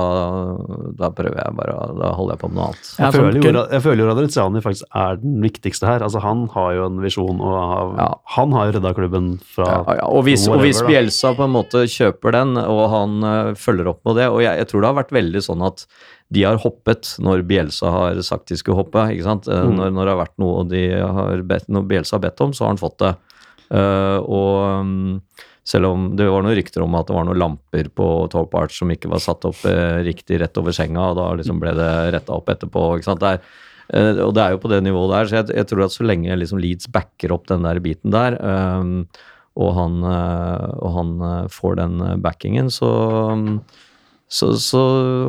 da 0.99 1.07
prøver 1.15 1.37
jeg 1.39 1.53
bare 1.55 1.75
Da 1.95 2.09
holder 2.17 2.33
jeg 2.35 2.41
på 2.41 2.49
med 2.49 2.57
noe 2.59 2.65
annet. 2.67 2.89
Jeg 2.99 3.15
føler, 3.15 3.37
jo, 3.39 3.61
jeg 3.71 3.83
føler 3.85 4.01
jo 4.03 4.07
Radriziani 4.09 4.61
faktisk 4.65 4.89
er 4.99 5.19
den 5.21 5.37
viktigste 5.45 5.87
her. 5.87 6.03
Altså 6.03 6.19
Han 6.25 6.41
har 6.51 6.73
jo 6.75 6.87
en 6.89 6.99
visjon, 7.03 7.39
og 7.39 7.55
har, 7.55 7.93
Ja. 8.01 8.09
han 8.35 8.51
har 8.57 8.67
jo 8.67 8.75
redda 8.75 8.91
klubben 8.97 9.29
fra 9.55 9.69
Ja, 9.69 9.95
ja, 10.01 10.07
og, 10.11 10.23
hvis, 10.27 10.47
og 10.51 10.59
hvis. 10.65 10.81
Bielsa 10.83 11.31
på 11.37 11.47
en 11.47 11.53
måte 11.55 11.85
kjøper 11.87 12.35
den, 12.35 12.57
og 12.59 12.83
han 12.91 13.23
uh, 13.23 13.53
følger 13.55 13.87
opp 13.93 14.03
med 14.07 14.15
det 14.19 14.27
Og 14.33 14.41
jeg, 14.43 14.57
jeg 14.57 14.67
tror 14.67 14.81
det 14.83 14.89
har 14.91 14.99
vært 14.99 15.15
veldig 15.15 15.43
sånn 15.47 15.63
at 15.69 15.85
de 16.29 16.43
har 16.45 16.59
hoppet 16.61 17.15
når 17.23 17.41
Bielsa 17.49 17.89
har 17.89 18.19
sagt 18.21 18.51
de 18.51 18.57
skulle 18.59 18.77
hoppe. 18.83 19.07
ikke 19.15 19.23
sant? 19.25 19.47
Eh, 19.47 19.63
Mm. 19.63 19.77
Når, 19.79 19.89
når 19.95 20.05
det 20.05 20.11
har 20.13 20.19
vært 20.25 20.37
noe 20.43 20.63
de 20.69 20.83
har 21.01 21.41
bedt, 21.41 21.65
når 21.71 21.87
Bielsa 21.89 22.17
har 22.19 22.21
bedt 22.27 22.41
om, 22.45 22.51
så 22.53 22.65
har 22.67 22.75
han 22.75 22.81
fått 22.83 22.99
det. 23.01 23.15
Uh, 23.71 24.19
og 24.25 24.85
mm, 24.85 25.21
selv 25.67 25.89
om 25.91 26.05
det 26.17 26.27
var 26.29 26.43
noen 26.45 26.57
rykter 26.57 26.83
om 26.83 26.95
at 26.97 27.09
det 27.09 27.15
var 27.15 27.25
noen 27.27 27.39
lamper 27.39 27.89
på 27.93 28.09
Top 28.33 28.55
Arch 28.57 28.77
som 28.79 28.91
ikke 28.93 29.11
var 29.11 29.23
satt 29.23 29.47
opp 29.49 29.63
eh, 29.69 30.01
riktig 30.07 30.39
rett 30.41 30.57
over 30.61 30.75
senga, 30.75 31.11
og 31.11 31.19
da 31.19 31.31
liksom 31.39 31.59
ble 31.61 31.73
det 31.77 31.89
retta 32.15 32.37
opp 32.37 32.49
etterpå. 32.53 32.85
ikke 32.97 33.09
sant? 33.09 33.23
Det 33.23 33.33
er, 33.35 33.57
eh, 33.93 34.21
og 34.25 34.33
det 34.37 34.45
er 34.45 34.55
jo 34.55 34.61
på 34.63 34.71
det 34.71 34.81
nivået 34.85 35.13
der, 35.15 35.29
så 35.29 35.41
jeg, 35.41 35.51
jeg 35.61 35.69
tror 35.69 35.85
at 35.85 35.95
så 35.95 36.07
lenge 36.07 36.39
liksom 36.39 36.61
Leeds 36.63 36.89
backer 36.93 37.35
opp 37.35 37.49
den 37.51 37.67
der 37.67 37.81
biten 37.83 38.15
der, 38.15 38.39
eh, 38.39 39.21
og 39.59 39.75
han, 39.75 40.01
eh, 40.07 40.65
og 40.79 40.95
han 40.95 41.13
eh, 41.27 41.45
får 41.51 41.79
den 41.81 42.01
backingen, 42.23 42.71
så, 42.73 42.89
så, 44.31 44.53
så 44.61 44.83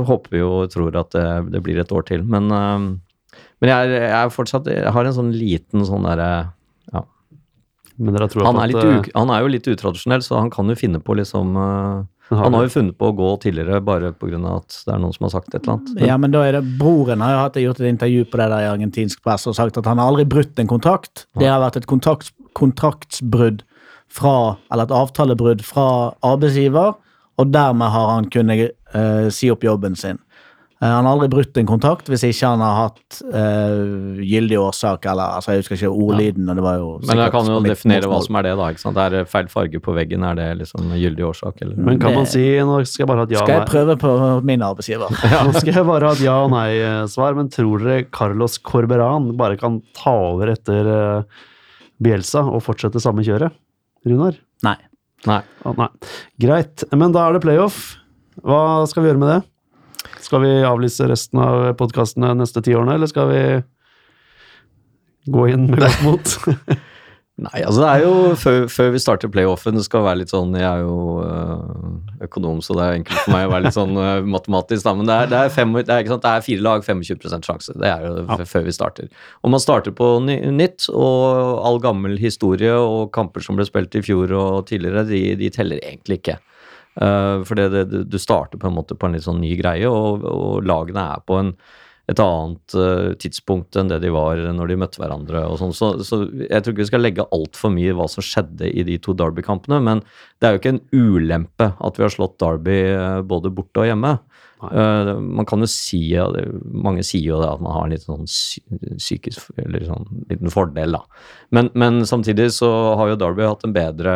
håper 0.06 0.36
vi 0.36 0.42
jo 0.42 0.50
og 0.62 0.72
tror 0.72 0.98
at 1.00 1.12
det, 1.16 1.28
det 1.56 1.62
blir 1.66 1.80
et 1.82 1.94
år 1.94 2.06
til. 2.08 2.24
Men, 2.24 2.50
eh, 2.54 3.38
men 3.60 3.72
jeg, 3.72 3.90
er, 3.90 4.06
jeg 4.08 4.16
er 4.16 4.32
fortsatt 4.32 4.68
Jeg 4.72 4.92
har 4.94 5.04
en 5.04 5.16
sånn 5.16 5.34
liten 5.36 5.84
sånn 5.84 6.06
derre 6.08 6.28
ja. 6.94 7.02
Men 7.89 7.89
dere 7.89 7.89
tror 7.89 7.89
han, 8.00 8.16
er 8.16 8.22
at, 8.24 8.70
litt 8.72 8.84
u, 8.84 9.10
han 9.14 9.30
er 9.30 9.42
jo 9.44 9.52
litt 9.52 9.68
utradisjonell, 9.68 10.22
så 10.24 10.38
han 10.40 10.50
kan 10.50 10.68
jo 10.72 10.74
finne 10.78 11.00
på 11.04 11.14
liksom 11.18 11.52
uh, 11.56 12.06
har 12.30 12.44
Han 12.44 12.54
har 12.54 12.62
det- 12.62 12.70
jo 12.70 12.80
funnet 12.80 12.96
på 12.96 13.08
å 13.10 13.16
gå 13.16 13.28
tidligere 13.42 13.80
bare 13.84 14.12
pga. 14.12 14.38
at 14.56 14.82
det 14.86 14.94
er 14.94 14.98
noen 15.02 15.12
som 15.12 15.24
har 15.26 15.30
sagt 15.30 15.54
et 15.54 15.62
eller 15.62 15.78
annet. 15.78 16.06
Ja, 16.06 16.16
men 16.16 16.30
da 16.30 16.44
er 16.46 16.52
det 16.52 16.78
Broren 16.78 17.20
har 17.20 17.32
jo 17.32 17.38
hatt, 17.42 17.54
gjort 17.54 17.80
et 17.80 17.90
intervju 17.90 18.24
på 18.30 18.38
det 18.38 18.48
der 18.50 18.60
i 18.62 18.70
argentinsk 18.70 19.22
press 19.22 19.46
og 19.46 19.56
sagt 19.56 19.76
at 19.78 19.84
han 19.84 19.98
har 19.98 20.06
aldri 20.12 20.24
brutt 20.24 20.58
en 20.58 20.68
kontrakt. 20.70 21.26
Det 21.38 21.48
har 21.48 21.60
vært 21.60 21.76
et 21.76 21.86
kontrakt, 21.90 22.30
kontraktsbrudd 22.54 23.62
fra, 24.10 24.56
eller 24.70 24.84
et 24.84 24.94
avtalebrudd 24.94 25.62
fra 25.62 26.14
arbeidsgiver, 26.22 26.94
og 27.38 27.52
dermed 27.52 27.90
har 27.90 28.08
han 28.14 28.30
kunnet 28.30 28.72
uh, 28.94 29.28
si 29.30 29.50
opp 29.50 29.62
jobben 29.64 29.96
sin. 29.96 30.18
Eh, 30.80 30.88
han 30.88 31.04
har 31.04 31.12
aldri 31.12 31.26
brutt 31.28 31.58
en 31.60 31.66
kontakt 31.68 32.06
hvis 32.08 32.22
ikke 32.24 32.48
han 32.54 32.62
har 32.64 32.76
hatt 32.86 33.18
uh, 33.34 34.16
gyldig 34.24 34.56
årsak, 34.62 35.04
eller 35.12 35.34
altså 35.36 35.52
jeg 35.52 35.60
husker 35.60 35.76
ikke 35.76 35.90
ordlyden. 35.92 36.46
og 36.48 36.56
det 36.56 36.64
var 36.64 36.78
jo 36.80 36.86
Men 37.04 37.20
jeg 37.20 37.32
kan 37.34 37.50
jo 37.52 37.58
definere 37.66 38.08
hva 38.08 38.20
som 38.24 38.38
er 38.40 38.46
det, 38.48 38.54
da. 38.56 38.68
ikke 38.72 38.80
sant? 38.86 38.96
Det 38.96 39.18
er 39.20 39.28
feil 39.28 39.50
farge 39.52 39.82
på 39.84 39.92
veggen, 39.98 40.24
er 40.24 40.38
det 40.38 40.46
liksom 40.62 40.94
gyldig 40.96 41.26
årsak, 41.28 41.60
eller? 41.66 41.76
Men 41.76 42.00
kan 42.00 42.14
Det- 42.14 42.16
man 42.22 42.30
si 42.32 42.46
Nå 42.64 42.78
skal 42.88 43.04
jeg 43.04 43.10
bare 43.12 43.20
ha 43.20 43.28
et 43.28 43.36
ja 43.36 43.44
Skal 43.44 43.58
jeg 43.58 43.68
prøve 43.68 43.98
på 44.00 44.14
min 44.48 44.64
arbeidsgiver? 44.64 45.12
Nå 45.50 45.52
skal 45.60 45.74
jeg 45.74 45.86
bare 45.90 46.06
ha 46.08 46.12
et 46.16 46.24
ja 46.24 46.38
og 46.46 46.50
nei-svar, 46.56 47.36
men 47.36 47.52
tror 47.52 47.84
dere 47.84 48.08
Carlos 48.10 48.56
Corberan 48.58 49.36
bare 49.36 49.60
kan 49.60 49.82
ta 49.92 50.16
over 50.32 50.48
etter 50.56 50.88
eh, 50.96 51.22
Bielsa 52.00 52.40
og 52.48 52.64
fortsette 52.64 53.04
samme 53.04 53.20
kjøret? 53.20 53.52
Runar? 54.08 54.40
Nei. 54.64 54.78
Nei. 55.28 55.42
Å, 55.68 55.76
nei. 55.76 55.88
Greit, 56.40 56.88
men 56.96 57.12
da 57.12 57.28
er 57.28 57.36
det 57.36 57.44
playoff. 57.44 57.98
Hva 58.40 58.86
skal 58.88 59.04
vi 59.04 59.10
gjøre 59.12 59.20
med 59.20 59.28
det? 59.34 59.49
Skal 60.20 60.44
vi 60.44 60.52
avlyse 60.66 61.08
resten 61.08 61.40
av 61.42 61.70
podkastene 61.80 62.34
neste 62.38 62.62
ti 62.64 62.76
årene, 62.76 62.98
eller 62.98 63.10
skal 63.10 63.30
vi 63.30 63.42
gå 65.30 65.48
inn 65.52 65.68
med 65.70 65.82
godt 65.82 66.06
mot? 66.06 66.36
Nei, 67.40 67.62
altså 67.64 67.80
det 67.80 67.88
er 67.88 68.02
jo 68.04 68.32
før, 68.36 68.66
før 68.68 68.90
vi 68.92 69.00
starter 69.00 69.30
playoffen, 69.32 69.78
det 69.78 69.86
skal 69.86 70.02
være 70.04 70.18
litt 70.20 70.32
sånn 70.32 70.50
Jeg 70.58 70.66
er 70.66 70.82
jo 70.82 71.22
øh, 71.24 72.26
økonom, 72.26 72.58
så 72.64 72.76
det 72.76 72.84
er 72.84 72.98
enkelt 72.98 73.22
for 73.22 73.32
meg 73.32 73.46
å 73.46 73.52
være 73.54 73.64
litt 73.64 73.76
sånn 73.78 73.96
øh, 73.96 74.26
matematisk, 74.28 74.84
da. 74.84 74.92
Men 74.98 75.08
det 75.08 75.16
er, 75.16 75.30
det, 75.30 75.38
er 75.46 75.54
fem, 75.54 75.72
det, 75.78 75.86
er, 75.86 76.10
det 76.10 76.32
er 76.34 76.44
fire 76.44 76.66
lag, 76.66 76.84
25% 76.84 77.48
sjanse. 77.48 77.76
Det 77.80 77.88
er 77.88 78.04
jo 78.04 78.12
ja. 78.26 78.38
før 78.50 78.66
vi 78.66 78.76
starter. 78.76 79.08
Og 79.40 79.54
man 79.54 79.64
starter 79.64 79.94
på 79.96 80.10
nytt, 80.26 80.90
og 80.92 81.64
all 81.64 81.80
gammel 81.80 82.20
historie 82.20 82.76
og 82.76 83.08
kamper 83.16 83.46
som 83.46 83.56
ble 83.56 83.64
spilt 83.68 83.96
i 83.96 84.04
fjor 84.04 84.36
og 84.36 84.68
tidligere, 84.68 85.06
de, 85.08 85.22
de 85.40 85.52
teller 85.54 85.80
egentlig 85.80 86.20
ikke. 86.20 86.36
Uh, 86.98 87.44
for 87.46 87.58
det, 87.58 87.68
det, 87.74 88.02
du 88.10 88.18
starter 88.18 88.58
på 88.60 88.66
en 88.70 88.74
måte 88.76 88.96
på 88.98 89.06
en 89.06 89.14
litt 89.14 89.26
sånn 89.26 89.42
ny 89.42 89.52
greie, 89.60 89.86
og, 89.88 90.26
og 90.26 90.66
lagene 90.66 91.06
er 91.14 91.22
på 91.26 91.38
en 91.42 91.54
et 92.10 92.18
annet 92.18 92.74
uh, 92.74 93.12
tidspunkt 93.22 93.76
enn 93.78 93.90
det 93.90 94.00
de 94.02 94.08
var 94.10 94.40
når 94.56 94.72
de 94.72 94.78
møtte 94.82 94.98
hverandre. 94.98 95.44
og 95.46 95.60
sånn, 95.60 95.74
så, 95.76 95.92
så 96.02 96.24
Jeg 96.42 96.64
tror 96.64 96.74
ikke 96.74 96.82
vi 96.82 96.88
skal 96.88 97.04
legge 97.04 97.28
altfor 97.36 97.70
mye 97.70 97.92
i 97.92 97.94
hva 97.94 98.08
som 98.10 98.24
skjedde 98.26 98.66
i 98.66 98.82
de 98.88 98.96
to 98.98 99.14
Derby-kampene, 99.14 99.78
men 99.86 100.02
det 100.40 100.48
er 100.48 100.56
jo 100.56 100.62
ikke 100.62 100.74
en 100.74 100.82
ulempe 100.90 101.70
at 101.78 102.00
vi 102.00 102.06
har 102.06 102.14
slått 102.14 102.40
Derby 102.42 102.80
uh, 102.96 103.20
både 103.22 103.54
borte 103.54 103.84
og 103.84 103.90
hjemme. 103.90 104.16
Eh, 104.60 105.14
man 105.20 105.46
kan 105.48 105.62
jo 105.64 105.68
si, 105.70 106.02
Mange 106.84 107.04
sier 107.06 107.30
jo 107.30 107.38
det 107.40 107.48
at 107.48 107.62
man 107.64 107.72
har 107.72 107.86
en 107.86 107.94
liten 107.94 108.26
sånn 108.26 108.98
psykisk 108.98 109.54
eller 109.56 109.86
sånn 109.88 110.04
liten 110.28 110.52
fordel, 110.52 110.98
da. 110.98 111.22
Men, 111.56 111.70
men 111.72 112.02
samtidig 112.08 112.50
så 112.58 112.68
har 113.00 113.12
jo 113.12 113.20
Derby 113.20 113.48
hatt 113.48 113.64
en 113.64 113.76
bedre 113.76 114.14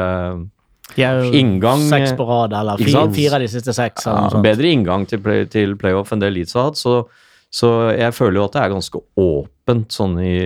Inngang, 0.94 1.82
seks 1.88 2.12
på 2.14 2.24
rad, 2.28 2.52
eller 2.54 2.78
fire, 2.78 3.08
fire 3.14 3.38
av 3.38 3.42
de 3.42 3.50
siste 3.50 3.74
seks. 3.74 4.06
ja, 4.06 4.40
bedre 4.44 4.70
inngang 4.70 5.06
til, 5.10 5.22
play, 5.24 5.46
til 5.50 5.74
playoff 5.80 6.12
enn 6.14 6.22
det 6.22 6.30
Leeds 6.30 6.54
har 6.54 6.68
hatt. 6.70 6.78
Så, 6.78 7.06
så 7.50 7.70
jeg 7.96 8.14
føler 8.14 8.38
jo 8.38 8.46
at 8.46 8.54
det 8.54 8.62
er 8.62 8.74
ganske 8.74 9.00
åpent 9.18 9.94
sånn 9.94 10.18
i, 10.22 10.36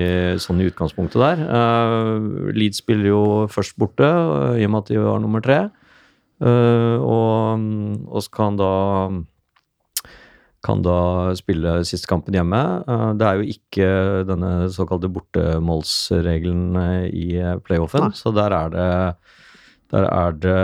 sånn 0.41 0.63
i 0.63 0.69
utgangspunktet 0.71 1.21
der. 1.21 1.43
Uh, 1.43 2.53
Leeds 2.57 2.81
spiller 2.81 3.11
jo 3.11 3.25
først 3.53 3.77
borte, 3.81 4.09
uh, 4.09 4.55
i 4.57 4.65
og 4.65 4.73
med 4.73 4.87
at 4.87 4.93
de 4.93 5.03
har 5.03 5.21
nummer 5.25 5.45
tre. 5.45 5.67
Uh, 6.39 6.97
og, 7.03 7.67
og 8.09 8.23
så 8.25 8.39
kan 8.39 8.61
da 8.61 8.73
kan 10.65 10.81
da 10.83 11.35
spille 11.39 11.77
siste 11.87 12.09
kampen 12.11 12.35
hjemme. 12.35 12.59
Det 13.17 13.25
er 13.25 13.39
jo 13.39 13.53
ikke 13.53 13.91
denne 14.27 14.67
såkalte 14.75 15.11
bortemålsregelen 15.13 16.75
i 17.15 17.29
playoffen, 17.63 18.09
Nei. 18.09 18.17
så 18.19 18.33
der 18.35 18.57
er 18.57 18.73
det 18.75 18.89
der 19.93 20.05
er 20.05 20.35
det 20.37 20.57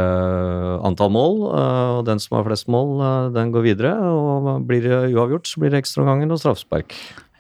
antall 0.85 1.13
mål, 1.15 1.39
eh, 1.55 1.93
og 1.99 2.03
den 2.09 2.21
som 2.21 2.39
har 2.39 2.45
flest 2.49 2.69
mål, 2.69 2.93
eh, 3.01 3.31
den 3.37 3.55
går 3.55 3.65
videre. 3.65 3.95
Og 4.05 4.67
blir 4.69 4.85
det 4.85 5.15
uavgjort, 5.15 5.49
så 5.49 5.63
blir 5.63 5.73
det 5.73 5.81
ekstraomganger 5.85 6.35
og 6.35 6.43
straffespark. 6.43 6.93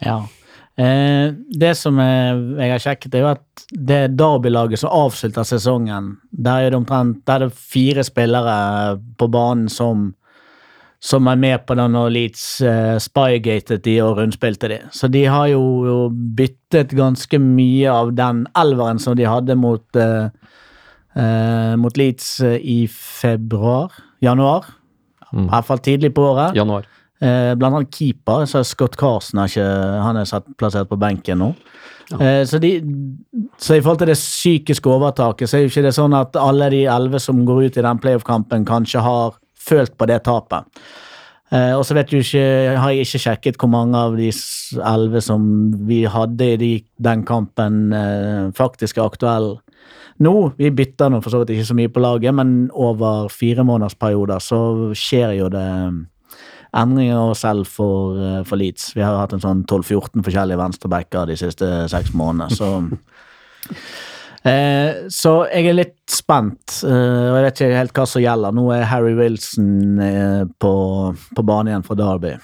Ja. 0.04 0.22
Eh, 0.80 1.30
det 1.54 1.76
som 1.78 2.00
jeg, 2.00 2.70
har 2.72 2.82
sjekket, 2.82 3.14
er 3.14 3.22
jo 3.22 3.30
at 3.34 3.66
det 3.70 4.16
Derby-laget 4.18 4.80
som 4.80 4.96
avslutter 4.96 5.46
sesongen, 5.46 6.16
der 6.32 6.66
er 6.66 6.72
det 6.72 6.80
omtrent 6.80 7.22
der 7.28 7.44
er 7.44 7.52
det 7.52 7.58
fire 7.58 8.02
spillere 8.02 8.98
på 9.18 9.28
banen 9.30 9.68
som 9.68 10.12
som 11.04 11.28
er 11.28 11.36
med 11.36 11.66
på 11.68 11.76
det 11.76 11.84
når 11.92 12.12
Leeds 12.14 12.44
eh, 12.64 12.96
spygatet 13.02 13.82
de 13.84 13.98
og 14.00 14.16
rundspilte 14.16 14.70
de. 14.72 14.78
Så 14.88 15.10
de 15.12 15.26
har 15.28 15.50
jo, 15.52 15.60
jo 15.84 15.98
byttet 16.08 16.94
ganske 16.96 17.40
mye 17.42 17.92
av 17.92 18.14
den 18.16 18.46
elveren 18.56 19.02
som 19.02 19.16
de 19.18 19.26
hadde 19.28 19.56
mot, 19.60 19.84
eh, 20.00 20.30
eh, 21.16 21.74
mot 21.80 21.96
Leeds 21.98 22.40
eh, 22.44 22.58
i 22.60 22.78
februar, 22.90 23.94
januar. 24.24 24.66
Mm. 25.32 25.46
I 25.46 25.50
hvert 25.50 25.68
fall 25.70 25.82
tidlig 25.84 26.12
på 26.14 26.26
året. 26.32 26.56
Januar. 26.56 26.86
Eh, 27.22 27.54
blant 27.58 27.78
annet 27.78 27.94
keeper, 27.94 28.44
så 28.50 28.64
Scott 28.66 28.98
Carson 29.00 29.40
er 29.40 29.50
ikke, 29.50 29.68
han 30.04 30.18
er 30.20 30.28
satt, 30.28 30.50
plassert 30.60 30.90
på 30.90 30.98
benken 31.00 31.40
nå. 31.40 31.52
Eh, 32.18 32.42
så, 32.46 32.58
de, 32.60 32.76
så 33.56 33.78
i 33.78 33.80
forhold 33.80 34.02
til 34.02 34.12
det 34.12 34.18
psykiske 34.18 34.90
overtaket, 34.90 35.48
så 35.48 35.58
er 35.58 35.64
jo 35.64 35.72
ikke 35.72 35.86
det 35.86 35.94
sånn 35.96 36.16
at 36.18 36.36
alle 36.36 36.68
de 36.74 36.84
elleve 36.90 37.22
som 37.22 37.44
går 37.48 37.68
ut 37.68 37.80
i 37.80 37.86
den 37.86 38.02
playoff-kampen, 38.02 38.66
kanskje 38.68 39.02
har 39.04 39.38
følt 39.64 39.96
på 39.96 40.08
det 40.10 40.20
tapet. 40.26 40.68
Eh, 41.54 41.72
og 41.76 41.84
så 41.86 41.96
vet 41.96 42.10
du 42.10 42.18
ikke, 42.18 42.44
har 42.80 42.92
jeg 42.92 43.06
ikke 43.06 43.22
sjekket 43.26 43.58
hvor 43.60 43.70
mange 43.72 43.98
av 43.98 44.16
de 44.18 44.30
elleve 44.80 45.22
som 45.24 45.44
vi 45.88 46.02
hadde 46.10 46.50
i 46.54 46.60
de, 46.60 46.72
den 47.04 47.24
kampen, 47.28 47.86
eh, 47.94 48.50
faktisk 48.56 48.98
er 48.98 49.08
aktuelle 49.08 49.58
nå. 50.22 50.34
Vi 50.58 50.70
bytter 50.70 51.10
nå 51.10 51.20
for 51.24 51.34
så 51.34 51.42
vidt 51.42 51.54
ikke 51.56 51.68
så 51.70 51.76
mye 51.78 51.92
på 51.92 52.02
laget, 52.02 52.34
men 52.36 52.54
over 52.70 53.28
fire 53.32 53.64
månedersperioder 53.66 54.42
så 54.42 54.60
skjer 54.98 55.38
jo 55.40 55.50
det 55.52 55.68
endringer 56.74 57.34
selv 57.38 57.68
for, 57.70 58.18
eh, 58.18 58.42
for 58.46 58.58
Leeds. 58.58 58.94
Vi 58.94 59.02
har 59.02 59.18
hatt 59.18 59.32
en 59.32 59.42
sånn 59.42 59.62
12-14 59.66 60.24
forskjellige 60.26 60.58
venstrebacker 60.58 61.30
de 61.30 61.36
siste 61.38 61.68
seks 61.90 62.14
månedene, 62.18 62.50
så 62.50 62.70
eh, 64.50 65.06
Så 65.08 65.34
jeg 65.52 65.70
er 65.70 65.78
litt 65.78 66.10
spent, 66.10 66.82
eh, 66.82 67.28
og 67.30 67.38
jeg 67.38 67.44
vet 67.46 67.60
ikke 67.60 67.78
helt 67.78 67.94
hva 67.94 68.08
som 68.10 68.24
gjelder. 68.24 68.58
Nå 68.58 68.66
er 68.74 68.88
Harry 68.90 69.14
Wilson 69.14 70.00
eh, 70.02 70.42
på, 70.58 70.74
på 71.14 71.46
banen 71.46 71.72
igjen 71.72 71.86
for 71.86 71.98
Derby. 72.00 72.34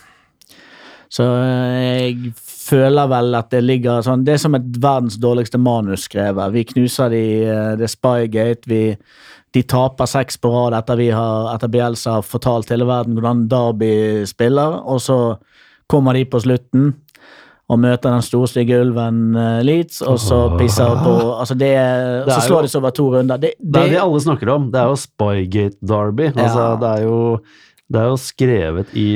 Så 1.11 1.27
eh, 1.43 2.07
jeg 2.07 2.33
føler 2.71 3.11
vel 3.11 3.35
at 3.39 3.51
det 3.53 3.61
ligger 3.67 4.01
sånn 4.07 4.23
Det 4.27 4.37
er 4.37 4.41
som 4.45 4.55
et 4.59 4.69
verdens 4.83 5.19
dårligste 5.21 5.59
manus 5.61 6.07
skrevet. 6.09 6.53
Vi 6.55 6.65
knuser 6.73 7.11
de, 7.13 7.25
eh, 7.45 7.75
det 7.81 7.87
er 7.89 7.93
Spygate. 7.93 8.71
Vi, 8.71 8.83
de 9.55 9.63
taper 9.67 10.07
seks 10.07 10.39
på 10.39 10.51
rad 10.55 10.77
etter, 10.79 10.97
vi 11.01 11.11
har, 11.11 11.51
etter 11.57 11.69
Bielsa 11.73 12.19
har 12.21 12.27
fortalt 12.27 12.71
hele 12.71 12.87
verden 12.89 13.17
hvordan 13.19 13.47
Derby 13.51 13.93
spiller, 14.31 14.79
og 14.87 15.01
så 15.03 15.17
kommer 15.91 16.15
de 16.15 16.25
på 16.31 16.39
slutten 16.45 16.93
og 17.71 17.79
møter 17.79 18.11
den 18.11 18.23
store 18.27 18.49
stygge 18.51 18.79
ulven 18.83 19.37
eh, 19.39 19.61
Leeds, 19.67 20.01
og 20.03 20.17
så 20.23 20.39
pisser 20.59 20.91
på 21.05 21.13
altså 21.39 21.55
det, 21.55 21.71
Det 22.27 22.35
Så 22.35 22.49
slår 22.49 22.67
de 22.67 22.71
seg 22.73 22.81
over 22.83 22.95
to 22.95 23.05
runder. 23.15 23.39
Det, 23.43 23.53
Det 23.59 23.77
er 23.79 23.85
det, 23.91 23.93
det 23.95 24.01
alle 24.03 24.23
snakker 24.25 24.51
om. 24.57 24.71
Det 24.73 24.81
er 24.81 24.89
jo 24.91 24.97
Spygate 24.99 25.77
Derby. 25.93 26.31
Altså, 26.35 26.65
Ja. 26.65 26.73
det, 26.83 26.91
er 26.97 27.05
jo, 27.07 27.21
det 27.93 28.01
er 28.01 28.09
jo 28.11 28.17
skrevet 28.19 28.97
i 28.99 29.07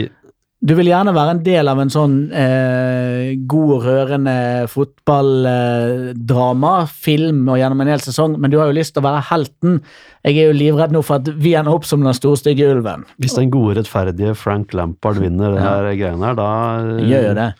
Du 0.64 0.72
vil 0.78 0.88
gjerne 0.88 1.12
være 1.12 1.34
en 1.34 1.40
del 1.44 1.68
av 1.68 1.76
en 1.82 1.90
sånn 1.92 2.12
eh, 2.32 3.34
god, 3.50 3.72
rørende 3.84 4.64
fotballdrama, 4.72 6.70
film 6.88 7.42
og 7.52 7.58
gjennom 7.60 7.82
en 7.84 7.90
hel 7.92 8.00
sesong, 8.00 8.38
men 8.40 8.48
du 8.48 8.56
har 8.56 8.70
jo 8.70 8.78
lyst 8.78 8.94
til 8.96 9.02
å 9.02 9.08
være 9.10 9.26
helten. 9.28 9.82
Jeg 10.24 10.38
er 10.40 10.48
jo 10.48 10.56
livredd 10.56 10.94
nå 10.96 11.02
for 11.04 11.20
at 11.20 11.28
vi 11.36 11.52
ender 11.58 11.76
opp 11.76 11.84
som 11.84 12.00
den 12.00 12.16
store, 12.16 12.40
stygge 12.40 12.70
ulven. 12.72 13.04
Hvis 13.20 13.36
den 13.36 13.52
gode, 13.52 13.76
rettferdige 13.76 14.32
Frank 14.40 14.72
Lampard 14.72 15.20
vinner 15.20 15.52
det 15.52 15.66
her 15.66 15.90
greiene 16.00 16.30
her, 16.30 16.40
da 16.40 16.48
gjør 17.12 17.28
jo 17.28 17.36
det. 17.42 17.50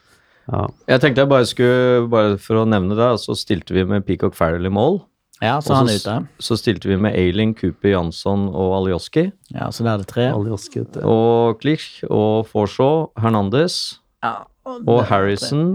Ja. 0.48 0.62
Jeg 0.94 1.02
tenkte 1.04 1.24
jeg 1.26 1.32
bare 1.34 1.48
skulle, 1.48 2.06
bare 2.12 2.38
for 2.40 2.62
å 2.62 2.68
nevne 2.68 2.96
det, 2.96 3.10
så 3.20 3.36
stilte 3.36 3.76
vi 3.76 3.84
med 3.88 4.08
Peacock 4.08 4.32
Farrell 4.38 4.64
i 4.64 4.72
mål. 4.72 5.02
Ja, 5.42 5.56
så 5.60 5.74
han 5.74 5.88
er 5.90 5.98
ute. 5.98 6.12
så 6.38 6.56
stilte 6.56 6.88
vi 6.88 6.96
med 7.00 7.16
Eiling, 7.18 7.54
Cooper, 7.58 7.90
Jansson 7.90 8.46
og 8.48 8.76
Alioski. 8.78 9.26
Ja, 9.52 9.70
så 9.74 9.82
der 9.84 9.96
er 9.96 10.04
det 10.04 10.08
tre. 10.12 10.28
Alioski, 10.32 10.84
vet 10.84 10.94
du. 10.94 11.00
Og 11.10 11.58
Klich 11.60 12.04
og 12.08 12.46
Forshaw, 12.52 13.08
Hernandez 13.20 13.98
Ja, 14.22 14.44
og 14.64 15.02
Harrison, 15.10 15.74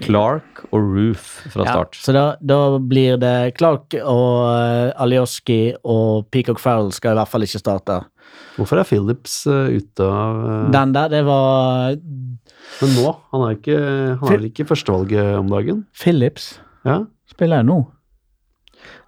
Clark 0.00 0.62
og 0.70 0.78
Roof 0.94 1.26
fra 1.50 1.64
Ja, 1.66 1.72
start. 1.74 1.98
så 2.04 2.12
da, 2.14 2.24
da 2.40 2.78
blir 2.78 3.18
det 3.20 3.56
Clark 3.58 3.96
og 3.98 4.46
uh, 4.46 4.92
Alioski 5.02 5.74
og 5.82 6.28
Peacock 6.30 6.60
Farrell 6.60 6.92
skal 6.92 7.16
i 7.16 7.20
hvert 7.20 7.32
fall 7.32 7.44
ikke 7.48 7.60
starte. 7.62 8.00
Hvorfor 8.56 8.78
er 8.80 8.84
Phillips 8.88 9.40
uh, 9.48 9.68
ute 9.72 10.04
av 10.06 10.42
uh... 10.44 10.66
Den 10.72 10.92
der, 10.94 11.08
det 11.12 11.22
var 11.26 11.96
Men 12.80 12.92
nå? 12.96 13.14
Han 13.32 13.46
er, 13.46 13.56
ikke, 13.56 13.78
han 14.20 14.28
er 14.28 14.36
vel 14.36 14.50
ikke 14.52 14.68
førstevalget 14.68 15.38
om 15.40 15.48
dagen? 15.50 15.86
Phillips. 15.96 16.52
Ja? 16.86 17.02
Spiller 17.28 17.60
jeg 17.60 17.72
nå? 17.72 17.82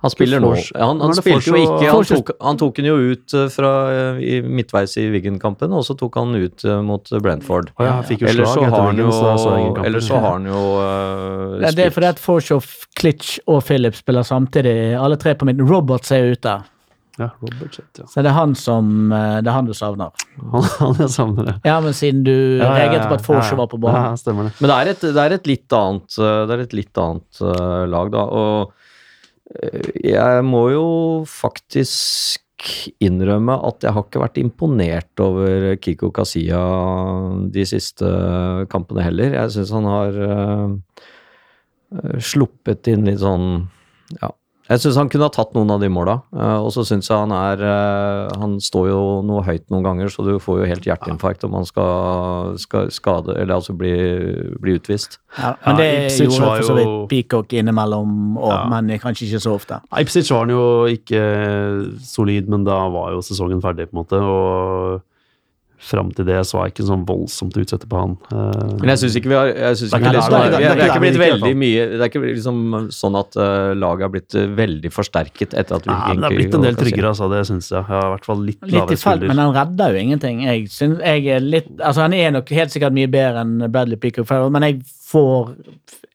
Han 0.02 0.10
spiller 0.10 0.40
nå. 0.42 0.48
Han, 0.74 0.98
han 1.00 1.12
spilte 1.14 1.52
jo 1.52 1.58
ikke 1.60 1.90
Han 1.92 2.06
tok, 2.08 2.30
han 2.42 2.58
tok 2.58 2.78
den 2.80 2.88
jo 2.88 2.96
ut 3.12 3.34
eh, 3.38 3.44
fra 3.54 3.70
eh, 3.92 4.16
i, 4.18 4.32
midtveis 4.42 4.96
i 4.98 5.04
Wiggen-kampen, 5.12 5.70
og 5.78 5.84
så 5.86 5.94
tok 5.98 6.18
han 6.18 6.34
ut 6.34 6.64
eh, 6.66 6.80
mot 6.82 7.06
Brentford. 7.22 7.70
Å 7.78 7.86
ja, 7.86 7.92
han 8.00 8.08
fikk 8.08 8.24
jo 8.24 8.30
Ellers 8.32 8.50
så 8.50 8.64
etter 8.64 8.74
har 8.74 8.88
han 8.88 8.98
jo, 8.98 9.12
så 10.02 10.18
har 10.18 10.26
han 10.32 10.50
jo 10.50 10.64
eh, 10.82 11.70
Det 11.70 11.86
er 11.86 11.94
fordi 11.94 12.10
at 12.10 12.22
Forshaw, 12.22 12.58
Klitsch 12.98 13.38
og 13.46 13.62
Philip 13.68 13.94
spiller 13.98 14.26
samtidig, 14.26 14.74
alle 14.98 15.20
tre 15.22 15.36
på 15.38 15.46
midten. 15.48 15.70
Roberts 15.70 16.10
er 16.18 16.32
ute. 16.34 16.58
Ja, 17.20 17.28
Robert 17.44 17.76
Chet, 17.76 18.00
ja. 18.00 18.06
Så 18.08 18.22
det 18.24 18.30
er 18.32 18.38
han 18.38 18.54
som 18.56 19.10
Det 19.12 19.44
er 19.44 19.52
han 19.52 19.66
du 19.68 19.74
savner. 19.76 20.14
Han, 20.40 20.64
han 20.80 21.02
jeg 21.04 21.12
savner 21.12 21.50
det. 21.52 21.56
Ja, 21.68 21.74
men 21.84 21.94
siden 21.94 22.22
du 22.26 22.32
Ja, 22.32 22.64
ja, 22.64 22.70
ja, 22.72 22.76
reagerte 22.80 23.10
på 23.12 23.18
at 23.20 23.26
Forshaw 23.28 23.58
var 23.60 23.68
på 23.70 23.78
Ja, 23.78 23.84
banen. 23.86 24.18
stemmer 24.18 24.48
det. 24.48 24.54
Men 24.58 24.72
det 24.72 24.78
er 24.80 24.92
et, 24.96 25.04
det 25.12 25.26
er 25.28 25.34
et 25.36 25.50
litt 25.50 25.76
annet, 25.78 26.16
det 26.18 26.56
er 26.56 26.62
et 26.64 26.78
litt 26.82 27.02
annet 27.06 27.44
lag, 27.92 28.10
da. 28.16 28.24
Og 28.32 28.78
jeg 30.02 30.44
må 30.48 30.62
jo 30.72 30.86
faktisk 31.28 32.40
innrømme 33.02 33.56
at 33.66 33.82
jeg 33.82 33.94
har 33.94 34.04
ikke 34.06 34.22
vært 34.22 34.38
imponert 34.40 35.22
over 35.22 35.72
Kiko 35.82 36.12
Kasia 36.14 36.60
de 37.52 37.64
siste 37.66 38.06
kampene 38.72 39.04
heller. 39.04 39.34
Jeg 39.34 39.54
syns 39.56 39.72
han 39.74 39.88
har 39.90 40.20
eh, 40.28 40.68
sluppet 42.32 42.92
inn 42.92 43.08
litt 43.08 43.22
sånn 43.24 43.68
Ja. 44.20 44.28
Jeg 44.72 44.80
syns 44.80 44.96
han 44.96 45.10
kunne 45.12 45.26
ha 45.28 45.32
tatt 45.34 45.50
noen 45.52 45.68
av 45.74 45.82
de 45.82 45.88
måla, 45.92 46.14
eh, 46.32 46.58
og 46.64 46.70
så 46.72 46.84
syns 46.88 47.10
jeg 47.10 47.18
han 47.18 47.32
er 47.36 47.60
eh, 47.66 48.38
Han 48.40 48.54
står 48.62 48.86
jo 48.88 49.00
noe 49.28 49.42
høyt 49.44 49.66
noen 49.74 49.84
ganger, 49.84 50.08
så 50.12 50.24
du 50.24 50.38
får 50.40 50.62
jo 50.62 50.68
helt 50.70 50.86
hjerteinfarkt 50.88 51.44
om 51.44 51.58
han 51.58 51.66
skal, 51.68 52.54
skal 52.62 52.88
skade 52.94 53.34
Eller 53.36 53.58
altså 53.58 53.74
bli, 53.76 53.92
bli 54.62 54.78
utvist. 54.80 55.18
Ja, 55.36 55.52
men 55.66 55.76
det 55.82 55.88
Ja, 55.90 56.00
Ipswich 56.06 56.38
gjorde 56.38 56.56
for 56.62 56.68
så 56.70 56.78
vidt 56.78 56.88
jo- 56.88 57.06
Peacock 57.12 57.52
innimellom, 57.58 58.16
og, 58.38 58.52
Ja. 58.52 58.64
men 58.72 58.88
kanskje 59.02 59.28
ikke 59.28 59.42
så 59.44 59.54
ofte. 59.58 59.80
Ipsic 60.00 60.30
var 60.32 60.46
han 60.46 60.54
jo 60.54 60.64
ikke 60.88 61.22
solid, 62.00 62.48
men 62.48 62.64
da 62.64 62.88
var 62.88 63.12
jo 63.12 63.20
sesongen 63.24 63.60
ferdig, 63.60 63.90
på 63.90 63.98
en 63.98 64.04
måte. 64.04 64.20
Og 64.22 65.02
fram 65.82 66.10
til 66.14 66.26
det 66.28 66.38
så 66.46 66.58
var 66.58 66.68
jeg 66.68 66.74
ikke 66.76 66.86
sånn 66.86 67.02
voldsomt 67.08 67.56
utsatt 67.58 67.84
på 67.90 67.98
han. 67.98 68.14
Eh, 68.30 68.74
Men 68.78 68.92
jeg 68.92 69.00
syns 69.02 69.16
ikke 69.18 69.32
vi 69.32 69.36
har 69.36 69.50
jeg 69.50 69.78
synes 69.80 69.94
ikke 69.96 70.12
det 70.12 70.60
er 70.62 70.82
ikke 70.86 71.02
blitt 71.02 71.18
veldig 71.20 71.52
mye 71.58 71.86
Det 71.90 71.98
er 71.98 72.10
ikke 72.10 72.22
liksom 72.22 72.60
sånn 72.94 73.18
at 73.18 73.38
uh, 73.38 73.72
laget 73.78 74.06
har 74.06 74.12
blitt 74.14 74.36
eh, 74.38 74.46
veldig 74.60 74.92
forsterket 74.94 75.56
etter 75.58 75.80
at 75.80 75.88
vi 75.88 75.92
Nei, 75.92 76.12
men 76.12 76.22
det 76.22 76.30
er 76.30 76.36
blitt 76.38 76.56
en 76.58 76.66
del 76.66 76.78
tryggere, 76.78 77.10
altså. 77.12 77.28
Det 77.32 77.42
syns 77.48 77.70
jeg. 77.72 77.80
Jeg 77.80 77.88
har 77.88 78.06
i 78.06 78.12
hvert 78.14 78.28
fall 78.28 78.44
litt 78.46 78.60
Litt 78.62 78.76
lavere 78.76 79.00
felt, 79.02 79.26
men 79.26 79.42
han 79.42 79.54
redder 79.56 79.96
jo 79.96 80.04
ingenting. 80.06 80.44
Jeg 80.46 80.68
synes, 80.72 81.02
jeg 81.02 81.26
er 81.36 81.42
litt, 81.44 81.72
altså 81.80 82.06
Han 82.06 82.16
er 82.16 82.36
nok 82.38 82.54
helt 82.54 82.74
sikkert 82.74 82.96
mye 82.96 83.10
bedre 83.10 83.42
enn 83.42 83.66
Bradley 83.72 83.98
Peacock 84.00 84.30
men 84.52 84.68
jeg 84.68 84.78
får 85.10 85.52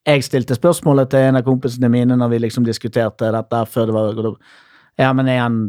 Jeg 0.07 0.23
stilte 0.25 0.55
spørsmålet 0.57 1.11
til 1.11 1.27
en 1.27 1.41
av 1.41 1.45
kompisene 1.47 1.91
mine 1.91 2.15
når 2.17 2.31
vi 2.33 2.41
liksom 2.47 2.65
diskuterte 2.67 3.33
dette 3.35 3.65
før 3.73 3.91
det 3.91 3.97
var 3.97 4.33
Ja, 4.97 5.11
men 5.13 5.27
er 5.27 5.43
han, 5.43 5.61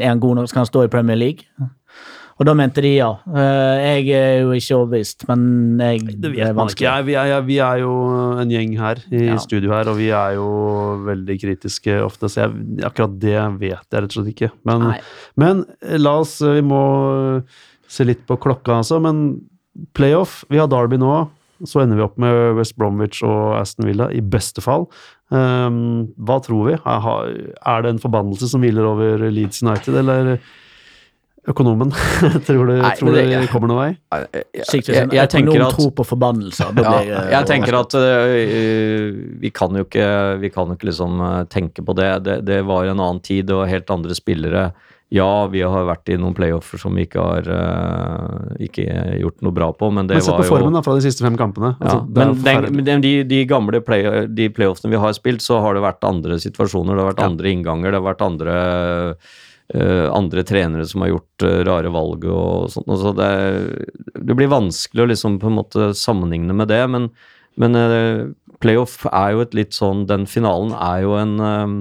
er 0.00 0.14
han 0.14 0.22
god 0.22 0.40
nok? 0.40 0.50
Skal 0.50 0.64
han 0.64 0.72
stå 0.72 0.86
i 0.86 0.92
Premier 0.92 1.20
League? 1.20 1.44
Og 2.42 2.46
da 2.48 2.54
mente 2.58 2.82
de 2.82 2.90
ja. 2.96 3.08
Eh, 3.30 4.02
Jeg 4.02 4.08
er 4.18 4.40
jo 4.42 4.54
ikke 4.56 4.74
overbevist, 4.80 5.22
men 5.28 5.42
jeg, 5.78 6.00
Det 6.18 6.32
vet 6.34 6.56
man 6.58 6.70
ikke. 6.72 6.94
Vi, 7.06 7.14
er, 7.14 7.36
vi 7.46 7.58
er 7.62 7.82
jo 7.84 7.92
en 8.42 8.50
gjeng 8.50 8.72
her 8.80 8.98
i 9.14 9.20
Ja. 9.28 9.36
studio 9.38 9.70
her, 9.70 9.86
og 9.92 10.00
vi 10.00 10.08
er 10.10 10.34
jo 10.34 10.46
veldig 11.06 11.36
kritiske 11.38 12.00
ofte, 12.02 12.26
så 12.26 12.42
jeg, 12.42 12.82
akkurat 12.88 13.14
det 13.22 13.36
vet 13.60 13.86
jeg 13.86 14.02
rett 14.02 14.10
og 14.10 14.16
slett 14.16 14.32
ikke. 14.34 14.50
Men, 14.66 14.88
men 15.38 15.62
eh, 15.86 16.00
la 16.02 16.16
oss 16.24 16.40
Vi 16.42 16.64
må 16.66 16.82
se 17.86 18.08
litt 18.08 18.26
på 18.26 18.34
klokka, 18.42 18.80
altså. 18.82 18.98
Men 19.04 19.22
playoff 19.94 20.42
Vi 20.50 20.58
har 20.58 20.66
Derby 20.72 20.98
nå. 20.98 21.28
Så 21.62 21.78
ender 21.84 21.94
vi 22.00 22.02
opp 22.02 22.16
med 22.18 22.56
West 22.58 22.74
Bromwich 22.74 23.20
og 23.22 23.54
Aston 23.60 23.86
Villa, 23.86 24.08
i 24.10 24.18
beste 24.18 24.58
fall. 24.64 24.88
Um, 25.30 26.08
hva 26.18 26.40
tror 26.42 26.72
vi? 26.72 26.74
Er 26.74 27.84
det 27.84 27.92
en 27.92 28.02
forbannelse 28.02 28.48
som 28.50 28.64
hviler 28.66 28.82
over 28.88 29.22
Leeds 29.30 29.62
United, 29.62 29.94
eller 30.02 30.40
økonomen? 31.48 31.90
tror 32.46 32.68
du, 32.70 32.76
Nei, 32.78 32.92
tror 32.98 33.16
det, 33.16 33.24
du 33.42 33.48
kommer 33.50 33.72
noen 33.72 33.80
vei? 33.80 33.90
Jeg, 34.14 34.44
jeg, 34.60 34.84
jeg, 34.86 35.08
jeg 35.16 35.32
tenker 35.32 35.64
at 35.66 35.74
tror 35.74 35.90
på 35.98 36.06
forbannelser. 36.06 36.70
Ja, 36.78 36.94
eh, 37.00 37.26
jeg 37.34 37.50
tenker 37.50 37.78
at 37.80 37.96
uh, 37.98 39.18
vi 39.42 39.50
kan 39.54 39.74
jo 39.78 39.86
ikke 39.88 40.06
Vi 40.42 40.52
kan 40.54 40.70
ikke 40.74 40.90
liksom 40.92 41.20
øh, 41.20 41.42
tenke 41.50 41.84
på 41.84 41.96
det. 41.98 42.12
det. 42.26 42.38
Det 42.46 42.62
var 42.68 42.86
en 42.86 43.00
annen 43.00 43.20
tid 43.24 43.50
og 43.54 43.66
helt 43.70 43.90
andre 43.90 44.14
spillere. 44.18 44.70
Ja, 45.12 45.44
vi 45.52 45.60
har 45.60 45.84
vært 45.84 46.08
i 46.08 46.16
noen 46.16 46.32
playoffer 46.32 46.80
som 46.80 46.94
vi 46.96 47.04
ikke 47.04 47.20
har 47.20 47.48
uh, 47.50 48.54
ikke 48.62 48.86
gjort 49.20 49.42
noe 49.44 49.52
bra 49.52 49.68
på, 49.76 49.90
men 49.92 50.08
det 50.08 50.16
Men 50.16 50.24
se 50.24 50.36
på 50.38 50.46
formen 50.48 50.72
da, 50.72 50.80
fra 50.86 50.94
de 50.96 51.04
siste 51.04 51.26
fem 51.26 51.36
kampene. 51.36 51.74
Altså, 51.82 52.00
er 52.00 52.70
men 52.72 52.86
den, 52.86 53.04
de, 53.04 53.12
de 53.28 53.42
gamle 53.50 53.82
play, 53.84 54.06
de 54.32 54.48
playoffene 54.54 54.94
vi 54.94 55.02
har 55.02 55.12
spilt, 55.18 55.44
så 55.44 55.60
har 55.60 55.76
det 55.76 55.84
vært 55.84 56.06
andre 56.08 56.40
situasjoner, 56.40 56.96
det 56.96 57.04
har 57.04 57.10
vært 57.10 57.24
Ja. 57.26 57.28
andre 57.28 57.52
innganger, 57.52 57.92
det 57.92 58.00
har 58.00 58.06
vært 58.08 58.24
andre 58.24 58.56
eh, 58.62 59.34
andre 60.12 60.44
trenere 60.44 60.86
som 60.88 61.04
har 61.04 61.14
gjort 61.14 61.46
eh, 61.46 61.60
rare 61.68 61.92
valg 61.92 62.26
og 62.28 62.70
sånt. 62.72 62.88
og 62.90 62.98
Så 63.00 63.12
det, 63.16 63.30
det 64.18 64.36
blir 64.36 64.52
vanskelig 64.52 65.04
å 65.04 65.10
liksom 65.12 65.38
på 65.42 65.48
en 65.48 65.58
måte 65.60 65.92
sammenligne 65.96 66.56
med 66.56 66.68
det, 66.72 66.82
men, 66.92 67.08
men 67.60 67.78
eh, 67.78 68.26
playoff 68.62 69.00
er 69.10 69.32
jo 69.34 69.44
et 69.44 69.56
litt 69.56 69.74
sånn 69.74 70.04
Den 70.10 70.28
finalen 70.30 70.74
er 70.76 71.02
jo 71.06 71.16
en 71.18 71.34
eh, 71.40 71.78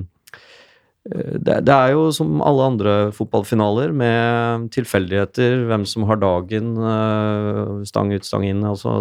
det, 1.10 1.56
det 1.66 1.74
er 1.74 1.94
jo 1.96 2.04
som 2.14 2.42
alle 2.46 2.66
andre 2.70 2.92
fotballfinaler, 3.16 3.90
med 3.98 4.68
tilfeldigheter, 4.76 5.64
hvem 5.66 5.86
som 5.90 6.04
har 6.06 6.20
dagen, 6.22 6.76
eh, 6.78 7.72
stang 7.90 8.12
ut, 8.14 8.28
stang 8.28 8.46
inn. 8.46 8.62
Altså, 8.68 8.94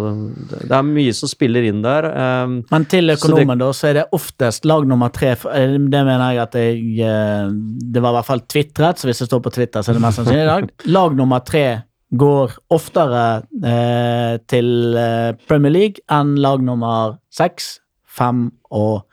det, 0.49 0.63
det 0.65 0.73
er 0.79 0.87
mye 0.87 1.13
som 1.13 1.29
spiller 1.29 1.67
inn 1.69 1.83
der. 1.85 2.07
eh, 2.09 2.47
Men 2.71 2.87
til 2.89 3.05
Så 3.13 3.13
det- 3.13 3.19
økonomen, 3.21 3.59
da, 3.61 3.69
så 3.77 3.89
er 3.91 3.93
det 3.99 4.07
oftest 4.17 4.65
lag 4.65 4.87
nummer 4.87 5.09
tre 5.13 5.35
eh, 5.35 5.77
Det 5.77 6.01
mener 6.07 6.33
jeg 6.33 6.41
at 6.41 6.53
jeg 6.57 6.99
eh, 7.05 7.51
Det 7.93 8.01
var 8.01 8.11
i 8.15 8.17
hvert 8.17 8.25
fall 8.31 8.41
tvitret, 8.49 8.97
så 8.97 9.05
hvis 9.07 9.19
det 9.21 9.27
står 9.29 9.41
på 9.45 9.53
Twitter, 9.53 9.81
så 9.85 9.91
er 9.91 9.93
det 9.99 10.01
mest 10.01 10.17
sannsynlig 10.17 10.43
i 10.43 10.51
dag. 10.55 10.69
Lag 10.97 11.15
nummer 11.15 11.39
tre 11.45 11.83
går 12.17 12.57
oftere 12.73 13.43
eh, 13.63 14.37
til 14.51 14.97
eh, 14.97 15.31
Premier 15.47 15.71
League 15.71 16.01
enn 16.11 16.33
lag 16.43 16.59
nummer 16.65 17.19
seks, 17.31 17.79
fem 18.09 18.49
og 18.73 19.05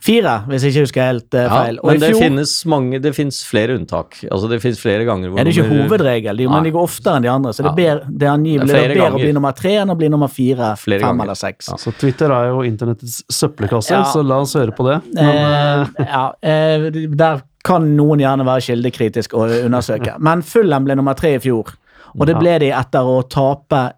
fire, 0.00 0.34
hvis 0.48 0.62
jeg 0.64 0.72
ikke 0.72 0.82
husker 0.86 1.02
helt 1.04 1.26
feil. 1.34 1.44
ja, 1.44 1.56
feil. 1.62 1.78
Og 1.82 1.86
men 1.90 1.96
i 1.96 2.00
det 2.00 2.10
fjor 2.14 2.22
finnes 2.24 2.52
mange, 2.72 3.00
det 3.04 3.12
finnes 3.16 3.38
flere 3.44 3.76
unntak. 3.76 4.16
Altså 4.30 4.48
det 4.48 4.60
finnes 4.62 4.80
flere 4.80 5.04
ganger 5.08 5.28
hvor 5.28 5.40
er 5.40 5.44
det 5.44 5.52
ikke 5.54 5.66
nummer- 5.68 5.88
hovedregel, 5.90 6.36
de, 6.40 6.48
men 6.48 6.64
de 6.64 6.72
går 6.72 6.86
oftere 6.88 7.16
enn 7.20 7.26
de 7.26 7.30
andre. 7.32 7.52
Så 7.52 7.62
det, 7.66 7.70
er 7.72 7.76
ber, 7.76 8.00
det 8.08 8.26
er 8.28 8.32
angivelig 8.32 8.66
Det 8.66 8.74
er 8.74 8.80
bedre 8.80 8.88
det 8.88 8.96
er 8.96 9.02
bedre 9.04 9.20
å 9.20 9.22
bli 9.24 9.32
nummer 9.36 9.52
tre 9.60 9.74
enn 9.82 9.90
å 9.92 9.96
bli 10.00 10.08
nummer 10.08 10.28
fire, 10.32 10.72
Flere 10.80 11.00
fem 11.04 11.08
ganger. 11.12 11.22
eller 11.28 11.34
seks. 11.42 11.68
Ja. 11.68 11.76
Så 11.84 11.92
Twitter 12.00 12.32
er 12.32 12.48
jo 12.54 12.64
internettets 12.66 13.20
søppelkasse, 13.30 13.90
Ja. 13.92 14.02
så 14.04 14.24
la 14.26 14.40
oss 14.40 14.54
høre 14.54 14.72
på 14.72 14.88
det. 14.88 14.98
Men, 15.14 15.36
uh, 15.36 15.86
ja, 16.06 16.24
uh, 16.32 16.90
der 17.14 17.42
kan 17.62 17.84
noen 17.96 18.18
gjerne 18.24 18.44
være 18.48 18.64
kildekritisk 18.70 19.34
og 19.36 19.50
undersøke. 19.66 20.16
Men 20.30 20.40
Fulham 20.42 20.84
ble 20.88 20.96
nummer 20.96 21.14
tre 21.14 21.34
i 21.34 21.38
fjor, 21.38 21.74
og 22.18 22.26
det 22.26 22.38
ble 22.40 22.58
de 22.58 22.70
etter 22.72 23.00
å 23.04 23.20
tape 23.28 23.92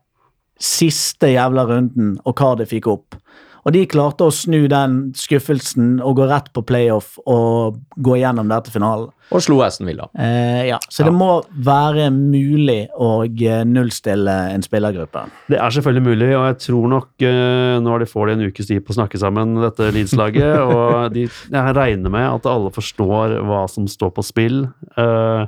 siste 0.63 1.33
jævla 1.33 1.65
runden, 1.67 2.17
og 2.25 2.37
Cardiff 2.39 2.71
gikk 2.75 2.87
opp. 2.93 3.17
Og 3.63 3.75
de 3.77 3.85
klarte 3.87 4.27
å 4.27 4.33
snu 4.35 4.65
den 4.71 5.13
skuffelsen 5.15 6.01
og 6.03 6.17
gå 6.19 6.27
rett 6.27 6.49
på 6.55 6.65
playoff 6.67 7.15
og 7.31 7.79
gå 7.95 8.17
gjennom 8.19 8.49
der 8.51 8.65
til 8.67 8.75
finalen. 8.75 9.13
Og 9.33 9.41
slo 9.45 9.61
Aston 9.65 9.87
Villa. 9.89 10.09
Eh, 10.19 10.67
ja, 10.69 10.81
så 10.91 11.07
det 11.07 11.13
må 11.15 11.29
være 11.65 12.09
mulig 12.13 12.91
å 12.99 13.23
eh, 13.25 13.63
nullstille 13.65 14.35
en 14.53 14.67
spillergruppe. 14.67 15.23
Det 15.53 15.61
er 15.63 15.77
selvfølgelig 15.77 16.05
mulig, 16.09 16.31
og 16.35 16.47
jeg 16.51 16.59
tror 16.67 16.91
nok 16.93 17.25
eh, 17.29 17.79
Nå 17.83 17.97
de 18.03 18.09
får 18.11 18.29
de 18.29 18.35
en 18.35 18.45
ukes 18.51 18.69
tid 18.69 18.83
på 18.85 18.93
å 18.93 18.99
snakke 18.99 19.21
sammen, 19.23 19.55
dette 19.63 19.93
Leeds-laget. 19.95 20.59
og 20.75 21.15
de, 21.15 21.29
jeg 21.31 21.77
regner 21.79 22.13
med 22.13 22.29
at 22.29 22.51
alle 22.51 22.75
forstår 22.75 23.39
hva 23.47 23.63
som 23.71 23.87
står 23.89 24.13
på 24.19 24.27
spill. 24.27 24.65
Eh, 24.99 25.47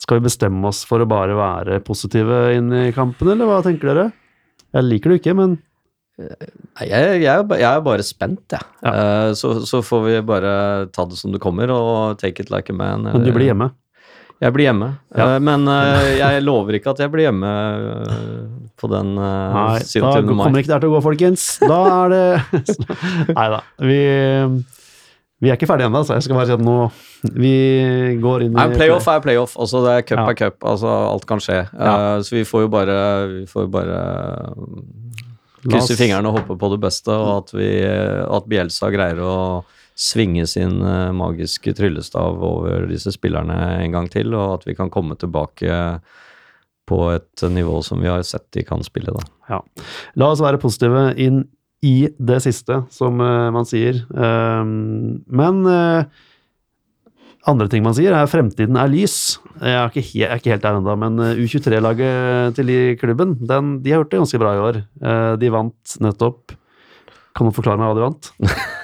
skal 0.00 0.20
vi 0.20 0.28
bestemme 0.28 0.68
oss 0.68 0.84
for 0.88 1.00
å 1.02 1.08
bare 1.08 1.34
være 1.36 1.80
positive 1.84 2.50
inn 2.56 2.70
i 2.72 2.86
kampen, 2.96 3.32
eller 3.32 3.48
hva 3.48 3.64
tenker 3.64 3.90
dere? 3.90 4.06
Jeg 4.76 4.86
liker 4.86 5.12
det 5.12 5.22
ikke, 5.22 5.36
men 5.40 5.58
jeg, 6.20 7.20
jeg, 7.24 7.44
jeg 7.60 7.68
er 7.70 7.84
bare 7.84 8.04
spent, 8.06 8.44
jeg. 8.54 8.64
Ja. 8.84 8.92
Eh, 8.94 9.32
så, 9.38 9.54
så 9.68 9.80
får 9.84 10.02
vi 10.06 10.16
bare 10.26 10.54
ta 10.94 11.04
det 11.08 11.18
som 11.20 11.32
det 11.34 11.40
kommer, 11.42 11.72
og 11.74 12.18
take 12.20 12.42
it 12.44 12.50
like 12.52 12.70
a 12.72 12.76
man. 12.76 13.08
men 13.08 13.24
du 13.26 13.32
blir 13.36 13.50
hjemme. 13.52 13.70
Jeg 14.40 14.54
blir 14.56 14.70
hjemme. 14.70 14.86
Ja. 15.12 15.34
Eh, 15.34 15.38
men 15.44 15.66
eh, 15.68 16.14
jeg 16.22 16.44
lover 16.46 16.78
ikke 16.78 16.94
at 16.94 17.02
jeg 17.04 17.12
blir 17.12 17.26
hjemme 17.28 17.50
eh, 18.08 18.42
på 18.80 18.88
den 18.88 19.14
Nei, 19.20 19.80
27. 19.84 20.00
da 20.00 20.20
kommer 20.32 20.62
ikke 20.62 20.70
det 20.70 20.76
her 20.78 20.84
til 20.86 20.92
å 20.92 20.96
gå, 20.96 21.02
folkens. 21.10 21.48
Da 21.60 21.80
er 22.06 22.14
det 22.14 22.68
Nei 23.36 23.48
da. 23.52 23.58
Vi, 23.84 23.98
vi 25.44 25.48
er 25.52 25.56
ikke 25.60 25.68
ferdige 25.68 25.90
ennå, 25.90 26.00
så 26.08 26.16
jeg 26.16 26.24
skal 26.24 26.36
bare 26.40 26.48
si 26.48 26.56
at 26.56 26.64
nå 26.64 26.78
Vi 27.36 27.52
går 28.20 28.46
inn 28.46 28.54
i 28.54 28.56
Nei, 28.56 28.66
playoff 28.76 29.06
er 29.12 29.20
playoff. 29.24 29.58
Altså, 29.60 29.84
det 29.84 29.92
er 29.98 30.06
cup 30.08 30.22
Ja. 30.22 30.26
er 30.32 30.38
cup. 30.40 30.56
Altså, 30.72 30.88
alt 31.12 31.28
kan 31.28 31.44
skje. 31.44 31.60
Eh, 31.76 32.16
så 32.24 32.38
vi 32.38 32.46
får 32.48 32.64
jo 32.64 32.72
bare, 32.72 32.96
vi 33.34 33.44
får 33.52 33.68
bare 33.76 34.00
mm, 35.64 35.68
La 35.70 35.76
oss- 35.78 35.88
krysse 35.88 35.98
fingrene 36.00 36.30
og 36.30 36.40
håper 36.40 36.58
på 36.60 36.70
det 36.74 36.80
beste, 36.82 37.12
og 37.14 37.30
at, 37.44 37.54
vi, 37.56 37.68
at 37.84 38.48
Bielsa 38.50 38.90
greier 38.94 39.20
å 39.24 39.36
svinge 40.00 40.46
sin 40.48 40.78
eh, 40.80 41.10
magiske 41.12 41.74
tryllestav 41.76 42.40
over 42.40 42.86
disse 42.88 43.12
spillerne 43.12 43.56
en 43.84 43.92
gang 43.92 44.08
til, 44.12 44.32
og 44.34 44.60
at 44.60 44.68
vi 44.70 44.74
kan 44.78 44.90
komme 44.92 45.16
tilbake 45.20 46.00
på 46.90 47.00
et 47.14 47.44
nivå 47.52 47.82
som 47.86 48.00
vi 48.02 48.08
har 48.10 48.22
sett 48.26 48.48
de 48.56 48.64
kan 48.66 48.80
spille, 48.82 49.12
da. 49.14 49.60
La 50.18 50.30
oss 50.32 50.40
være 50.42 50.58
positive 50.62 51.10
inn 51.20 51.44
i 51.86 52.08
det 52.18 52.40
siste, 52.44 52.80
som 52.92 53.20
eh, 53.24 53.50
man 53.54 53.68
sier. 53.68 54.00
Um, 54.12 55.20
men 55.30 55.62
eh, 55.70 56.04
andre 57.48 57.68
ting 57.72 57.84
man 57.84 57.96
sier, 57.96 58.12
er 58.12 58.28
fremtiden 58.28 58.76
er 58.76 58.90
lys. 58.92 59.38
Jeg 59.60 59.76
er 59.76 59.88
ikke, 59.88 60.04
jeg 60.18 60.28
er 60.28 60.40
ikke 60.40 60.52
helt 60.54 60.66
der 60.66 60.80
ennå, 60.80 60.96
men 61.00 61.22
eh, 61.24 61.40
U23-laget 61.40 62.58
til 62.58 62.74
klubben, 63.00 63.38
den, 63.40 63.78
de 63.84 63.94
har 63.94 64.02
gjort 64.02 64.12
det 64.12 64.20
ganske 64.24 64.42
bra 64.42 64.52
i 64.56 64.64
år. 64.66 64.82
Eh, 65.00 65.32
de 65.40 65.54
vant 65.54 65.96
nettopp 66.04 66.56
Kan 67.36 67.46
du 67.46 67.54
forklare 67.54 67.78
meg 67.78 67.92
hva 67.92 67.96
de 67.96 68.06
vant? 68.08 68.30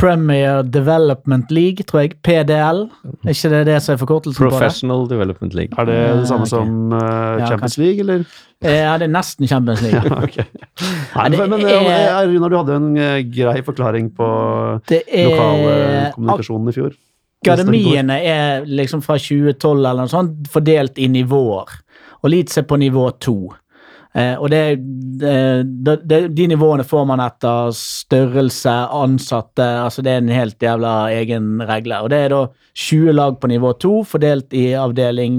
Premier 0.00 0.62
Development 0.62 1.50
League, 1.52 1.84
tror 1.84 2.00
jeg. 2.00 2.14
PDL. 2.24 2.86
Er 3.26 3.34
ikke 3.34 3.50
det 3.52 3.60
det 3.68 3.76
som 3.84 3.92
er 3.94 3.98
forkortelsen 4.00 4.38
på 4.38 4.46
det? 4.46 4.54
Professional 4.54 5.04
Development 5.10 5.56
League. 5.56 5.76
Er 5.76 5.84
det 5.84 5.96
Eh, 6.00 6.16
det 6.22 6.28
samme 6.28 6.46
okay. 6.46 6.54
som 6.54 6.94
uh, 6.94 7.48
Champions 7.48 7.76
ja, 7.76 7.82
League, 7.82 8.00
eller? 8.00 8.24
Eh, 8.64 8.78
Ja, 8.80 8.96
det 8.98 9.08
er 9.08 9.12
nesten 9.12 9.48
Champions 9.48 9.82
League. 9.84 10.00
ja, 10.08 10.22
Ok. 10.24 10.36
Nei, 11.16 11.28
det 11.28 11.38
men, 11.38 11.60
Runar, 12.32 12.48
du 12.48 12.56
hadde 12.56 12.78
en 12.80 12.94
grei 13.34 13.60
forklaring 13.66 14.10
på 14.16 14.30
lokalkommunikasjonen 14.88 16.72
i 16.72 16.76
fjor. 16.78 16.96
Akademiene 17.40 18.18
er 18.26 18.66
liksom 18.68 19.00
fra 19.04 19.16
2012 19.18 19.78
eller 19.78 20.04
noe 20.04 20.12
sånt 20.12 20.50
fordelt 20.52 20.98
i 21.00 21.08
nivåer. 21.08 21.72
Og 22.20 22.32
Leeds 22.32 22.60
er 22.60 22.66
på 22.68 22.76
nivå 22.80 23.06
to. 23.22 23.38
Eh, 24.12 24.34
og 24.34 24.50
det, 24.50 24.76
det, 25.22 25.96
det, 26.04 26.18
de 26.34 26.46
nivåene 26.50 26.84
får 26.84 27.04
man 27.06 27.22
etter 27.22 27.70
størrelse, 27.78 28.72
ansatte 28.90 29.68
altså 29.84 30.02
Det 30.02 30.10
er 30.10 30.24
en 30.24 30.32
helt 30.34 30.62
jævla 30.62 30.94
egen 31.14 31.62
regle. 31.62 32.02
Og 32.02 32.10
det 32.12 32.24
er 32.26 32.34
da 32.34 32.42
20 32.74 33.14
lag 33.14 33.38
på 33.40 33.50
nivå 33.50 33.72
2, 33.82 33.94
fordelt 34.10 34.52
i 34.56 34.72
avdeling 34.78 35.38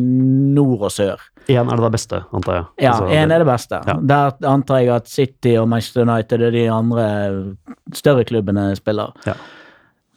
nord 0.56 0.88
og 0.88 0.96
sør. 0.96 1.28
Én 1.50 1.68
er 1.68 1.76
det 1.76 1.84
det 1.84 1.94
beste, 1.96 2.20
antar 2.32 2.56
jeg. 2.56 2.66
Ja, 2.86 2.92
Altså, 2.92 3.08
er 3.12 3.40
det 3.42 3.48
beste. 3.50 3.80
Ja. 3.88 3.96
Der 4.12 4.48
antar 4.48 4.80
jeg 4.80 4.92
at 4.96 5.10
City 5.10 5.56
og 5.58 5.68
Manchester 5.70 6.06
United 6.06 6.46
og 6.48 6.54
de 6.54 6.68
andre 6.72 7.08
større 7.98 8.24
klubbene 8.24 8.76
spiller. 8.78 9.12
Ja. 9.26 9.34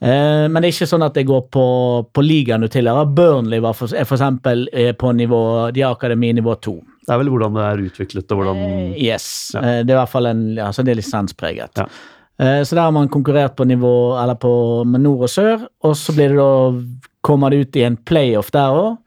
Eh, 0.05 0.45
men 0.51 0.61
det 0.61 0.69
er 0.69 0.73
ikke 0.75 0.87
sånn 0.89 1.05
at 1.05 1.15
det 1.17 1.25
går 1.25 1.47
på, 1.53 1.65
på 2.13 2.23
ligaen 2.25 2.61
du 2.61 2.69
tilhører. 2.69 3.09
Burnley 3.17 3.63
var 3.63 3.73
for, 3.77 3.89
er 3.89 4.05
eksempel 4.05 4.67
eh, 4.73 4.91
på 4.97 5.13
nivå, 5.17 5.39
de 5.73 5.85
har 5.85 5.95
akademi 5.95 6.29
nivå 6.37 6.53
to. 6.61 6.75
Det 7.05 7.13
er 7.13 7.21
vel 7.21 7.31
hvordan 7.33 7.57
det 7.57 7.63
er 7.65 7.81
utviklet, 7.87 8.29
og 8.29 8.41
hvordan 8.41 8.61
Eh, 8.65 8.99
Yes. 9.07 9.27
Ja. 9.55 9.61
Eh, 9.61 9.79
det 9.81 9.93
er 9.93 9.97
i 9.97 10.01
hvert 10.03 10.13
fall 10.13 10.29
en, 10.29 10.45
altså 10.57 10.81
så 10.81 10.85
det 10.85 10.93
er 10.93 11.01
lisenspreget. 11.01 11.81
Ja. 11.81 11.87
Så 12.35 12.75
der 12.75 12.81
har 12.81 12.91
man 12.91 13.07
konkurrert 13.07 13.53
på 13.55 13.63
nivå, 13.63 14.17
eller 14.19 14.35
på 14.35 14.83
med 14.83 15.05
nord 15.05 15.21
og 15.23 15.29
sør, 15.31 15.61
og 15.87 15.93
så 15.95 16.11
blir 16.11 16.33
det 16.33 16.35
da, 16.35 17.05
kommer 17.23 17.49
det 17.49 17.61
ut 17.61 17.77
i 17.79 17.85
en 17.87 17.95
playoff 17.95 18.49
der 18.51 18.75
òg, 18.75 18.97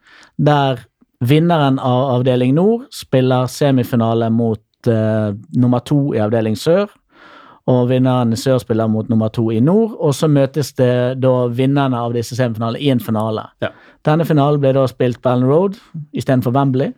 der 0.41 0.81
vinneren 1.21 1.77
av 1.77 2.15
avdeling 2.15 2.55
nord 2.57 2.87
spiller 2.89 3.45
semifinale 3.45 4.31
mot 4.33 4.87
uh, 4.87 5.29
nummer 5.53 5.83
to 5.85 6.15
i 6.15 6.23
avdeling 6.23 6.57
sør, 6.57 6.89
og 7.69 7.89
vinneren 7.91 8.33
i 8.33 8.39
sør 8.39 8.61
spiller 8.63 8.89
mot 8.89 9.09
nummer 9.11 9.29
to 9.33 9.49
i 9.51 9.59
nord, 9.59 9.97
og 9.99 10.15
så 10.15 10.29
møtes 10.31 10.71
det 10.79 11.19
da 11.21 11.33
vinnerne 11.53 11.99
av 11.99 12.15
disse 12.15 12.37
semifinalene 12.37 12.81
i 12.81 12.91
en 12.93 13.03
finale. 13.03 13.45
Ja. 13.63 13.73
Denne 14.07 14.25
finalen 14.25 14.61
ble 14.63 14.73
da 14.77 14.85
spilt 14.89 15.21
på 15.21 15.33
Allen 15.33 15.49
Road 15.49 15.79
istedenfor 16.13 16.55
Wembley. 16.55 16.93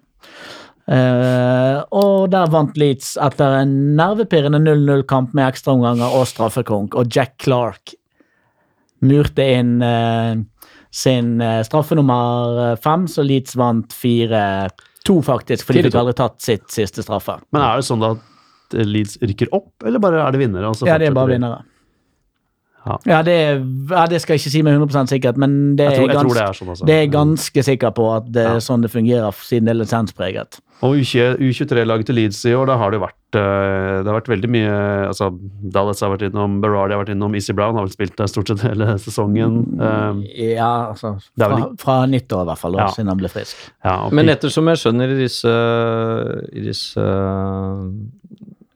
Uh, 0.91 1.82
og 1.95 2.32
der 2.34 2.49
vant 2.51 2.78
Leeds 2.80 3.14
etter 3.22 3.62
en 3.62 3.74
nervepirrende 3.95 4.59
0-0-kamp 4.64 5.36
med 5.38 5.51
ekstraomganger 5.51 6.16
og 6.18 6.26
straffekonk, 6.28 6.97
og 6.97 7.12
Jack 7.16 7.38
Clark 7.43 7.93
murte 9.05 9.45
inn 9.45 9.78
uh, 9.86 10.39
sin 10.91 11.38
uh, 11.41 11.62
straffe 11.64 11.95
nummer 11.95 12.59
eh, 12.66 12.80
fem, 12.84 13.07
så 13.07 13.24
Leeds 13.24 13.55
vant 13.55 13.93
4-2, 13.95 15.16
faktisk, 15.24 15.66
for 15.66 15.78
de 15.78 15.86
fikk 15.88 15.97
aldri 16.01 16.18
tatt 16.20 16.41
sitt 16.43 16.68
siste 16.74 17.05
straffe. 17.05 17.38
Men 17.55 17.64
er 17.64 17.80
det 17.80 17.88
sånn 17.88 18.03
da 18.03 18.12
at 18.74 18.88
Leeds 18.88 19.18
rykker 19.22 19.52
opp, 19.52 19.72
eller 19.86 20.00
bare 20.00 20.24
er 20.28 20.32
det 20.32 20.40
vinnere? 20.46 20.68
Altså 20.72 20.88
Ja, 20.90 20.98
det 20.98 21.08
er 21.12 21.14
bare 21.18 21.34
vinnere. 21.36 21.62
Ja. 22.82 22.96
Ja, 23.06 23.20
det, 23.22 23.34
ja, 23.92 24.08
det 24.10 24.18
skal 24.24 24.34
jeg 24.34 24.42
ikke 24.42 24.52
si 24.56 24.62
med 24.66 24.74
100% 24.74 25.12
sikkert, 25.12 25.38
men 25.38 25.76
det 25.78 25.86
er, 25.86 26.00
jeg 26.02 26.08
ganske, 26.16 26.34
det 26.34 26.42
er 26.42 26.56
sånn, 26.58 26.70
altså. 26.74 26.86
det 26.90 26.96
er 26.98 27.12
ganske 27.14 27.64
sikker 27.68 27.92
på 27.94 28.08
at 28.16 28.32
det 28.34 28.42
er 28.42 28.56
Ja. 28.58 28.64
sånn 28.66 28.82
det 28.82 28.90
fungerer, 28.90 29.30
siden 29.38 29.66
det 29.70 29.76
er 29.76 29.80
lisenspreget. 29.84 30.58
Og 30.82 30.96
U23-laget 30.98 32.08
til 32.10 32.16
Leeds 32.18 32.40
i 32.50 32.56
år, 32.58 32.66
da 32.66 32.78
har 32.82 32.90
det 32.90 33.00
vært 33.04 33.38
eh, 33.38 34.02
det 34.02 34.10
har 34.10 34.18
vært 34.18 34.32
veldig 34.34 34.50
mye 34.50 34.72
altså 35.12 35.28
Dallas 35.62 36.02
har 36.02 36.10
vært 36.16 36.26
innom, 36.32 36.56
Berardi 36.64 36.96
har 36.98 37.04
vært 37.04 37.14
innom, 37.14 37.36
Easy 37.38 37.54
Brown 37.54 37.78
har 37.78 37.86
vel 37.86 37.94
spilt 37.94 38.18
der 38.18 38.26
stort 38.34 38.50
sett 38.50 38.66
hele 38.72 38.98
sesongen. 38.98 39.60
Mm. 39.78 40.26
Eh, 40.34 40.56
Ja, 40.56 40.72
altså 40.90 41.20
vel 41.38 41.54
fra, 41.54 41.70
fra 41.78 42.00
nyttår 42.10 42.42
i 42.42 42.50
hvert 42.50 42.64
fall, 42.66 42.80
da, 42.80 42.88
Ja. 42.88 42.96
siden 42.98 43.14
han 43.14 43.22
ble 43.22 43.30
frisk. 43.30 43.62
ja, 43.86 44.10
Men 44.10 44.26
ettersom 44.34 44.66
jeg 44.74 44.82
skjønner 44.82 45.14
i 45.14 45.22
disse, 45.22 45.54
i 46.50 46.66
disse 46.66 47.06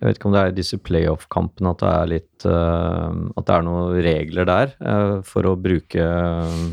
Jeg 0.06 0.12
vet 0.12 0.20
ikke 0.20 0.28
om 0.30 0.34
det 0.36 0.41
er 0.45 0.51
i 0.51 0.58
disse 0.60 0.78
playoff-kampene 0.86 1.72
at 1.74 1.80
det 1.82 1.91
er 1.91 2.10
litt 2.12 2.45
eh, 2.45 3.22
At 3.39 3.45
det 3.47 3.56
er 3.56 3.64
noen 3.66 3.95
regler 4.06 4.45
der 4.45 4.74
eh, 4.78 5.14
for 5.26 5.49
å 5.49 5.56
bruke 5.58 5.97
eh, 5.97 6.66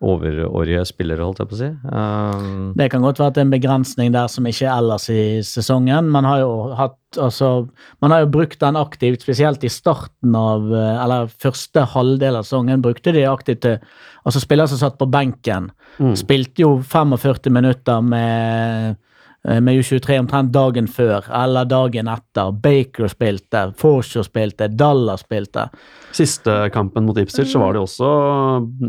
overårige 0.00 0.80
spillere, 0.88 1.20
holdt 1.26 1.42
jeg 1.42 1.48
på 1.50 1.56
å 1.56 1.60
si. 1.60 1.66
Eh, 1.68 2.44
Det 2.80 2.86
kan 2.90 3.02
godt 3.04 3.18
være 3.20 3.28
at 3.30 3.36
det 3.36 3.42
er 3.42 3.46
en 3.46 3.52
begrensning 3.52 4.14
der 4.14 4.30
som 4.32 4.46
ikke 4.48 4.64
er 4.66 4.78
ellers 4.80 5.06
i 5.12 5.22
sesongen. 5.44 6.08
Man 6.10 6.24
har 6.24 6.40
jo 6.40 6.54
hatt 6.78 6.96
altså 7.20 7.68
Man 8.00 8.10
har 8.14 8.22
jo 8.24 8.30
brukt 8.32 8.58
den 8.62 8.78
aktivt, 8.80 9.22
spesielt 9.26 9.62
i 9.66 9.68
starten 9.68 10.34
av 10.38 10.66
Eller 10.72 11.26
første 11.42 11.82
halvdel 11.94 12.36
av 12.38 12.46
sesongen 12.46 12.82
brukte 12.82 13.12
de 13.12 13.24
aktivt 13.28 13.60
til 13.66 13.78
Altså 14.24 14.40
spillere 14.42 14.68
som 14.72 14.78
satt 14.82 14.98
på 14.98 15.08
benken, 15.10 15.70
Mm. 16.00 16.14
spilte 16.16 16.62
jo 16.62 16.78
45 16.80 17.50
minutter 17.52 18.00
med 18.00 18.96
med 19.44 19.78
U23 19.80 20.18
omtrent 20.20 20.50
dagen 20.52 20.86
før 20.92 21.24
eller 21.32 21.64
dagen 21.64 22.08
etter. 22.12 22.50
Baker 22.52 23.08
spilte, 23.08 23.62
Forshaw 23.80 24.22
spilte, 24.26 24.68
Dallas 24.76 25.22
spilte. 25.24 25.68
Siste 26.12 26.68
kampen 26.74 27.06
mot 27.08 27.16
Ipswich 27.16 27.52
så 27.54 27.62
var 27.62 27.72
det 27.72 27.80
også 27.80 28.10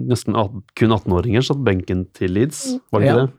nesten 0.10 0.36
kun 0.76 0.91
18-åringer 0.97 1.45
satt 1.47 1.62
benken 1.64 2.06
til 2.18 2.34
Leeds, 2.36 2.66
var 2.91 2.99
det 2.99 3.08
ikke 3.08 3.20
Ja. 3.22 3.26
det? 3.28 3.38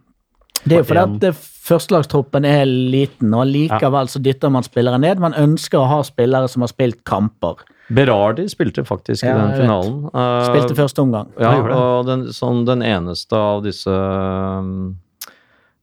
Det 0.64 0.72
er 0.76 0.78
jo 0.78 0.84
fordi 0.86 1.00
at 1.16 1.24
eh, 1.26 1.38
førstelagstroppen 1.66 2.44
er 2.46 2.64
liten, 2.70 3.32
og 3.34 3.46
likevel 3.50 4.06
så 4.08 4.20
dytter 4.22 4.48
man 4.54 4.62
spillere 4.62 4.98
ned. 5.02 5.18
Man 5.18 5.34
ønsker 5.34 5.80
å 5.80 5.88
ha 5.90 6.02
spillere 6.06 6.46
som 6.48 6.62
har 6.62 6.68
spilt 6.70 7.00
kamper. 7.04 7.64
Berardi 7.92 8.44
spilte 8.48 8.84
faktisk 8.86 9.24
Ja, 9.26 9.32
i 9.34 9.40
den 9.40 9.56
finalen. 9.58 9.96
vet. 10.04 10.12
finalen. 10.12 10.38
Eh, 10.38 10.44
Spilte 10.52 10.76
første 10.78 11.02
omgang. 11.02 11.32
Ja, 11.40 11.50
og 11.74 12.06
den, 12.06 12.22
sånn, 12.32 12.64
den 12.64 12.80
eneste 12.86 13.34
av 13.36 13.64
disse 13.64 13.90
um, 13.90 14.94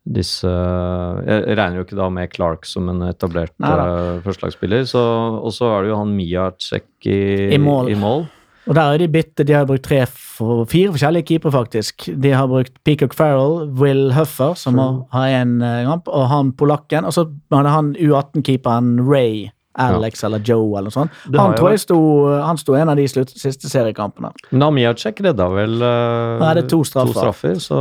disse 0.07 0.49
Jeg 0.49 1.57
regner 1.59 1.79
jo 1.79 1.85
ikke 1.85 1.99
da 1.99 2.07
med 2.13 2.31
Clark 2.33 2.65
som 2.65 2.87
en 2.89 3.03
etablert 3.09 3.53
uh, 3.61 4.19
førstelagsspiller. 4.25 4.87
Og 4.95 5.51
så 5.53 5.71
er 5.75 5.85
det 5.85 5.93
jo 5.93 5.99
han 5.99 6.15
Miacek 6.17 6.89
i, 7.05 7.21
I 7.53 7.61
mål. 7.61 7.91
I 7.93 7.97
mål. 7.99 8.27
Og 8.69 8.75
der 8.77 8.93
er 8.93 9.01
de 9.01 9.07
bitte, 9.09 9.43
de 9.43 9.53
har 9.55 9.65
brukt 9.65 9.87
tre, 9.87 10.03
for, 10.05 10.61
fire 10.69 10.91
forskjellige 10.93 11.25
keepere, 11.31 11.51
faktisk. 11.51 12.05
De 12.21 12.33
har 12.37 12.47
brukt 12.47 12.75
Peacock 12.85 13.15
Farrell, 13.17 13.71
Will 13.81 14.11
Huffer, 14.13 14.53
som 14.53 14.77
har, 14.77 14.99
har 15.13 15.41
en 15.41 15.55
eh, 15.65 15.85
kamp, 15.87 16.07
og 16.07 16.27
han 16.29 16.51
polakken. 16.53 17.07
Og 17.07 17.15
så 17.15 17.25
hadde 17.53 17.73
han 17.73 17.95
U18-keeperen 17.97 18.99
Ray. 19.09 19.47
Alex 19.79 20.23
eller 20.27 20.43
Joe 20.43 20.67
eller 20.77 20.89
noe 20.89 20.95
sånt. 20.95 21.11
Det 21.31 21.39
Han 21.39 21.55
tror 21.55 21.71
jeg 21.73 21.79
sto, 21.85 21.97
han 22.43 22.59
sto 22.59 22.75
en 22.75 22.91
av 22.93 22.99
de 22.99 23.07
slutt, 23.07 23.31
siste 23.39 23.71
seriekampene. 23.71 24.31
Men 24.51 24.61
han 24.67 24.75
Miacek 24.75 25.21
redda 25.25 25.47
vel 25.53 25.77
uh, 25.81 26.37
Nå 26.41 26.45
er 26.51 26.59
det 26.61 26.67
to 26.69 26.81
straffer. 26.83 27.55
Så 27.63 27.79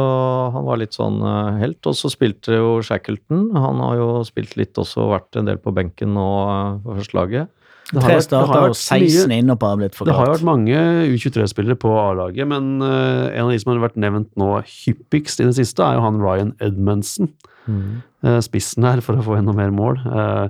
han 0.54 0.64
var 0.68 0.80
litt 0.80 0.96
sånn 0.96 1.20
uh, 1.24 1.58
helt. 1.60 1.80
Og 1.90 1.94
så 1.98 2.10
spilte 2.12 2.56
jo 2.58 2.78
Shackleton. 2.86 3.48
Han 3.56 3.82
har 3.84 3.96
jo 4.00 4.08
spilt 4.28 4.56
litt 4.60 4.78
også, 4.78 5.08
vært 5.12 5.36
en 5.40 5.50
del 5.50 5.58
på 5.62 5.74
benken 5.76 6.14
nå 6.16 6.26
uh, 6.48 6.78
på 6.86 6.98
førstelaget. 7.00 7.48
Det 7.88 8.02
har 8.04 8.10
vært- 8.18 8.28
det 8.28 8.38
har 8.38 8.62
vært 8.68 8.76
mye- 8.76 9.24
16 9.24 9.48
har 9.64 9.76
blitt 9.80 9.94
Det 10.04 10.12
har 10.14 10.26
vært 10.28 10.44
mange 10.44 10.80
U23-spillere 11.08 11.76
på 11.80 11.88
A-laget, 11.96 12.46
men 12.46 12.82
uh, 12.82 13.30
en 13.32 13.46
av 13.46 13.50
de 13.50 13.58
som 13.62 13.72
har 13.72 13.80
vært 13.88 13.96
nevnt 13.96 14.28
nå 14.36 14.50
hyppigst 14.60 15.40
i 15.40 15.46
det 15.48 15.54
siste, 15.56 15.80
er 15.80 15.96
jo 15.96 16.02
han 16.04 16.20
Ryan 16.20 16.52
Edmundsen. 16.60 17.30
Eh, 17.68 18.38
spissen 18.40 18.82
her 18.84 19.00
for 19.04 19.18
å 19.18 19.22
få 19.24 19.36
enda 19.38 19.52
mer 19.52 19.70
mål. 19.70 19.98
Eh, 20.00 20.48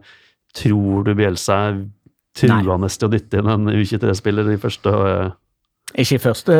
tror 0.55 1.05
du 1.05 1.15
Bjelsa 1.15 1.59
er 1.69 1.83
truende 2.39 2.89
til 2.93 3.09
å 3.09 3.13
dytte 3.13 3.41
inn 3.41 3.51
en 3.51 3.69
U23-spiller 3.73 4.53
i 4.53 4.59
første 4.63 4.93
uh, 4.95 5.31
Ikke 5.99 6.19
i 6.19 6.23
første, 6.23 6.57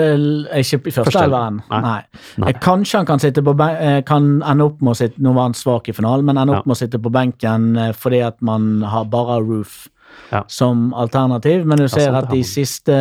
ikke 0.59 0.81
i 0.89 0.95
første 0.95 1.23
elveren. 1.23 1.61
Nei. 1.71 1.81
Nei. 1.85 2.23
Nei. 2.43 2.49
Eh, 2.51 2.61
Kanskje 2.65 2.99
han 3.03 3.07
kan, 3.07 3.21
sitte 3.23 3.45
på 3.45 3.55
eh, 3.69 4.01
kan 4.09 4.31
ende 4.43 4.65
opp 4.65 4.81
med 4.81 4.95
å 4.95 4.99
sitte 4.99 5.21
Nå 5.23 5.35
var 5.37 5.51
han 5.51 5.55
svak 5.59 5.91
i 5.93 5.95
finalen, 5.97 6.25
men 6.27 6.41
ende 6.41 6.57
opp 6.57 6.65
Ja. 6.65 6.69
med 6.71 6.77
å 6.77 6.81
sitte 6.81 6.99
på 6.99 7.13
benken 7.13 7.77
eh, 7.77 7.93
fordi 7.93 8.23
at 8.25 8.41
man 8.43 8.83
har 8.83 9.05
bare 9.05 9.41
Roof 9.45 9.89
Ja. 10.33 10.43
som 10.49 10.93
alternativ. 10.95 11.67
Men 11.67 11.79
du 11.79 11.89
ser 11.89 12.09
sant, 12.09 12.17
at 12.17 12.31
man. 12.33 12.43
siste 12.45 12.97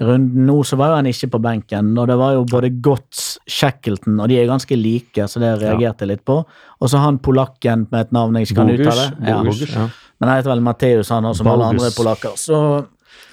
runden 0.00 0.46
nå, 0.48 0.56
så 0.66 0.76
var 0.80 0.90
jo 0.90 0.96
han 0.98 1.08
ikke 1.10 1.30
på 1.34 1.40
benken. 1.44 1.92
Og 1.98 2.08
det 2.10 2.16
var 2.18 2.34
jo 2.34 2.46
både 2.50 2.70
Gotts, 2.82 3.38
Shackleton, 3.46 4.18
og 4.20 4.30
de 4.30 4.40
er 4.40 4.48
ganske 4.50 4.78
like, 4.78 5.28
så 5.30 5.42
det 5.42 5.52
reagerte 5.62 6.04
jeg 6.04 6.16
litt 6.16 6.24
på. 6.26 6.40
Og 6.80 6.90
så 6.90 7.02
han 7.02 7.20
polakken 7.22 7.86
med 7.90 8.08
et 8.08 8.16
navn 8.16 8.34
jeg 8.38 8.48
ikke 8.48 8.58
kan 8.62 8.72
Bogus. 8.72 8.86
uttale. 8.86 9.06
Ja. 9.28 9.38
Bogus, 9.42 9.74
ja. 9.74 9.86
Men 10.20 10.30
han 10.30 10.38
heter 10.38 10.54
vel 10.54 10.64
Matteus, 10.64 11.08
han 11.10 11.26
òg, 11.28 11.36
som 11.38 11.50
alle 11.50 11.70
andre 11.74 11.90
polakker. 11.94 12.36
Så 12.38 12.58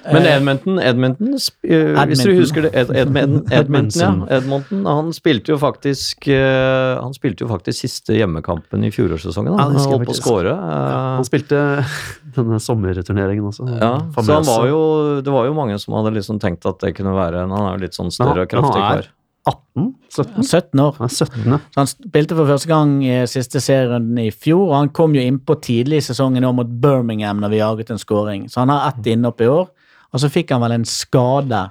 Men 0.04 0.24
eh, 0.26 0.36
Edmonton, 0.36 0.78
Edmonton 0.82 1.34
sp- 1.38 1.68
eh, 1.68 2.00
hvis 2.10 2.22
du 2.24 2.32
husker 2.34 2.64
det 2.66 2.72
Ed, 2.74 2.90
Edmonton, 3.04 3.44
Edmonton, 3.54 4.16
ja, 4.26 4.38
Edmonton, 4.38 4.82
han 4.88 5.12
spilte 5.14 5.52
jo 5.54 5.58
faktisk 5.62 6.26
eh, 6.32 6.98
Han 6.98 7.14
spilte 7.14 7.44
jo 7.46 7.50
faktisk 7.52 7.84
siste 7.84 8.16
hjemmekampen 8.18 8.82
i 8.86 8.90
fjorårssesongen. 8.94 9.54
Han 9.60 9.76
holdt 9.78 10.06
på 10.08 10.16
å 10.16 10.18
score. 10.18 10.56
Ja, 10.56 11.00
Han 11.20 11.28
spilte 11.28 11.62
denne 12.36 12.58
sommerturneringen 12.62 13.46
også. 13.52 13.68
Ja, 13.78 13.94
så 14.16 14.28
han 14.32 14.46
var 14.48 14.68
jo, 14.70 14.82
det 15.22 15.32
var 15.34 15.46
jo 15.46 15.56
mange 15.56 15.78
som 15.82 15.94
hadde 16.00 16.14
liksom 16.18 16.40
tenkt 16.42 16.66
at 16.66 16.80
det 16.82 16.94
kunne 16.98 17.14
være 17.16 17.46
Han 17.46 17.58
er 17.60 17.74
jo 17.76 17.82
litt 17.86 17.98
sånn 17.98 18.10
større 18.14 18.46
og 18.46 18.50
kraftig 18.52 18.80
kar. 18.80 19.10
18? 19.42 19.86
17? 20.14 20.44
17 20.46 20.80
år. 20.84 20.92
Han 21.00 21.08
er 21.08 21.14
17. 21.16 21.54
Så 21.74 21.80
han 21.80 21.88
spilte 21.90 22.36
for 22.38 22.46
første 22.46 22.68
gang 22.70 22.92
i 23.02 23.14
siste 23.26 23.58
serierunden 23.58 24.20
i 24.22 24.28
fjor, 24.30 24.68
og 24.68 24.74
han 24.76 24.90
kom 24.94 25.16
jo 25.18 25.24
innpå 25.26 25.56
tidlig 25.64 25.98
i 25.98 26.04
sesongen 26.06 26.46
mot 26.54 26.68
Birmingham 26.82 27.40
når 27.42 27.50
vi 27.50 27.58
jaget 27.58 27.90
en 27.90 27.98
scoring. 27.98 28.44
Så 28.52 28.60
han 28.62 28.70
har 28.70 28.92
ett 28.92 29.08
innhopp 29.10 29.42
i 29.42 29.48
år, 29.50 29.66
og 30.12 30.20
så 30.20 30.28
fikk 30.32 30.50
han 30.54 30.60
vel 30.64 30.72
en 30.78 30.84
skade. 30.84 31.62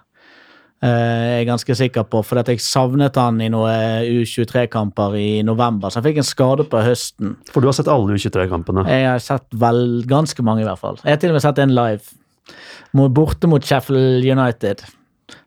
eh, 0.81 0.87
jeg 0.89 1.41
er 1.43 1.49
ganske 1.51 1.75
sikker 1.77 2.03
på, 2.09 2.23
for 2.25 2.39
at 2.41 2.47
jeg 2.49 2.57
savnet 2.65 3.15
han 3.15 3.39
i 3.41 3.49
noen 3.53 4.01
U23-kamper 4.23 5.13
i 5.19 5.41
november. 5.45 5.89
Så 5.93 6.01
han 6.01 6.07
fikk 6.09 6.17
en 6.23 6.25
skade 6.25 6.65
på 6.71 6.81
høsten. 6.81 7.35
For 7.53 7.61
du 7.61 7.67
har 7.69 7.73
sett 7.77 7.87
alle 7.91 8.15
U23-kampene. 8.17 8.87
Jeg 8.89 9.05
har 9.05 9.19
sett 9.21 9.45
vel 9.53 10.01
ganske 10.09 10.41
mange, 10.43 10.63
i 10.65 10.65
hvert 10.65 10.81
fall. 10.81 10.97
Jeg 11.05 11.13
har 11.13 11.21
til 11.21 11.29
og 11.29 11.37
med 11.37 11.45
sett 11.45 11.61
en 11.61 11.75
live. 11.77 12.01
Borte 13.13 13.47
mot 13.47 13.63
Sheffield 13.63 14.25
United. 14.25 14.81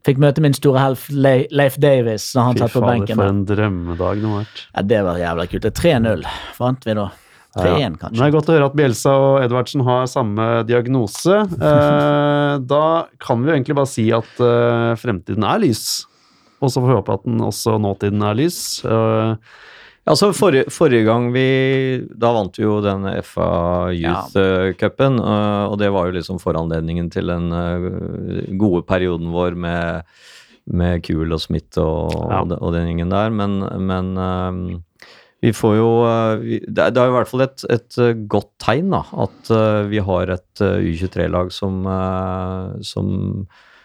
Fikk 0.06 0.16
møte 0.22 0.40
min 0.40 0.54
store 0.56 0.80
helf 0.80 1.08
Leif 1.12 1.74
Davis 1.80 2.30
når 2.36 2.46
han 2.46 2.54
Fy 2.56 2.62
satt 2.62 2.72
på 2.72 2.80
fader, 2.80 2.92
benken. 2.94 3.18
for 3.18 3.28
en 3.28 3.42
drømmedag 3.48 4.20
det 4.22 4.28
må 4.30 4.38
ha 4.38 4.44
vært. 4.44 4.62
Ja, 4.76 4.82
Det 4.94 5.00
var 5.04 5.18
jævla 5.20 5.46
kult. 5.50 5.62
Det 5.66 5.72
er 5.74 5.80
3-0 5.82 6.24
vant 6.60 6.86
vi 6.88 6.94
da. 6.94 7.08
3-1, 7.58 7.78
ja. 7.80 7.90
kanskje. 8.00 8.18
Det 8.18 8.26
er 8.26 8.34
godt 8.34 8.48
å 8.50 8.54
høre 8.56 8.66
at 8.70 8.78
Bjelsa 8.78 9.12
og 9.18 9.36
Edvardsen 9.44 9.84
har 9.86 10.06
samme 10.10 10.48
diagnose. 10.68 11.36
Eh, 11.54 12.54
da 12.66 12.84
kan 13.22 13.42
vi 13.44 13.50
jo 13.52 13.56
egentlig 13.58 13.76
bare 13.78 13.90
si 13.92 14.08
at 14.14 14.40
eh, 14.42 14.94
fremtiden 15.00 15.44
er 15.46 15.62
lys. 15.62 15.84
Og 16.64 16.70
så 16.72 16.80
får 16.80 16.88
vi 16.90 16.98
håpe 16.98 17.14
at 17.18 17.24
den 17.28 17.40
også 17.44 17.76
nåtiden 17.82 18.22
er 18.26 18.34
lys. 18.42 18.58
Eh, 18.84 19.36
Altså 20.04 20.26
forrige, 20.36 20.66
forrige 20.68 21.06
gang 21.06 21.30
vi 21.32 22.04
Da 22.20 22.28
vant 22.36 22.58
vi 22.58 22.66
jo 22.66 22.74
den 22.84 23.06
FA 23.24 23.88
Youth-cupen, 23.96 25.16
øh, 25.16 25.70
og 25.72 25.78
det 25.80 25.88
var 25.94 26.10
jo 26.10 26.18
liksom 26.18 26.36
foranledningen 26.42 27.08
til 27.10 27.30
den 27.32 27.46
gode 28.60 28.82
perioden 28.84 29.30
vår 29.32 29.56
med, 29.56 30.02
med 30.68 31.00
Kuhl 31.06 31.32
og 31.32 31.40
Smith 31.40 31.80
og, 31.80 32.12
Ja. 32.12 32.42
og, 32.42 32.50
den- 32.52 32.60
og 32.60 32.72
den 32.76 32.84
gjengen 32.90 33.14
der, 33.16 33.30
men, 33.32 33.56
men 33.86 34.12
vi 35.44 35.52
får 35.52 35.76
jo 35.76 35.90
øh, 36.08 36.42
det, 36.64 36.86
er, 36.88 37.04
i 37.04 37.14
hvert 37.18 37.28
fall 37.28 37.44
et, 37.44 37.66
et 37.70 38.00
øh, 38.00 38.14
godt 38.32 38.50
tegn 38.64 38.90
da, 38.94 39.02
at 39.26 39.52
øh, 39.52 39.90
vi 39.92 40.00
har 40.00 40.32
et 40.38 40.64
øh, 40.64 40.80
U23-lag 40.88 41.52
som, 41.52 41.84
som 42.80 43.12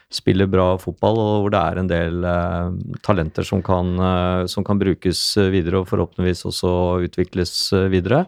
spiller 0.09 0.49
bra 0.49 0.71
fotball, 0.81 1.19
og 1.21 1.33
hvor 1.43 1.53
det 1.53 1.59
er 1.61 1.79
en 1.79 1.89
del 1.89 2.23
eh, 2.25 2.69
talenter 3.05 3.45
som 3.45 3.61
kan, 3.65 3.91
eh, 4.01 4.45
som 4.49 4.65
kan 4.65 4.81
brukes 4.81 5.21
eh, 5.37 5.51
videre, 5.53 5.83
og 5.83 5.89
forhåpentligvis 5.91 6.47
også 6.49 6.71
utvikles 7.05 7.53
eh, 7.77 7.89
videre. 7.93 8.23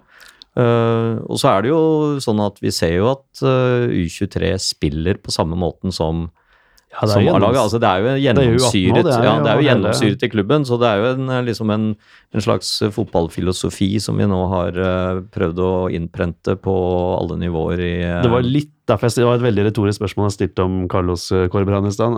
Eh, 0.54 1.18
og 1.26 1.40
så 1.42 1.56
er 1.56 1.66
det 1.66 1.72
jo 1.72 1.82
sånn 2.22 2.44
at 2.46 2.62
vi 2.62 2.74
ser 2.76 3.00
jo 3.00 3.10
at 3.16 3.42
eh, 3.42 3.88
U23 4.04 4.54
spiller 4.62 5.18
på 5.24 5.34
samme 5.34 5.58
måten 5.58 5.96
som 5.96 6.28
ja, 6.92 7.06
det 7.08 7.08
er 7.08 7.14
som 7.16 7.24
gjennoms- 7.24 7.60
Altså, 7.64 7.80
det 7.80 7.88
er 7.90 8.02
jo 8.04 8.08
er 8.12 8.12
jo 8.12 8.20
18 8.20 8.26
gjennomsyret, 8.28 9.06
det 9.08 9.14
er 9.16 9.24
ja, 9.26 9.36
det 9.40 9.50
er 9.50 9.56
jo 9.56 9.68
gjennomsyret 9.70 10.26
i 10.28 10.32
klubben, 10.36 10.66
så 10.68 10.78
det 10.82 10.90
er 10.90 11.02
jo 11.02 11.12
en, 11.16 11.30
eh, 11.30 11.44
liksom 11.50 11.74
en, 11.74 11.86
en 12.34 12.42
slags 12.42 12.70
eh, 12.82 12.92
fotballfilosofi 12.96 14.00
som 14.00 14.16
vi 14.22 14.28
nå 14.30 14.42
har 14.54 14.78
eh, 14.80 15.22
prøvd 15.36 15.58
å 15.66 15.72
innprente 15.92 16.56
på 16.64 16.76
alle 17.20 17.36
nivåer 17.42 17.82
i 17.84 17.96
eh, 18.06 18.22
Det 18.24 18.32
var 18.32 18.46
litt 18.48 18.72
derfor 18.92 19.08
jeg, 19.08 19.22
Det 19.22 19.28
var 19.28 19.38
et 19.40 19.44
veldig 19.46 19.64
retorisk 19.70 20.00
spørsmål 20.02 20.26
jeg 20.30 20.34
stilte 20.36 20.64
om 20.66 20.78
Carlos 20.92 21.28
Corberan 21.54 21.86
i 21.88 21.92
stad. 21.96 22.16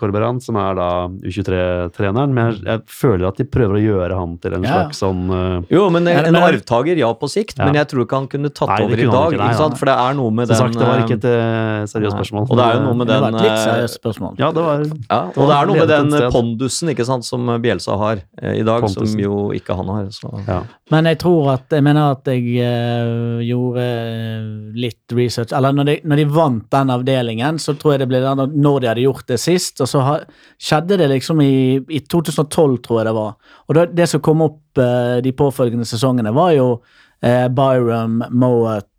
Corberan, 0.00 0.38
som 0.40 0.56
er 0.56 0.76
da 0.78 0.86
U23-treneren. 1.10 2.32
Men 2.32 2.54
jeg, 2.54 2.62
jeg 2.64 2.82
føler 2.88 3.26
at 3.28 3.40
de 3.40 3.44
prøver 3.52 3.76
å 3.76 3.82
gjøre 3.82 4.16
han 4.16 4.36
til 4.40 4.54
en 4.56 4.64
Ja. 4.64 4.76
slags 4.78 5.02
sånn 5.02 5.66
Jo, 5.68 5.82
men 5.92 6.08
en, 6.08 6.28
en 6.30 6.38
arvtaker, 6.40 6.96
ja, 6.96 7.10
på 7.20 7.28
sikt. 7.28 7.58
Ja. 7.58 7.66
Men 7.68 7.76
jeg 7.82 7.90
tror 7.90 8.06
ikke 8.06 8.20
han 8.22 8.28
kunne 8.32 8.48
tatt 8.48 8.70
Nei, 8.72 8.78
over 8.86 9.02
i 9.02 9.04
dag. 9.10 9.34
ikke, 9.34 9.40
nei, 9.42 9.50
ikke 9.50 9.60
sant? 9.60 9.76
For 9.82 9.90
det 9.90 9.96
er 10.06 10.16
noe 10.22 10.32
med 10.38 10.48
Som 10.48 10.54
den 10.54 10.62
sagt, 10.62 10.78
det 10.80 10.88
var 10.88 11.04
ikke 11.04 11.18
et 11.18 11.92
seriøst 11.92 12.16
spørsmål. 12.16 12.48
Og 12.48 12.56
det 12.62 12.66
er 12.70 12.78
jo 12.78 12.84
noe 12.86 12.96
med 13.02 13.12
den 13.12 13.28
et 13.28 13.38
litt 13.42 13.60
seriøst 13.66 14.00
spørsmål. 14.00 14.40
Ja, 14.40 14.52
det 14.56 14.64
var 14.70 14.86
ja, 14.86 15.20
Og 15.36 15.42
det 15.52 15.58
er 15.58 15.70
noe 15.72 15.78
med 15.82 15.92
den 15.92 16.32
pondusen 16.38 16.94
ikke 16.94 17.08
sant, 17.10 17.28
som 17.28 17.52
Bjelsa 17.66 17.98
har 18.00 18.24
i 18.40 18.64
dag, 18.64 18.86
Pontusen. 18.86 19.12
som 19.12 19.20
jo 19.26 19.45
ikke 19.54 19.76
han 19.78 19.88
har. 19.92 20.08
Så. 20.14 20.30
ja. 20.46 20.60
Men 20.90 21.08
jeg 21.10 21.18
tror 21.22 21.50
at 21.54 21.72
Jeg 21.74 21.84
mener 21.84 22.14
at 22.14 22.28
jeg 22.30 22.44
uh, 22.62 23.40
gjorde 23.44 23.82
eh, 23.82 24.44
litt 24.78 25.14
research 25.16 25.54
Eller 25.56 25.74
når 25.74 25.88
de, 25.88 25.96
når 26.04 26.20
de 26.20 26.26
vant 26.36 26.68
den 26.72 26.92
avdelingen, 26.94 27.58
så 27.62 27.76
tror 27.78 27.94
jeg 27.94 28.04
det 28.04 28.10
ble 28.10 28.22
den 28.24 28.60
når 28.62 28.80
de 28.80 28.90
hadde 28.90 29.06
gjort 29.06 29.26
det 29.30 29.40
sist. 29.42 29.80
Og 29.82 29.90
så 29.90 30.04
ha, 30.06 30.14
skjedde 30.62 31.00
det 31.00 31.10
liksom 31.12 31.42
i, 31.44 31.78
i 31.88 32.02
2012, 32.04 32.78
tror 32.86 33.00
jeg 33.00 33.08
det 33.08 33.16
var. 33.16 33.34
Og 33.66 33.78
det, 33.78 33.86
det 33.98 34.08
som 34.10 34.22
kom 34.24 34.46
opp 34.46 34.80
uh, 34.80 35.18
de 35.24 35.34
påfølgende 35.36 35.88
sesongene, 35.88 36.34
var 36.36 36.54
jo 36.56 36.70
uh, 36.78 37.46
Byram, 37.52 38.22
Mowat, 38.30 38.90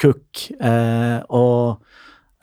Cook 0.00 0.46
og 1.28 1.82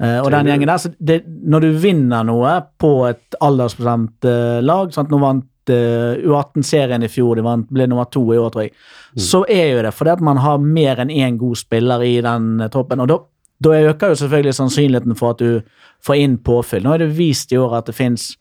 og 0.04 0.28
den 0.34 0.50
gjengen 0.50 0.68
der, 0.68 0.80
så 0.82 0.90
det, 1.00 1.22
Når 1.26 1.64
du 1.64 1.68
vinner 1.80 2.26
noe 2.28 2.52
på 2.82 2.90
et 3.08 3.38
aldersbestemt 3.42 4.26
lag 4.66 4.92
sant? 4.92 5.14
Nå 5.14 5.20
vant 5.22 5.46
U18-serien 5.72 7.04
i 7.04 7.10
fjor, 7.12 7.36
de 7.38 7.46
vant, 7.46 7.68
ble 7.72 7.88
nummer 7.88 8.10
to 8.12 8.24
i 8.34 8.40
år, 8.40 8.50
tror 8.54 8.66
jeg. 8.66 8.74
Så 9.16 9.44
er 9.48 9.70
jo 9.74 9.84
det 9.86 9.94
fordi 9.96 10.16
at 10.16 10.24
man 10.26 10.42
har 10.44 10.64
mer 10.64 11.00
enn 11.04 11.14
én 11.14 11.38
god 11.42 11.60
spiller 11.62 12.04
i 12.04 12.16
den 12.26 12.60
eh, 12.62 12.72
troppen. 12.74 13.04
Og 13.04 13.12
da, 13.12 13.20
da 13.64 13.76
øker 13.92 14.14
jo 14.14 14.22
selvfølgelig 14.24 14.56
sannsynligheten 14.60 15.20
for 15.20 15.36
at 15.36 15.44
du 15.44 15.84
får 16.04 16.24
inn 16.24 16.40
påfyll. 16.44 16.84
Nå 16.84 16.96
er 16.96 17.06
det 17.06 17.14
vist 17.18 17.54
i 17.54 17.60
år 17.62 17.78
at 17.80 17.92
det 17.92 17.98
fins 17.98 18.34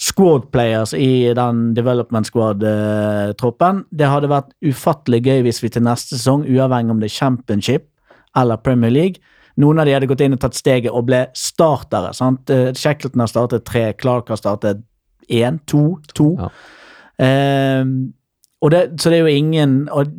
squad 0.00 0.48
players 0.52 0.94
i 0.96 1.32
den 1.36 1.74
development 1.76 2.26
squad-troppen. 2.26 3.84
Det 3.92 4.08
hadde 4.08 4.30
vært 4.32 4.54
ufattelig 4.64 5.20
gøy 5.26 5.44
hvis 5.46 5.60
vi 5.62 5.70
til 5.72 5.84
neste 5.84 6.16
sesong, 6.16 6.46
uavhengig 6.48 6.94
om 6.94 7.02
det 7.02 7.10
er 7.10 7.18
championship 7.18 7.88
eller 8.38 8.56
Premier 8.64 8.90
League, 8.90 9.20
noen 9.60 9.82
av 9.82 9.86
de 9.86 9.92
hadde 9.92 10.08
gått 10.08 10.22
inn 10.24 10.32
og 10.36 10.40
tatt 10.40 10.56
steget 10.56 10.94
og 10.94 11.04
ble 11.10 11.26
startere. 11.36 12.14
sant? 12.16 12.48
Eh, 12.50 12.72
Shackleton 12.72 13.20
har 13.20 13.28
startet 13.28 13.66
tre, 13.68 13.90
Clark 13.92 14.32
har 14.32 14.40
startet 14.40 14.80
én, 15.32 15.60
to, 15.66 15.98
to. 16.14 16.32
Ja. 16.38 16.50
Eh, 17.24 17.84
det, 18.70 18.82
så 19.02 19.10
det 19.10 19.16
er 19.18 19.26
jo 19.26 19.30
ingen 19.36 19.72
Og 19.90 20.10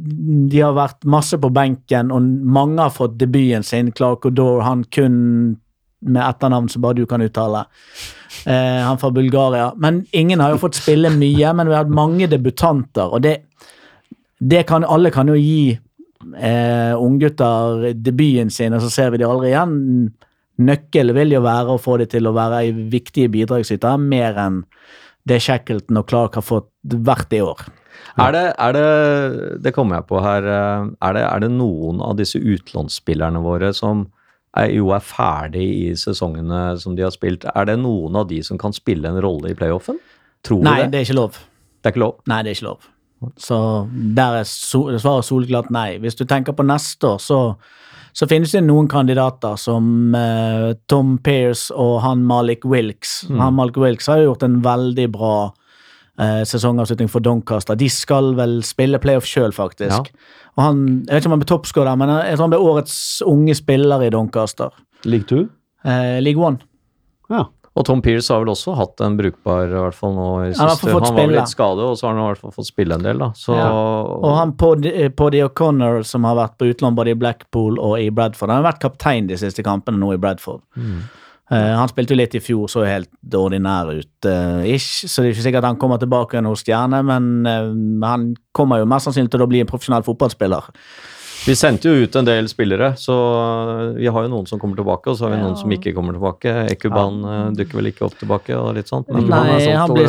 de 0.51 0.59
har 0.59 0.75
vært 0.75 1.05
masse 1.07 1.37
på 1.39 1.49
benken, 1.53 2.11
og 2.11 2.25
mange 2.43 2.81
har 2.81 2.91
fått 2.91 3.15
debuten 3.19 3.63
sin. 3.63 3.93
Clark 3.95 4.27
O'Dore, 4.27 4.65
han 4.67 4.83
kun 4.91 5.15
med 6.03 6.19
etternavn 6.25 6.67
som 6.69 6.83
bare 6.83 6.99
du 6.99 7.05
kan 7.07 7.23
uttale. 7.23 7.63
Eh, 8.45 8.81
han 8.83 8.99
fra 8.99 9.11
Bulgaria. 9.11 9.71
Men 9.77 10.03
ingen 10.11 10.39
har 10.43 10.51
jo 10.51 10.59
fått 10.65 10.81
spille 10.81 11.11
mye, 11.15 11.53
men 11.53 11.69
vi 11.69 11.75
har 11.75 11.85
hatt 11.85 11.95
mange 11.95 12.27
debutanter, 12.27 13.13
og 13.13 13.23
det, 13.23 13.37
det 14.39 14.65
kan 14.67 14.83
Alle 14.83 15.11
kan 15.11 15.31
jo 15.31 15.37
gi 15.39 15.71
eh, 15.71 16.93
unggutter 16.97 17.93
debuten 17.93 18.51
sin, 18.51 18.73
og 18.73 18.83
så 18.83 18.91
ser 18.91 19.13
vi 19.13 19.21
de 19.21 19.29
aldri 19.29 19.53
igjen. 19.53 19.77
Nøkkelen 20.63 21.15
vil 21.15 21.37
jo 21.37 21.41
være 21.45 21.73
å 21.73 21.81
få 21.81 21.97
de 22.01 22.09
til 22.11 22.27
å 22.27 22.35
være 22.35 22.67
viktige 22.91 23.31
bidragsytere, 23.33 23.97
mer 23.97 24.37
enn 24.43 24.61
det 25.29 25.39
Shackleton 25.43 26.01
og 26.01 26.09
Clark 26.09 26.35
har 26.39 26.45
fått 26.45 26.69
hvert 26.83 27.33
i 27.33 27.41
år. 27.43 27.63
Er 28.19 28.33
det, 28.35 28.43
er 28.61 28.73
det, 28.75 28.87
det 29.63 29.73
kommer 29.73 29.99
jeg 29.99 30.07
på 30.09 30.19
her, 30.21 30.45
eh, 30.49 30.89
er 31.07 31.15
det, 31.15 31.23
er 31.23 31.43
det 31.45 31.51
noen 31.53 32.01
av 32.03 32.17
disse 32.19 32.41
utlånsspillerne 32.41 33.41
våre 33.41 33.71
som 33.73 34.07
er, 34.57 34.69
jo 34.75 34.91
er 34.93 35.05
ferdig 35.05 35.65
i 35.65 35.85
sesongene 35.97 36.75
som 36.81 36.97
de 36.97 37.05
har 37.05 37.13
spilt, 37.15 37.47
er 37.49 37.69
det 37.69 37.79
noen 37.81 38.19
av 38.19 38.27
de 38.29 38.41
som 38.45 38.59
kan 38.61 38.75
spille 38.75 39.09
en 39.09 39.21
rolle 39.23 39.53
i 39.53 39.57
playoffen? 39.57 40.01
Tror 40.45 40.65
Nei, 40.65 40.81
du 40.81 40.83
det? 40.83 40.91
det 40.91 40.99
er 40.99 41.07
ikke 41.07 41.21
lov. 41.21 41.39
Det 41.79 41.89
er 41.89 41.95
ikke 41.95 42.03
lov? 42.03 42.19
Nei, 42.29 42.41
det 42.43 42.51
er 42.51 42.59
ikke 42.59 42.69
lov. 42.69 42.89
Så 43.39 43.57
der 44.19 44.41
er 44.41 44.47
so 44.49 44.85
svaret 44.99 45.27
soleklart 45.27 45.69
nei. 45.71 45.95
Hvis 46.03 46.17
du 46.19 46.25
tenker 46.27 46.55
på 46.57 46.65
neste 46.67 47.13
år, 47.13 47.21
så, 47.23 47.39
så 48.13 48.27
finnes 48.29 48.51
det 48.53 48.61
noen 48.65 48.87
kandidater 48.91 49.57
som 49.57 50.13
eh, 50.15 50.73
Tom 50.91 51.15
Pearce 51.25 51.73
og 51.73 51.99
han 52.03 52.21
Malik 52.29 52.65
Wilks. 52.69 53.23
Han 53.29 53.55
Malik 53.57 53.79
Wilks 53.81 54.09
har 54.11 54.21
jo 54.21 54.31
gjort 54.31 54.45
en 54.45 54.59
veldig 54.65 55.07
bra 55.15 55.35
eh, 56.21 56.43
sesongavslutning 56.45 57.09
for 57.09 57.25
Doncaster. 57.25 57.77
De 57.79 57.89
skal 57.89 58.35
vel 58.37 58.59
spille 58.67 59.01
playoff 59.01 59.25
sjøl, 59.29 59.53
faktisk. 59.55 60.13
Og 60.53 60.61
han, 60.61 60.83
Jeg 61.07 61.09
vet 61.09 61.23
ikke 61.23 61.31
om 61.31 61.35
han 61.37 61.43
ble 61.43 61.49
toppskårer, 61.49 61.97
men 61.97 62.13
jeg 62.13 62.37
tror 62.37 62.45
han 62.45 62.53
ble 62.53 62.61
årets 62.69 62.95
unge 63.25 63.57
spiller 63.57 64.05
i 64.05 64.11
Doncaster. 64.13 64.69
League 65.09 65.25
2? 65.31 65.47
Eh, 65.89 66.19
League 66.21 66.53
1. 66.53 66.61
Ja. 67.33 67.47
Og 67.73 67.85
Tom 67.87 68.03
Pears 68.05 68.27
har 68.29 68.43
vel 68.43 68.51
også 68.53 68.75
hatt 68.77 69.01
en 69.01 69.15
brukbar, 69.17 69.65
i 69.65 69.79
hvert 69.81 69.97
fall 69.97 70.11
nå 70.13 70.27
i 70.43 70.51
Han 70.51 70.67
har 70.67 70.75
siste. 70.75 70.91
fått 70.93 71.07
Han 71.07 71.15
var 71.15 71.23
vel 71.23 71.35
litt 71.39 71.49
skadet, 71.49 71.87
og 71.89 71.97
så 71.97 72.05
har 72.05 72.13
han 72.13 72.21
i 72.21 72.27
hvert 72.27 72.43
fall 72.43 72.53
fått 72.53 72.69
spille 72.69 72.99
en 72.99 73.07
del, 73.07 73.23
da. 73.23 73.31
Så 73.33 73.57
Ja. 73.57 73.71
Og 74.13 74.37
han 74.37 74.53
Poddy 74.53 75.09
Poddy 75.09 75.41
O'Connor, 75.41 76.03
som 76.05 76.23
har 76.29 76.37
vært 76.37 76.57
på 76.59 76.69
utlån 76.69 76.95
både 76.95 77.15
i 77.15 77.17
Blackpool 77.17 77.79
og 77.79 77.97
i 77.99 78.11
Bradford, 78.13 78.49
han 78.53 78.63
har 78.63 78.73
vært 78.73 78.83
kaptein 78.85 79.27
de 79.27 79.37
siste 79.41 79.65
kampene 79.65 79.97
nå 79.97 80.13
i 80.13 80.21
Bradford. 80.21 80.61
Eh, 81.51 81.73
han 81.75 81.89
spilte 81.89 82.13
jo 82.13 82.19
litt 82.21 82.35
i 82.37 82.41
fjor, 82.41 82.69
så 82.71 82.85
helt 82.87 83.09
ordinær 83.35 83.89
ut, 83.91 84.25
uh, 84.25 84.63
ish, 84.63 85.03
så 85.09 85.21
det 85.21 85.31
er 85.31 85.33
ikke 85.33 85.47
sikkert 85.49 85.67
han 85.67 85.79
kommer 85.81 85.99
tilbake 85.99 86.37
igjen 86.37 86.47
hos 86.47 86.63
Stjerne, 86.63 87.01
men 87.03 87.45
uh, 87.45 88.07
han 88.07 88.29
kommer 88.55 88.79
jo 88.79 88.87
mest 88.89 89.09
sannsynlig 89.09 89.33
til 89.33 89.43
å 89.43 89.49
bli 89.51 89.59
en 89.59 89.69
profesjonell 89.69 90.05
fotballspiller. 90.07 90.69
Vi 91.43 91.55
sendte 91.59 91.89
jo 91.91 92.05
ut 92.05 92.13
en 92.15 92.23
del 92.27 92.45
spillere, 92.47 92.93
så 92.95 93.13
vi 93.97 94.07
har 94.07 94.23
jo 94.25 94.29
noen 94.31 94.45
som 94.47 94.59
kommer 94.61 94.77
tilbake, 94.79 95.11
og 95.11 95.17
så 95.19 95.25
har 95.27 95.33
vi 95.33 95.41
noen 95.41 95.57
som 95.59 95.71
ikke 95.75 95.91
kommer 95.95 96.15
tilbake. 96.15 96.53
Ekuban 96.71 97.17
ja. 97.27 97.39
dukker 97.57 97.81
vel 97.81 97.89
ikke 97.91 98.05
opp 98.07 98.15
tilbake, 98.21 98.55
og 98.55 98.77
litt 98.77 98.87
sånt. 98.87 99.09
Men, 99.11 99.27
Nei, 99.27 99.57
sånt, 99.65 99.75
han 99.81 99.91
blir, 99.91 100.07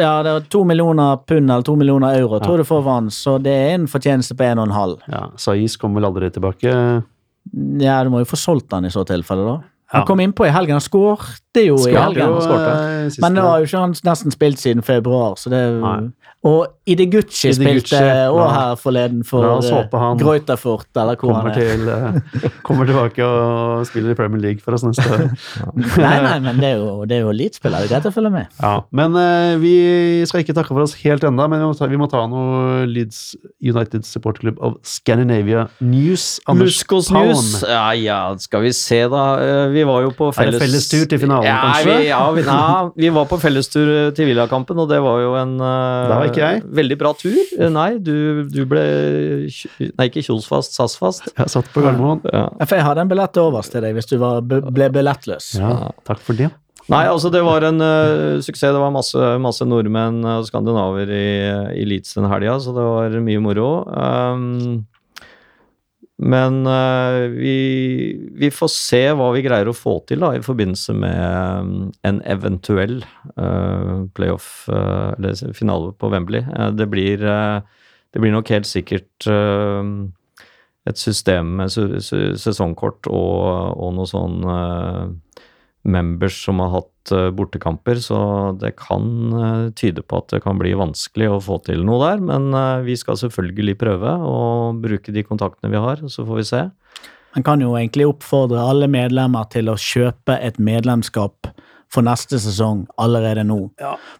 ja, 0.00 0.14
det 0.24 0.32
er 0.38 0.46
to 0.54 0.62
millioner 0.64 1.20
pund 1.28 1.44
eller 1.52 1.66
to 1.68 1.74
millioner 1.76 2.16
euro, 2.22 2.40
tror 2.40 2.62
du, 2.62 2.64
for 2.68 2.86
vann, 2.86 3.10
så 3.12 3.36
det 3.44 3.52
er 3.52 3.74
en 3.76 3.84
fortjeneste 3.92 4.38
på 4.38 4.48
en 4.48 4.62
og 4.62 4.70
en 4.70 4.76
halv. 4.78 5.04
ja. 5.12 5.26
Saiz 5.40 5.76
kommer 5.80 6.00
vel 6.00 6.08
aldri 6.08 6.32
tilbake. 6.32 6.72
Ja, 7.80 8.00
du 8.04 8.10
må 8.12 8.24
jo 8.24 8.28
få 8.32 8.40
solgt 8.40 8.72
han 8.72 8.88
i 8.88 8.92
så 8.94 9.04
tilfelle, 9.08 9.44
da. 9.44 9.58
Han 9.90 10.02
Ja. 10.02 10.06
kom 10.06 10.20
innpå 10.22 10.46
i 10.46 10.52
helgen, 10.54 10.78
han 10.78 10.80
skårte 11.50 11.66
jo 11.66 11.76
i 11.88 11.94
helgen. 11.94 12.28
jo, 12.28 12.38
eh, 12.38 13.10
Men 13.20 13.34
det 13.34 13.42
var 13.42 13.58
jo 13.58 13.64
ikke 13.64 13.78
han 13.78 13.94
nesten 14.04 14.30
spilt 14.30 14.58
siden 14.58 14.82
februar, 14.82 15.36
så 15.36 15.50
det 15.50 15.80
Nei. 15.80 16.10
Og 16.40 16.70
Idegucci 16.88 17.50
spilte 17.52 17.98
òg 18.32 18.46
her 18.48 18.78
forleden 18.80 19.20
for 19.28 19.44
oss 19.44 19.66
eh, 19.68 19.92
han 19.92 20.16
Greuterfurt, 20.18 20.88
eller 20.96 21.18
hvor 21.20 21.34
han 21.36 21.44
kommer, 21.44 21.52
er. 21.52 21.76
til, 21.76 21.82
eh, 21.92 22.54
kommer 22.66 22.88
tilbake 22.88 23.26
og 23.26 23.84
spiller 23.84 24.14
i 24.14 24.16
Premier 24.16 24.40
League 24.40 24.64
for 24.64 24.72
oss 24.72 24.86
neste 24.86 25.04
år. 25.04 25.26
Nei, 26.00 26.14
nei, 26.24 26.38
men 26.40 26.62
det 26.62 26.70
er 26.70 26.78
jo, 26.80 27.04
det 27.04 27.18
er 27.18 27.26
jo 27.26 27.34
elitespiller, 27.34 27.84
det 27.84 27.90
er 27.90 27.92
greit 27.92 28.08
å 28.08 28.12
følge 28.14 28.32
med. 28.32 28.48
Ja, 28.56 28.72
men 28.96 29.18
uh, 29.20 29.60
vi 29.60 29.74
skal 30.30 30.40
ikke 30.40 30.56
takke 30.56 30.72
for 30.72 30.86
oss 30.86 30.96
helt 31.02 31.26
enda, 31.28 31.44
men 31.50 31.60
vi 31.60 31.68
må 31.68 31.76
ta, 31.76 31.90
vi 31.92 32.00
må 32.00 32.08
ta 32.10 32.24
noe 32.30 32.88
Leeds 32.88 33.20
United 33.60 34.08
Support 34.08 34.40
Club 34.40 34.64
of 34.64 34.80
Scandinavia 34.86 35.66
News. 35.84 36.38
Anders 36.48 36.80
Muskos 36.80 37.12
Palm. 37.12 37.34
News. 37.34 37.60
Ja, 37.68 37.84
ja, 38.00 38.20
skal 38.40 38.64
vi 38.64 38.72
se, 38.76 39.02
da. 39.12 39.26
Vi 39.76 39.84
var 39.84 40.08
jo 40.08 40.16
på 40.16 40.32
Er 40.32 40.32
det 40.32 40.56
felles 40.56 40.64
fellestur 40.64 41.04
til 41.12 41.20
finalen, 41.20 41.39
ja, 41.46 41.56
kanskje? 41.64 41.96
Vi, 42.00 42.06
ja, 42.08 42.20
vi, 42.36 42.44
nei, 42.46 42.90
vi 43.04 43.10
var 43.14 43.26
på 43.30 43.38
fellestur 43.42 43.90
til 44.16 44.30
Villakampen, 44.30 44.78
og 44.82 44.88
det 44.90 45.00
var 45.04 45.20
jo 45.22 45.34
en 45.40 45.56
eh, 45.58 46.12
var 46.12 46.30
ikke 46.30 46.42
jeg. 46.42 46.62
veldig 46.80 46.98
bra 47.00 47.12
tur. 47.18 47.36
Eh, 47.58 47.70
Nei, 47.72 47.90
du, 47.98 48.44
du 48.50 48.62
ble 48.68 48.82
Nei, 49.46 50.08
ikke 50.08 50.24
Kjosfast, 50.26 50.74
SAS-fast. 50.76 51.30
Jeg 51.36 51.52
satt 51.52 51.70
på 51.74 51.84
Gardermoen. 51.84 52.24
Ja. 52.32 52.48
Jeg 52.64 52.84
hadde 52.86 53.04
en 53.04 53.12
billett 53.12 53.40
overs 53.42 53.70
til 53.72 53.84
deg 53.84 53.96
hvis 53.96 54.10
du 54.10 54.16
var, 54.22 54.42
ble 54.44 54.90
billettløs. 54.92 55.54
Ja, 55.60 55.90
takk 56.08 56.22
for 56.24 56.38
det. 56.38 56.50
Nei, 56.90 57.04
altså 57.06 57.30
det 57.30 57.42
var 57.46 57.62
en 57.68 57.78
uh, 57.78 58.40
suksess. 58.42 58.72
Det 58.74 58.80
var 58.82 58.90
masse, 58.94 59.26
masse 59.42 59.66
nordmenn 59.68 60.24
og 60.26 60.46
skandinaver 60.48 61.12
i, 61.14 61.26
i 61.78 61.84
Leeds 61.86 62.16
den 62.16 62.26
helga, 62.30 62.56
så 62.62 62.74
det 62.74 62.86
var 62.86 63.14
mye 63.22 63.42
moro. 63.44 63.68
Um, 63.86 64.80
men 66.20 66.66
uh, 66.68 67.32
vi, 67.32 67.56
vi 68.36 68.50
får 68.52 68.70
se 68.74 69.00
hva 69.16 69.30
vi 69.32 69.40
greier 69.46 69.70
å 69.70 69.76
få 69.76 69.94
til 70.08 70.20
da, 70.20 70.34
i 70.36 70.42
forbindelse 70.44 70.92
med 71.00 71.16
um, 71.64 71.70
en 72.04 72.20
eventuell 72.28 72.98
uh, 73.40 74.04
playoff, 74.16 74.66
uh, 74.68 75.16
eller 75.16 75.54
finale 75.56 75.94
på 75.96 76.10
Wembley. 76.12 76.44
Det, 76.76 76.88
blir, 76.92 77.24
det 77.24 78.20
blir 78.20 78.34
nok 78.34 78.52
helt 78.52 78.68
sikkert 78.68 79.28
et 80.88 81.00
system 81.00 81.56
med 81.60 81.72
sesongkort 81.72 83.08
og, 83.08 83.80
og 83.80 83.96
noe 83.96 84.08
sånn 84.08 84.44
members 85.88 86.36
som 86.44 86.60
har 86.60 86.72
hatt 86.74 87.12
eh, 87.16 87.30
bortekamper, 87.32 88.00
så 88.04 88.18
det 88.60 88.74
kan 88.76 89.06
eh, 89.32 89.70
tyde 89.78 90.02
på 90.04 90.18
at 90.20 90.34
det 90.34 90.42
kan 90.44 90.58
bli 90.60 90.74
vanskelig 90.76 91.30
å 91.32 91.40
få 91.40 91.60
til 91.64 91.84
noe 91.88 92.02
der. 92.04 92.20
Men 92.20 92.50
eh, 92.52 92.82
vi 92.84 92.98
skal 93.00 93.16
selvfølgelig 93.20 93.78
prøve 93.80 94.12
å 94.20 94.36
bruke 94.76 95.14
de 95.14 95.24
kontaktene 95.24 95.72
vi 95.72 95.80
har, 95.80 96.02
så 96.12 96.26
får 96.28 96.42
vi 96.42 96.46
se. 96.50 96.62
Man 97.36 97.46
kan 97.46 97.62
jo 97.62 97.72
egentlig 97.78 98.08
oppfordre 98.10 98.60
alle 98.60 98.90
medlemmer 98.90 99.48
til 99.52 99.70
å 99.72 99.78
kjøpe 99.78 100.36
et 100.42 100.58
medlemskap 100.60 101.52
for 101.90 102.06
neste 102.06 102.38
sesong 102.38 102.84
allerede 103.02 103.42
nå. 103.46 103.56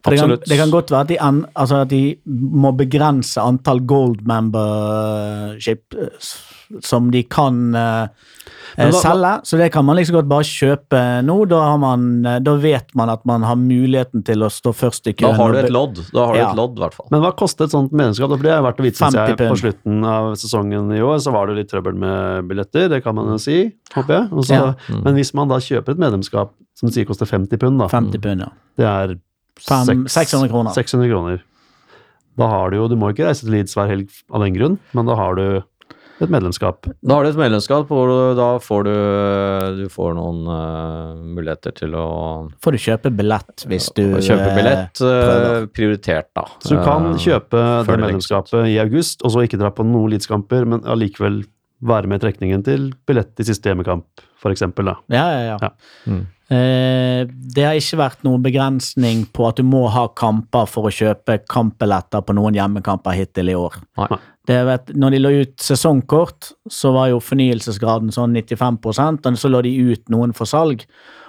For 0.03 0.11
det 0.15 0.19
kan, 0.19 0.33
det 0.43 0.57
kan 0.59 0.73
godt 0.73 0.91
være 0.91 1.05
at 1.07 1.11
de, 1.13 1.19
en, 1.23 1.45
altså 1.55 1.83
at 1.85 1.93
de 1.93 2.01
må 2.27 2.73
begrense 2.79 3.39
antall 3.39 3.85
gold 3.87 4.25
membership 4.27 5.95
som 6.87 7.11
de 7.15 7.23
kan 7.31 7.61
hva- 7.75 8.09
selge, 8.97 9.33
så 9.45 9.59
det 9.61 9.67
kan 9.75 9.85
man 9.85 9.97
liksom 9.99 10.17
godt 10.17 10.29
bare 10.31 10.47
kjøpe 10.49 11.01
nå. 11.27 11.37
Da, 11.51 11.59
har 11.71 11.79
man, 11.83 12.07
eh, 12.27 12.39
da 12.41 12.55
vet 12.57 12.95
man 12.97 13.11
at 13.13 13.25
man 13.29 13.43
har 13.45 13.57
muligheten 13.61 14.25
til 14.25 14.41
å 14.43 14.49
stå 14.51 14.73
først 14.75 15.07
i 15.11 15.15
Da 15.21 15.33
har 15.37 15.53
du 15.53 15.59
et 15.59 15.71
lodd, 15.71 16.01
da 16.13 16.27
har 16.27 16.33
du 16.35 16.41
Ja. 16.41 16.51
et 16.51 16.57
lodd, 16.57 16.79
i 16.79 16.81
hvert 16.85 16.95
fall. 16.95 17.07
Men 17.11 17.21
hva 17.21 17.33
koster 17.37 17.65
et 17.69 17.71
sånt 17.75 17.93
medlemskap? 17.93 18.33
Det 18.41 18.51
har 18.51 18.63
verdt 18.63 18.81
å 18.81 18.87
vite, 18.89 18.97
synes 18.97 19.15
50 19.15 19.37
jeg. 19.37 19.51
På 19.53 19.61
slutten 19.61 20.05
av 20.05 20.33
sesongen 20.41 20.91
i 20.97 21.01
år 21.05 21.19
så 21.21 21.33
var 21.33 21.47
det 21.47 21.57
litt 21.61 21.71
trøbbel 21.71 21.95
med 21.95 22.49
billetter, 22.49 22.89
det 22.89 23.03
kan 23.05 23.15
man 23.15 23.27
jo 23.27 23.39
si, 23.39 23.73
håper 23.95 24.09
jeg. 24.17 24.31
Også, 24.31 24.51
ja. 24.57 24.75
mm. 24.89 25.03
Men 25.05 25.15
hvis 25.21 25.35
man 25.35 25.49
da 25.49 25.57
kjøper 25.57 25.91
et 25.93 25.99
medlemskap 25.99 26.51
som 26.75 26.89
sier 26.89 27.05
koster 27.05 27.27
50 27.27 27.59
pund, 27.59 27.79
da, 27.79 27.87
50 27.89 28.19
pund, 28.23 28.41
ja. 28.41 28.49
det 28.79 28.87
er 28.87 29.19
Fem- 29.61 30.07
seks- 30.09 30.33
600 30.33 30.49
kroner. 30.49 30.73
600 30.73 31.09
kroner. 31.11 31.43
Da 32.39 32.47
har 32.49 32.71
du 32.71 32.77
jo, 32.79 32.89
du 32.89 32.97
må 32.97 33.11
ikke 33.13 33.27
reise 33.27 33.43
til 33.45 33.53
Leeds 33.53 33.75
hver 33.77 33.89
helg 33.91 34.09
av 34.33 34.41
den 34.41 34.55
grunn, 34.55 34.79
men 34.95 35.05
da 35.11 35.15
har 35.19 35.35
du 35.37 35.63
et 36.27 36.33
medlemskap. 36.33 36.89
Da 37.01 37.17
har 37.17 37.27
du 37.27 37.31
et 37.31 37.39
medlemskap 37.39 37.91
du, 37.91 38.15
da 38.39 38.49
får 38.63 38.87
du, 38.87 38.95
du 39.81 39.85
får 39.93 40.17
noen 40.19 40.41
uh, 40.49 41.21
muligheter 41.37 41.75
til 41.77 41.95
å, 41.99 42.07
Får 42.65 42.77
du 42.77 42.81
kjøpe 42.83 43.13
billett 43.15 43.67
hvis 43.71 43.91
du 43.97 44.03
kjøpe 44.19 44.49
eh, 44.49 44.57
billett. 44.57 45.03
eh, 45.05 45.69
prioritert, 45.75 46.31
da. 46.37 46.47
Så 46.63 46.77
du 46.77 46.83
kan 46.85 47.13
kjøpe 47.21 47.61
det 47.61 47.87
det 47.89 48.01
medlemskapet 48.05 48.69
i 48.73 48.77
august, 48.83 49.25
og 49.25 49.35
så 49.35 49.47
ikke 49.47 49.61
dra 49.61 49.73
på 49.75 49.87
noen 49.87 50.13
Leeds-kamper, 50.15 50.69
men 50.69 50.85
allikevel 50.89 51.43
være 51.81 52.11
med 52.11 52.21
i 52.21 52.27
trekningen 52.27 52.65
til 52.67 52.91
billett 53.09 53.41
i 53.41 53.47
siste 53.49 53.71
hjemmekamp, 53.71 54.27
da. 54.91 54.99
Ja, 55.13 55.25
ja, 55.33 55.41
ja. 55.53 55.57
Ja. 55.61 55.73
Mm. 56.11 56.27
Eh, 56.51 57.29
det 57.55 57.63
har 57.63 57.79
ikke 57.79 58.01
vært 58.01 58.25
noen 58.27 58.43
begrensning 58.43 59.23
på 59.31 59.47
at 59.47 59.61
du 59.61 59.67
må 59.67 59.85
ha 59.95 60.09
kamper 60.19 60.67
for 60.71 60.89
å 60.89 60.95
kjøpe 60.95 61.39
kampbilletter 61.51 62.25
på 62.27 62.35
noen 62.35 62.59
hjemmekamper 62.59 63.15
hittil 63.15 63.53
i 63.53 63.57
år. 63.59 63.79
Nei. 64.01 64.19
Vet, 64.51 64.91
når 64.99 65.15
de 65.15 65.21
lå 65.21 65.31
ut 65.45 65.63
sesongkort, 65.63 66.53
så 66.71 66.91
var 66.97 67.13
jo 67.13 67.21
fornyelsesgraden 67.23 68.11
sånn 68.15 68.35
95 68.35 68.81
og 68.89 69.39
så 69.39 69.51
lå 69.51 69.61
de 69.67 69.75
ut 69.93 70.09
noen 70.11 70.35
for 70.35 70.51
salg. 70.51 70.83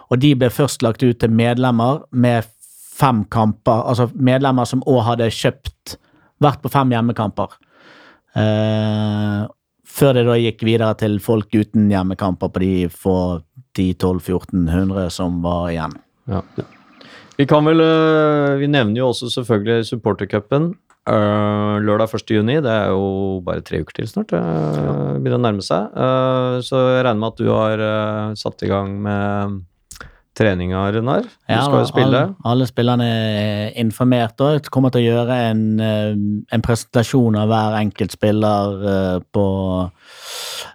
Og 0.10 0.20
de 0.24 0.34
ble 0.36 0.50
først 0.52 0.82
lagt 0.82 1.04
ut 1.04 1.20
til 1.22 1.32
medlemmer 1.32 2.02
med 2.12 2.50
fem 2.98 3.24
kamper, 3.32 3.84
altså 3.88 4.10
medlemmer 4.16 4.68
som 4.70 4.84
òg 4.90 5.04
hadde 5.14 5.32
kjøpt 5.34 5.98
Vært 6.42 6.64
på 6.64 6.72
fem 6.74 6.90
hjemmekamper. 6.90 7.52
Eh, 8.34 9.42
før 9.86 10.16
det 10.18 10.24
da 10.26 10.38
gikk 10.40 10.64
videre 10.66 10.96
til 10.98 11.20
folk 11.22 11.54
uten 11.54 11.90
hjemmekamper 11.92 12.50
på 12.50 12.64
de 12.64 12.72
få 12.90 13.18
10-12-1400 13.78 15.12
som 15.14 15.38
var 15.44 15.68
igjen. 15.70 15.94
Ja. 16.32 16.42
Vi 17.38 17.46
kan 17.50 17.66
vel 17.66 17.82
øh, 17.82 18.60
Vi 18.62 18.68
nevner 18.70 19.02
jo 19.04 19.12
også 19.12 19.30
selvfølgelig 19.34 19.86
supportercupen. 19.92 20.72
Øh, 21.10 21.82
lørdag 21.82 22.14
1. 22.14 22.32
juni. 22.38 22.60
Det 22.62 22.72
er 22.72 22.94
jo 22.94 23.42
bare 23.46 23.64
tre 23.66 23.82
uker 23.82 24.02
til 24.02 24.08
snart. 24.10 24.34
Uh, 24.34 25.18
begynner 25.18 25.40
å 25.40 25.44
nærme 25.48 25.66
seg. 25.66 25.92
Uh, 25.96 26.62
så 26.66 26.86
jeg 26.96 27.04
regner 27.08 27.22
med 27.22 27.34
at 27.34 27.42
du 27.42 27.52
har 27.52 27.84
uh, 27.84 28.32
satt 28.38 28.66
i 28.66 28.72
gang 28.72 28.96
med 29.02 29.60
treninga, 30.38 30.86
Runar. 30.96 31.26
Du 31.28 31.56
skal 31.58 31.82
jo 31.82 31.88
spille. 31.90 32.22
Alle, 32.24 32.36
alle 32.48 32.68
spillerne 32.70 33.08
er 33.12 33.74
informert 33.82 34.40
og 34.42 34.70
kommer 34.72 34.94
til 34.94 35.04
å 35.04 35.10
gjøre 35.10 35.40
en, 35.50 35.64
en 35.84 36.64
presentasjon 36.64 37.36
av 37.38 37.52
hver 37.52 37.76
enkelt 37.82 38.16
spiller 38.16 39.20
på 39.36 39.46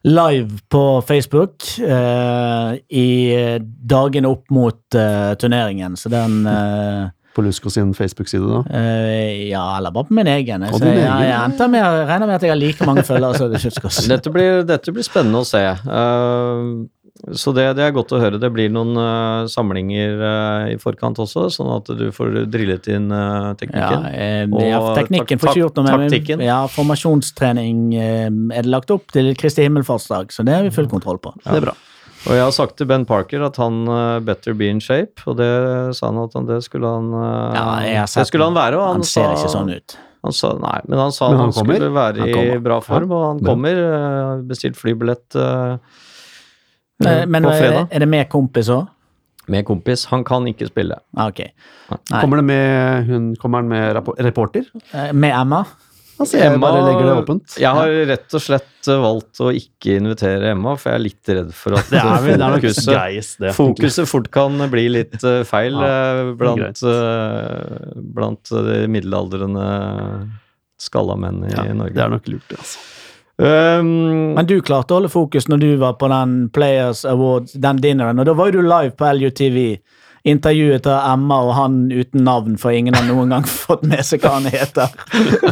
live 0.06 0.60
på 0.68 0.84
Facebook 1.08 1.64
i 1.80 3.08
dagene 3.96 4.28
opp 4.28 4.52
mot 4.52 5.00
turneringen. 5.40 5.96
Så 5.96 6.12
den 6.12 6.36
På 7.36 7.44
Lusker 7.44 7.72
sin 7.74 7.92
Facebook-side, 7.96 8.48
da. 8.48 8.62
Uh, 8.72 9.46
Ja, 9.50 9.66
eller 9.76 9.92
bare 9.92 10.08
på 10.08 10.16
min 10.16 10.28
egen. 10.32 10.64
Så 10.72 10.80
jeg, 10.80 10.96
egen, 10.96 11.04
jeg, 11.04 11.30
ja. 11.30 11.44
endte 11.44 11.68
med, 11.68 11.82
jeg 11.84 12.08
regner 12.08 12.30
med 12.30 12.36
at 12.40 12.44
jeg 12.48 12.54
har 12.54 12.60
like 12.60 12.88
mange 12.88 13.04
følgere 13.06 13.36
som 13.36 13.52
det 13.52 13.60
skal 13.76 13.96
Dette 14.16 14.32
blir, 14.32 14.62
dette 14.68 14.94
blir 14.96 15.04
spennende 15.04 15.44
å 15.44 15.48
se. 15.48 15.60
Uh, 15.84 16.86
så 17.32 17.50
det, 17.56 17.62
det 17.78 17.84
er 17.86 17.94
godt 17.96 18.12
å 18.12 18.18
høre. 18.20 18.36
Det 18.40 18.48
blir 18.52 18.68
noen 18.72 18.92
uh, 19.00 19.46
samlinger 19.48 20.18
uh, 20.20 20.66
i 20.68 20.76
forkant 20.80 21.16
også, 21.22 21.46
sånn 21.54 21.70
at 21.78 21.88
du 21.96 22.04
får 22.14 22.42
drillet 22.52 22.88
inn 22.92 23.08
Ja, 23.08 23.54
teknikken. 23.56 24.04
eh, 24.12 24.44
Og 24.52 24.60
ja, 24.66 24.80
teknikken 24.98 25.40
får 25.40 25.52
ikke 25.54 25.62
gjort 25.62 25.80
noe 25.80 25.86
med 25.88 26.06
taktikken. 26.10 26.44
Ja, 26.44 26.58
formasjonstrening 26.72 27.82
eh, 27.96 28.28
er 28.28 28.66
det 28.68 28.72
lagt 28.72 28.92
opp 28.94 29.08
til 29.16 29.32
Kristi 29.38 29.64
himmelfartsdag, 29.64 30.32
så 30.34 30.44
det 30.46 30.58
har 30.58 30.66
vi 30.68 30.74
full 30.76 30.90
kontroll 30.92 31.20
på. 31.24 31.32
Det 31.40 31.56
er 31.56 31.68
bra. 31.70 31.76
Og 32.26 32.34
jeg 32.34 32.42
har 32.42 32.54
sagt 32.54 32.74
til 32.80 32.88
Ben 32.90 33.04
Parker 33.06 33.44
at 33.46 33.58
han 33.62 33.84
uh, 33.86 34.18
better 34.24 34.56
be 34.58 34.66
in 34.72 34.80
shape, 34.82 35.22
og 35.30 35.38
det 35.38 35.50
sa 35.94 36.10
han 36.10 36.18
at 36.24 36.34
han, 36.34 36.48
det 36.48 36.58
skulle 36.66 36.90
han 36.90 37.12
uh, 37.14 37.54
Ja, 37.86 38.02
Det 38.10 38.26
skulle 38.26 38.48
han 38.48 38.56
være, 38.56 38.80
og 38.80 38.86
han, 38.88 39.00
Han 39.00 39.06
ser 39.06 39.28
sa, 39.28 39.36
ikke 39.36 39.52
sånn 39.52 39.70
ut. 39.70 39.96
Han 40.26 40.34
sa, 40.34 40.50
nei, 40.58 40.80
men 40.88 40.98
han 41.04 41.14
sa 41.14 41.30
Men 41.30 41.38
han, 41.44 41.52
han 41.54 41.68
skulle 41.68 41.92
være 41.94 42.26
Han 42.26 42.50
i 42.56 42.58
bra 42.64 42.80
form, 42.82 43.14
og 43.14 43.24
han 43.28 43.44
kommer. 43.46 43.78
Uh, 43.78 44.42
bestilt 44.48 44.78
flybillett 44.80 45.38
Men 46.98 47.46
på 47.46 47.54
fredag 47.54 47.94
er 47.94 48.02
det 48.02 48.10
med 48.10 48.28
kompis 48.32 48.72
òg? 48.74 48.92
med 49.46 49.62
kompis. 49.66 50.08
Han 50.10 50.24
kan 50.26 50.46
ikke 50.50 50.66
spille. 50.66 50.96
Okay. 51.22 51.52
Kommer, 52.08 52.40
det 52.40 52.44
med, 52.48 53.04
hun, 53.06 53.28
kommer 53.38 53.62
han 53.62 53.68
med 53.70 54.16
reporter? 54.26 54.66
Med 55.12 55.30
Emma? 55.30 55.60
Altså, 56.16 56.38
jeg 56.40 56.60
bare 56.62 56.80
legger 56.80 57.04
det 57.04 57.14
åpent. 57.20 57.56
Jeg 57.60 57.76
har 57.76 57.90
rett 58.08 58.36
og 58.38 58.42
slett 58.42 58.88
uh, 58.88 58.96
valgt 59.02 59.40
å 59.44 59.50
ikke 59.52 59.98
invitere 60.00 60.54
Emma, 60.54 60.72
for 60.80 60.92
jeg 60.92 61.00
er 61.00 61.04
litt 61.04 61.32
redd 61.36 61.52
for 61.56 61.76
at 61.76 61.88
Det 61.92 62.00
er, 62.00 62.24
det 62.24 62.36
er 62.36 62.56
fokuset, 62.56 62.90
geis, 62.94 63.30
det. 63.42 63.52
fokuset 63.56 64.08
fort 64.08 64.30
kan 64.34 64.56
bli 64.72 64.86
litt 64.94 65.16
uh, 65.26 65.42
feil 65.48 65.76
Ja, 65.76 66.00
uh, 66.24 66.32
blant, 66.40 66.82
blant 68.16 68.52
de 68.70 68.82
middelaldrende 68.92 69.68
skalla 70.80 71.16
menn 71.20 71.44
i 71.44 71.52
Ja, 71.52 71.68
Norge. 71.72 71.94
det 71.96 72.04
er 72.04 72.14
nok 72.16 72.30
lurt, 72.32 72.56
altså. 72.56 72.84
Um, 73.36 74.32
Men 74.32 74.46
du 74.48 74.54
klarte 74.64 74.94
å 74.94 75.00
holde 75.02 75.12
fokus 75.12 75.44
når 75.52 75.60
du 75.60 75.68
var 75.82 75.98
på 76.00 76.08
den 76.08 76.46
Players 76.56 77.04
Awards, 77.08 77.52
den 77.52 77.82
dinneren, 77.84 78.20
og 78.22 78.28
da 78.28 78.32
var 78.36 78.48
jo 78.48 78.62
du 78.62 78.68
live 78.68 78.94
på 78.96 79.10
LUTV. 79.18 79.58
Intervjuet 80.26 80.86
av 80.90 81.04
Emma 81.12 81.36
og 81.46 81.52
han 81.54 81.74
uten 81.92 82.24
navn, 82.26 82.56
for 82.58 82.74
ingen 82.74 82.96
har 82.98 83.04
noen 83.06 83.30
gang 83.30 83.44
fått 83.66 83.84
med 83.86 84.02
seg 84.06 84.24
hva 84.24 84.36
han 84.40 84.48
heter. 84.50 84.90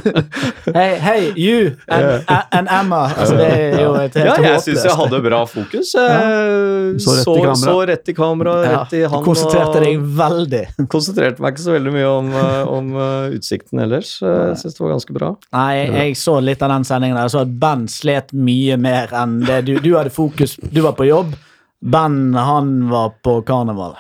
Hei, 0.75 0.97
hei, 0.99 1.19
you 1.39 1.75
and, 1.93 2.25
and 2.51 2.71
Emma. 2.73 3.05
Altså, 3.13 3.37
det 3.39 3.47
er 3.53 3.77
jo 3.85 3.93
et 4.01 4.17
helt 4.19 4.31
ja, 4.31 4.35
jeg 4.55 4.63
syns 4.65 4.87
jeg 4.89 4.97
hadde 4.99 5.21
bra 5.23 5.43
fokus. 5.47 5.93
Så 5.95 6.03
rett 6.03 6.97
i 6.99 7.05
så, 7.05 7.35
kamera. 7.37 7.55
så 7.61 7.75
rett 7.91 8.11
i 8.11 8.15
kamera, 8.17 8.55
rett 8.65 8.97
i 8.97 9.03
du 9.05 9.11
han. 9.13 9.23
konsentrerte 9.27 9.83
deg 9.85 10.01
veldig. 10.19 10.63
Konsentrerte 10.95 11.45
meg 11.45 11.55
ikke 11.55 11.65
så 11.67 11.77
veldig 11.77 11.93
mye 11.95 12.09
om, 12.11 12.33
uh, 12.35 12.73
om 12.73 12.89
uh, 12.97 13.37
utsikten 13.37 13.83
ellers. 13.85 14.17
Uh, 14.25 14.51
Jeg 14.51 14.63
syns 14.63 14.79
det 14.79 14.85
var 14.85 14.95
ganske 14.97 15.17
bra. 15.17 15.31
Nei, 15.55 15.75
jeg 15.85 16.17
så 16.19 16.39
litt 16.43 16.65
av 16.65 16.73
den 16.75 16.89
sendingen 16.89 17.19
der. 17.19 17.29
Jeg 17.29 17.37
så 17.37 17.45
at 17.45 17.55
Ben 17.63 17.87
slet 17.91 18.35
mye 18.35 18.79
mer 18.81 19.15
enn 19.15 19.39
det 19.45 19.61
du 19.69 19.77
Du 19.85 19.93
hadde 19.95 20.11
fokus, 20.15 20.57
du 20.59 20.83
var 20.85 20.97
på 20.99 21.07
jobb. 21.09 21.37
Ben, 21.85 22.35
han 22.35 22.89
var 22.89 23.15
på 23.23 23.39
karneval. 23.47 23.95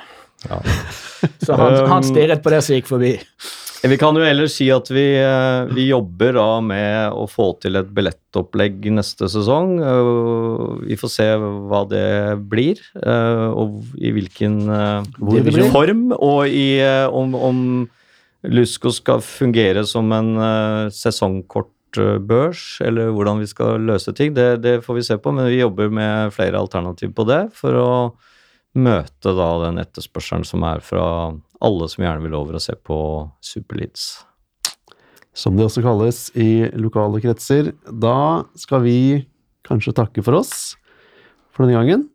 Ja. 0.51 0.63
Så 1.41 1.57
han, 1.57 1.77
Um, 1.81 1.91
han 1.91 2.05
stirret 2.05 2.43
på 2.45 2.53
det 2.53 2.63
som 2.65 2.77
gikk 2.77 2.89
forbi. 2.91 3.19
Vi 3.85 3.99
kan 4.01 4.17
jo 4.17 4.25
ellers 4.25 4.55
si 4.57 4.71
at 4.73 4.89
vi, 4.89 5.03
eh, 5.21 5.67
vi 5.77 5.91
jobber 5.91 6.33
da 6.39 6.61
med 6.65 7.13
å 7.13 7.27
få 7.29 7.51
til 7.61 7.77
et 7.77 7.91
billettopplegg 7.93 8.87
neste 8.97 9.29
sesong. 9.29 9.75
Eh, 9.77 10.87
Vi 10.89 10.97
får 10.97 11.11
se 11.13 11.27
hva 11.37 11.83
det 11.89 12.41
blir, 12.49 12.81
eh, 12.97 13.49
og 13.53 13.85
i 14.01 14.11
hvilken 14.17 14.57
form, 15.73 16.13
og 16.17 16.49
i, 16.49 16.81
om, 17.13 17.35
om 17.37 17.61
Lusko 18.45 18.91
skal 18.93 19.21
fungere 19.21 19.85
som 19.87 20.13
en 20.13 20.33
sesongkortbørs, 20.89 22.81
eller 22.85 23.13
hvordan 23.13 23.41
vi 23.41 23.49
skal 23.53 23.85
løse 23.85 24.17
ting. 24.17 24.33
Det, 24.33 24.63
det 24.65 24.79
får 24.85 24.95
vi 24.97 25.03
se 25.03 25.17
på, 25.21 25.33
men 25.33 25.49
vi 25.53 25.61
jobber 25.61 25.93
med 25.93 26.33
flere 26.33 26.57
alternativ 26.57 27.13
på 27.13 27.29
det 27.29 27.51
for 27.53 27.77
å 27.77 27.91
møte 28.75 29.35
da 29.39 29.49
den 29.64 29.81
etterspørselen 29.83 30.45
som 30.47 30.64
er 30.66 30.83
fra 30.85 31.07
alle 31.64 31.89
som 31.91 32.05
gjerne 32.05 32.25
vil 32.25 32.37
over 32.37 32.59
å 32.59 32.62
se 32.62 32.75
på 32.77 32.99
Superleads. 33.45 34.25
Som 35.35 35.57
det 35.59 35.66
også 35.66 35.83
kalles 35.83 36.29
i 36.39 36.66
lokale 36.79 37.22
kretser. 37.22 37.72
Da 37.91 38.45
skal 38.59 38.85
vi 38.85 38.99
kanskje 39.66 39.95
takke 39.97 40.22
for 40.22 40.39
oss 40.39 40.75
for 41.55 41.64
denne 41.64 41.81
gangen. 41.81 42.09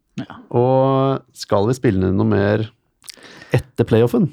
Og 0.51 1.24
skal 1.36 1.68
vi 1.68 1.78
spille 1.78 2.03
ned 2.03 2.20
noe 2.20 2.28
mer 2.28 2.68
etter 3.55 3.88
playoffen? 3.88 4.30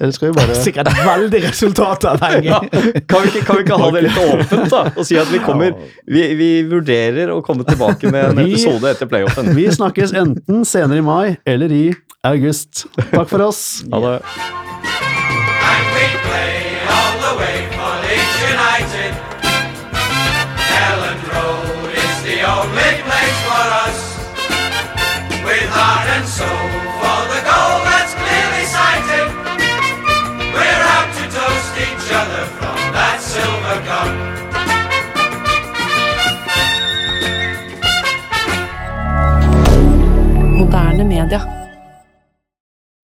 Eller 0.00 0.12
skal 0.16 0.30
vi 0.30 0.32
bare 0.38 0.54
Sikkert 0.54 0.88
veldig 1.06 1.42
resultatavhengig. 1.44 2.50
Kan, 3.10 3.22
vi 3.22 3.28
ikke, 3.28 3.44
kan 3.46 3.58
vi 3.58 3.64
ikke 3.66 3.78
ha 3.80 3.90
det 3.94 4.02
litt 4.06 4.20
åpent 4.22 4.72
da, 4.72 4.82
og 4.94 5.06
si 5.06 5.18
at 5.20 5.28
vi 5.32 5.40
kommer 5.44 5.74
Vi, 6.08 6.22
vi 6.38 6.50
vurderer 6.70 7.32
å 7.34 7.40
komme 7.44 7.66
tilbake 7.68 8.12
med 8.12 8.30
en 8.32 8.42
episode 8.46 8.94
etter 8.94 9.10
playoffen. 9.10 9.52
Vi 9.56 9.68
snakkes 9.76 10.14
enten 10.16 10.64
senere 10.68 11.02
i 11.02 11.04
mai 11.04 11.36
eller 11.48 11.72
i 11.74 11.84
august. 12.24 12.86
Takk 13.10 13.28
for 13.28 13.50
oss. 13.50 13.82
Ha 13.92 14.02
det. 14.06 14.16
And 15.60 15.94
we 15.94 16.08
play 16.24 16.50
moderne 40.70 41.02
media. 41.04 41.59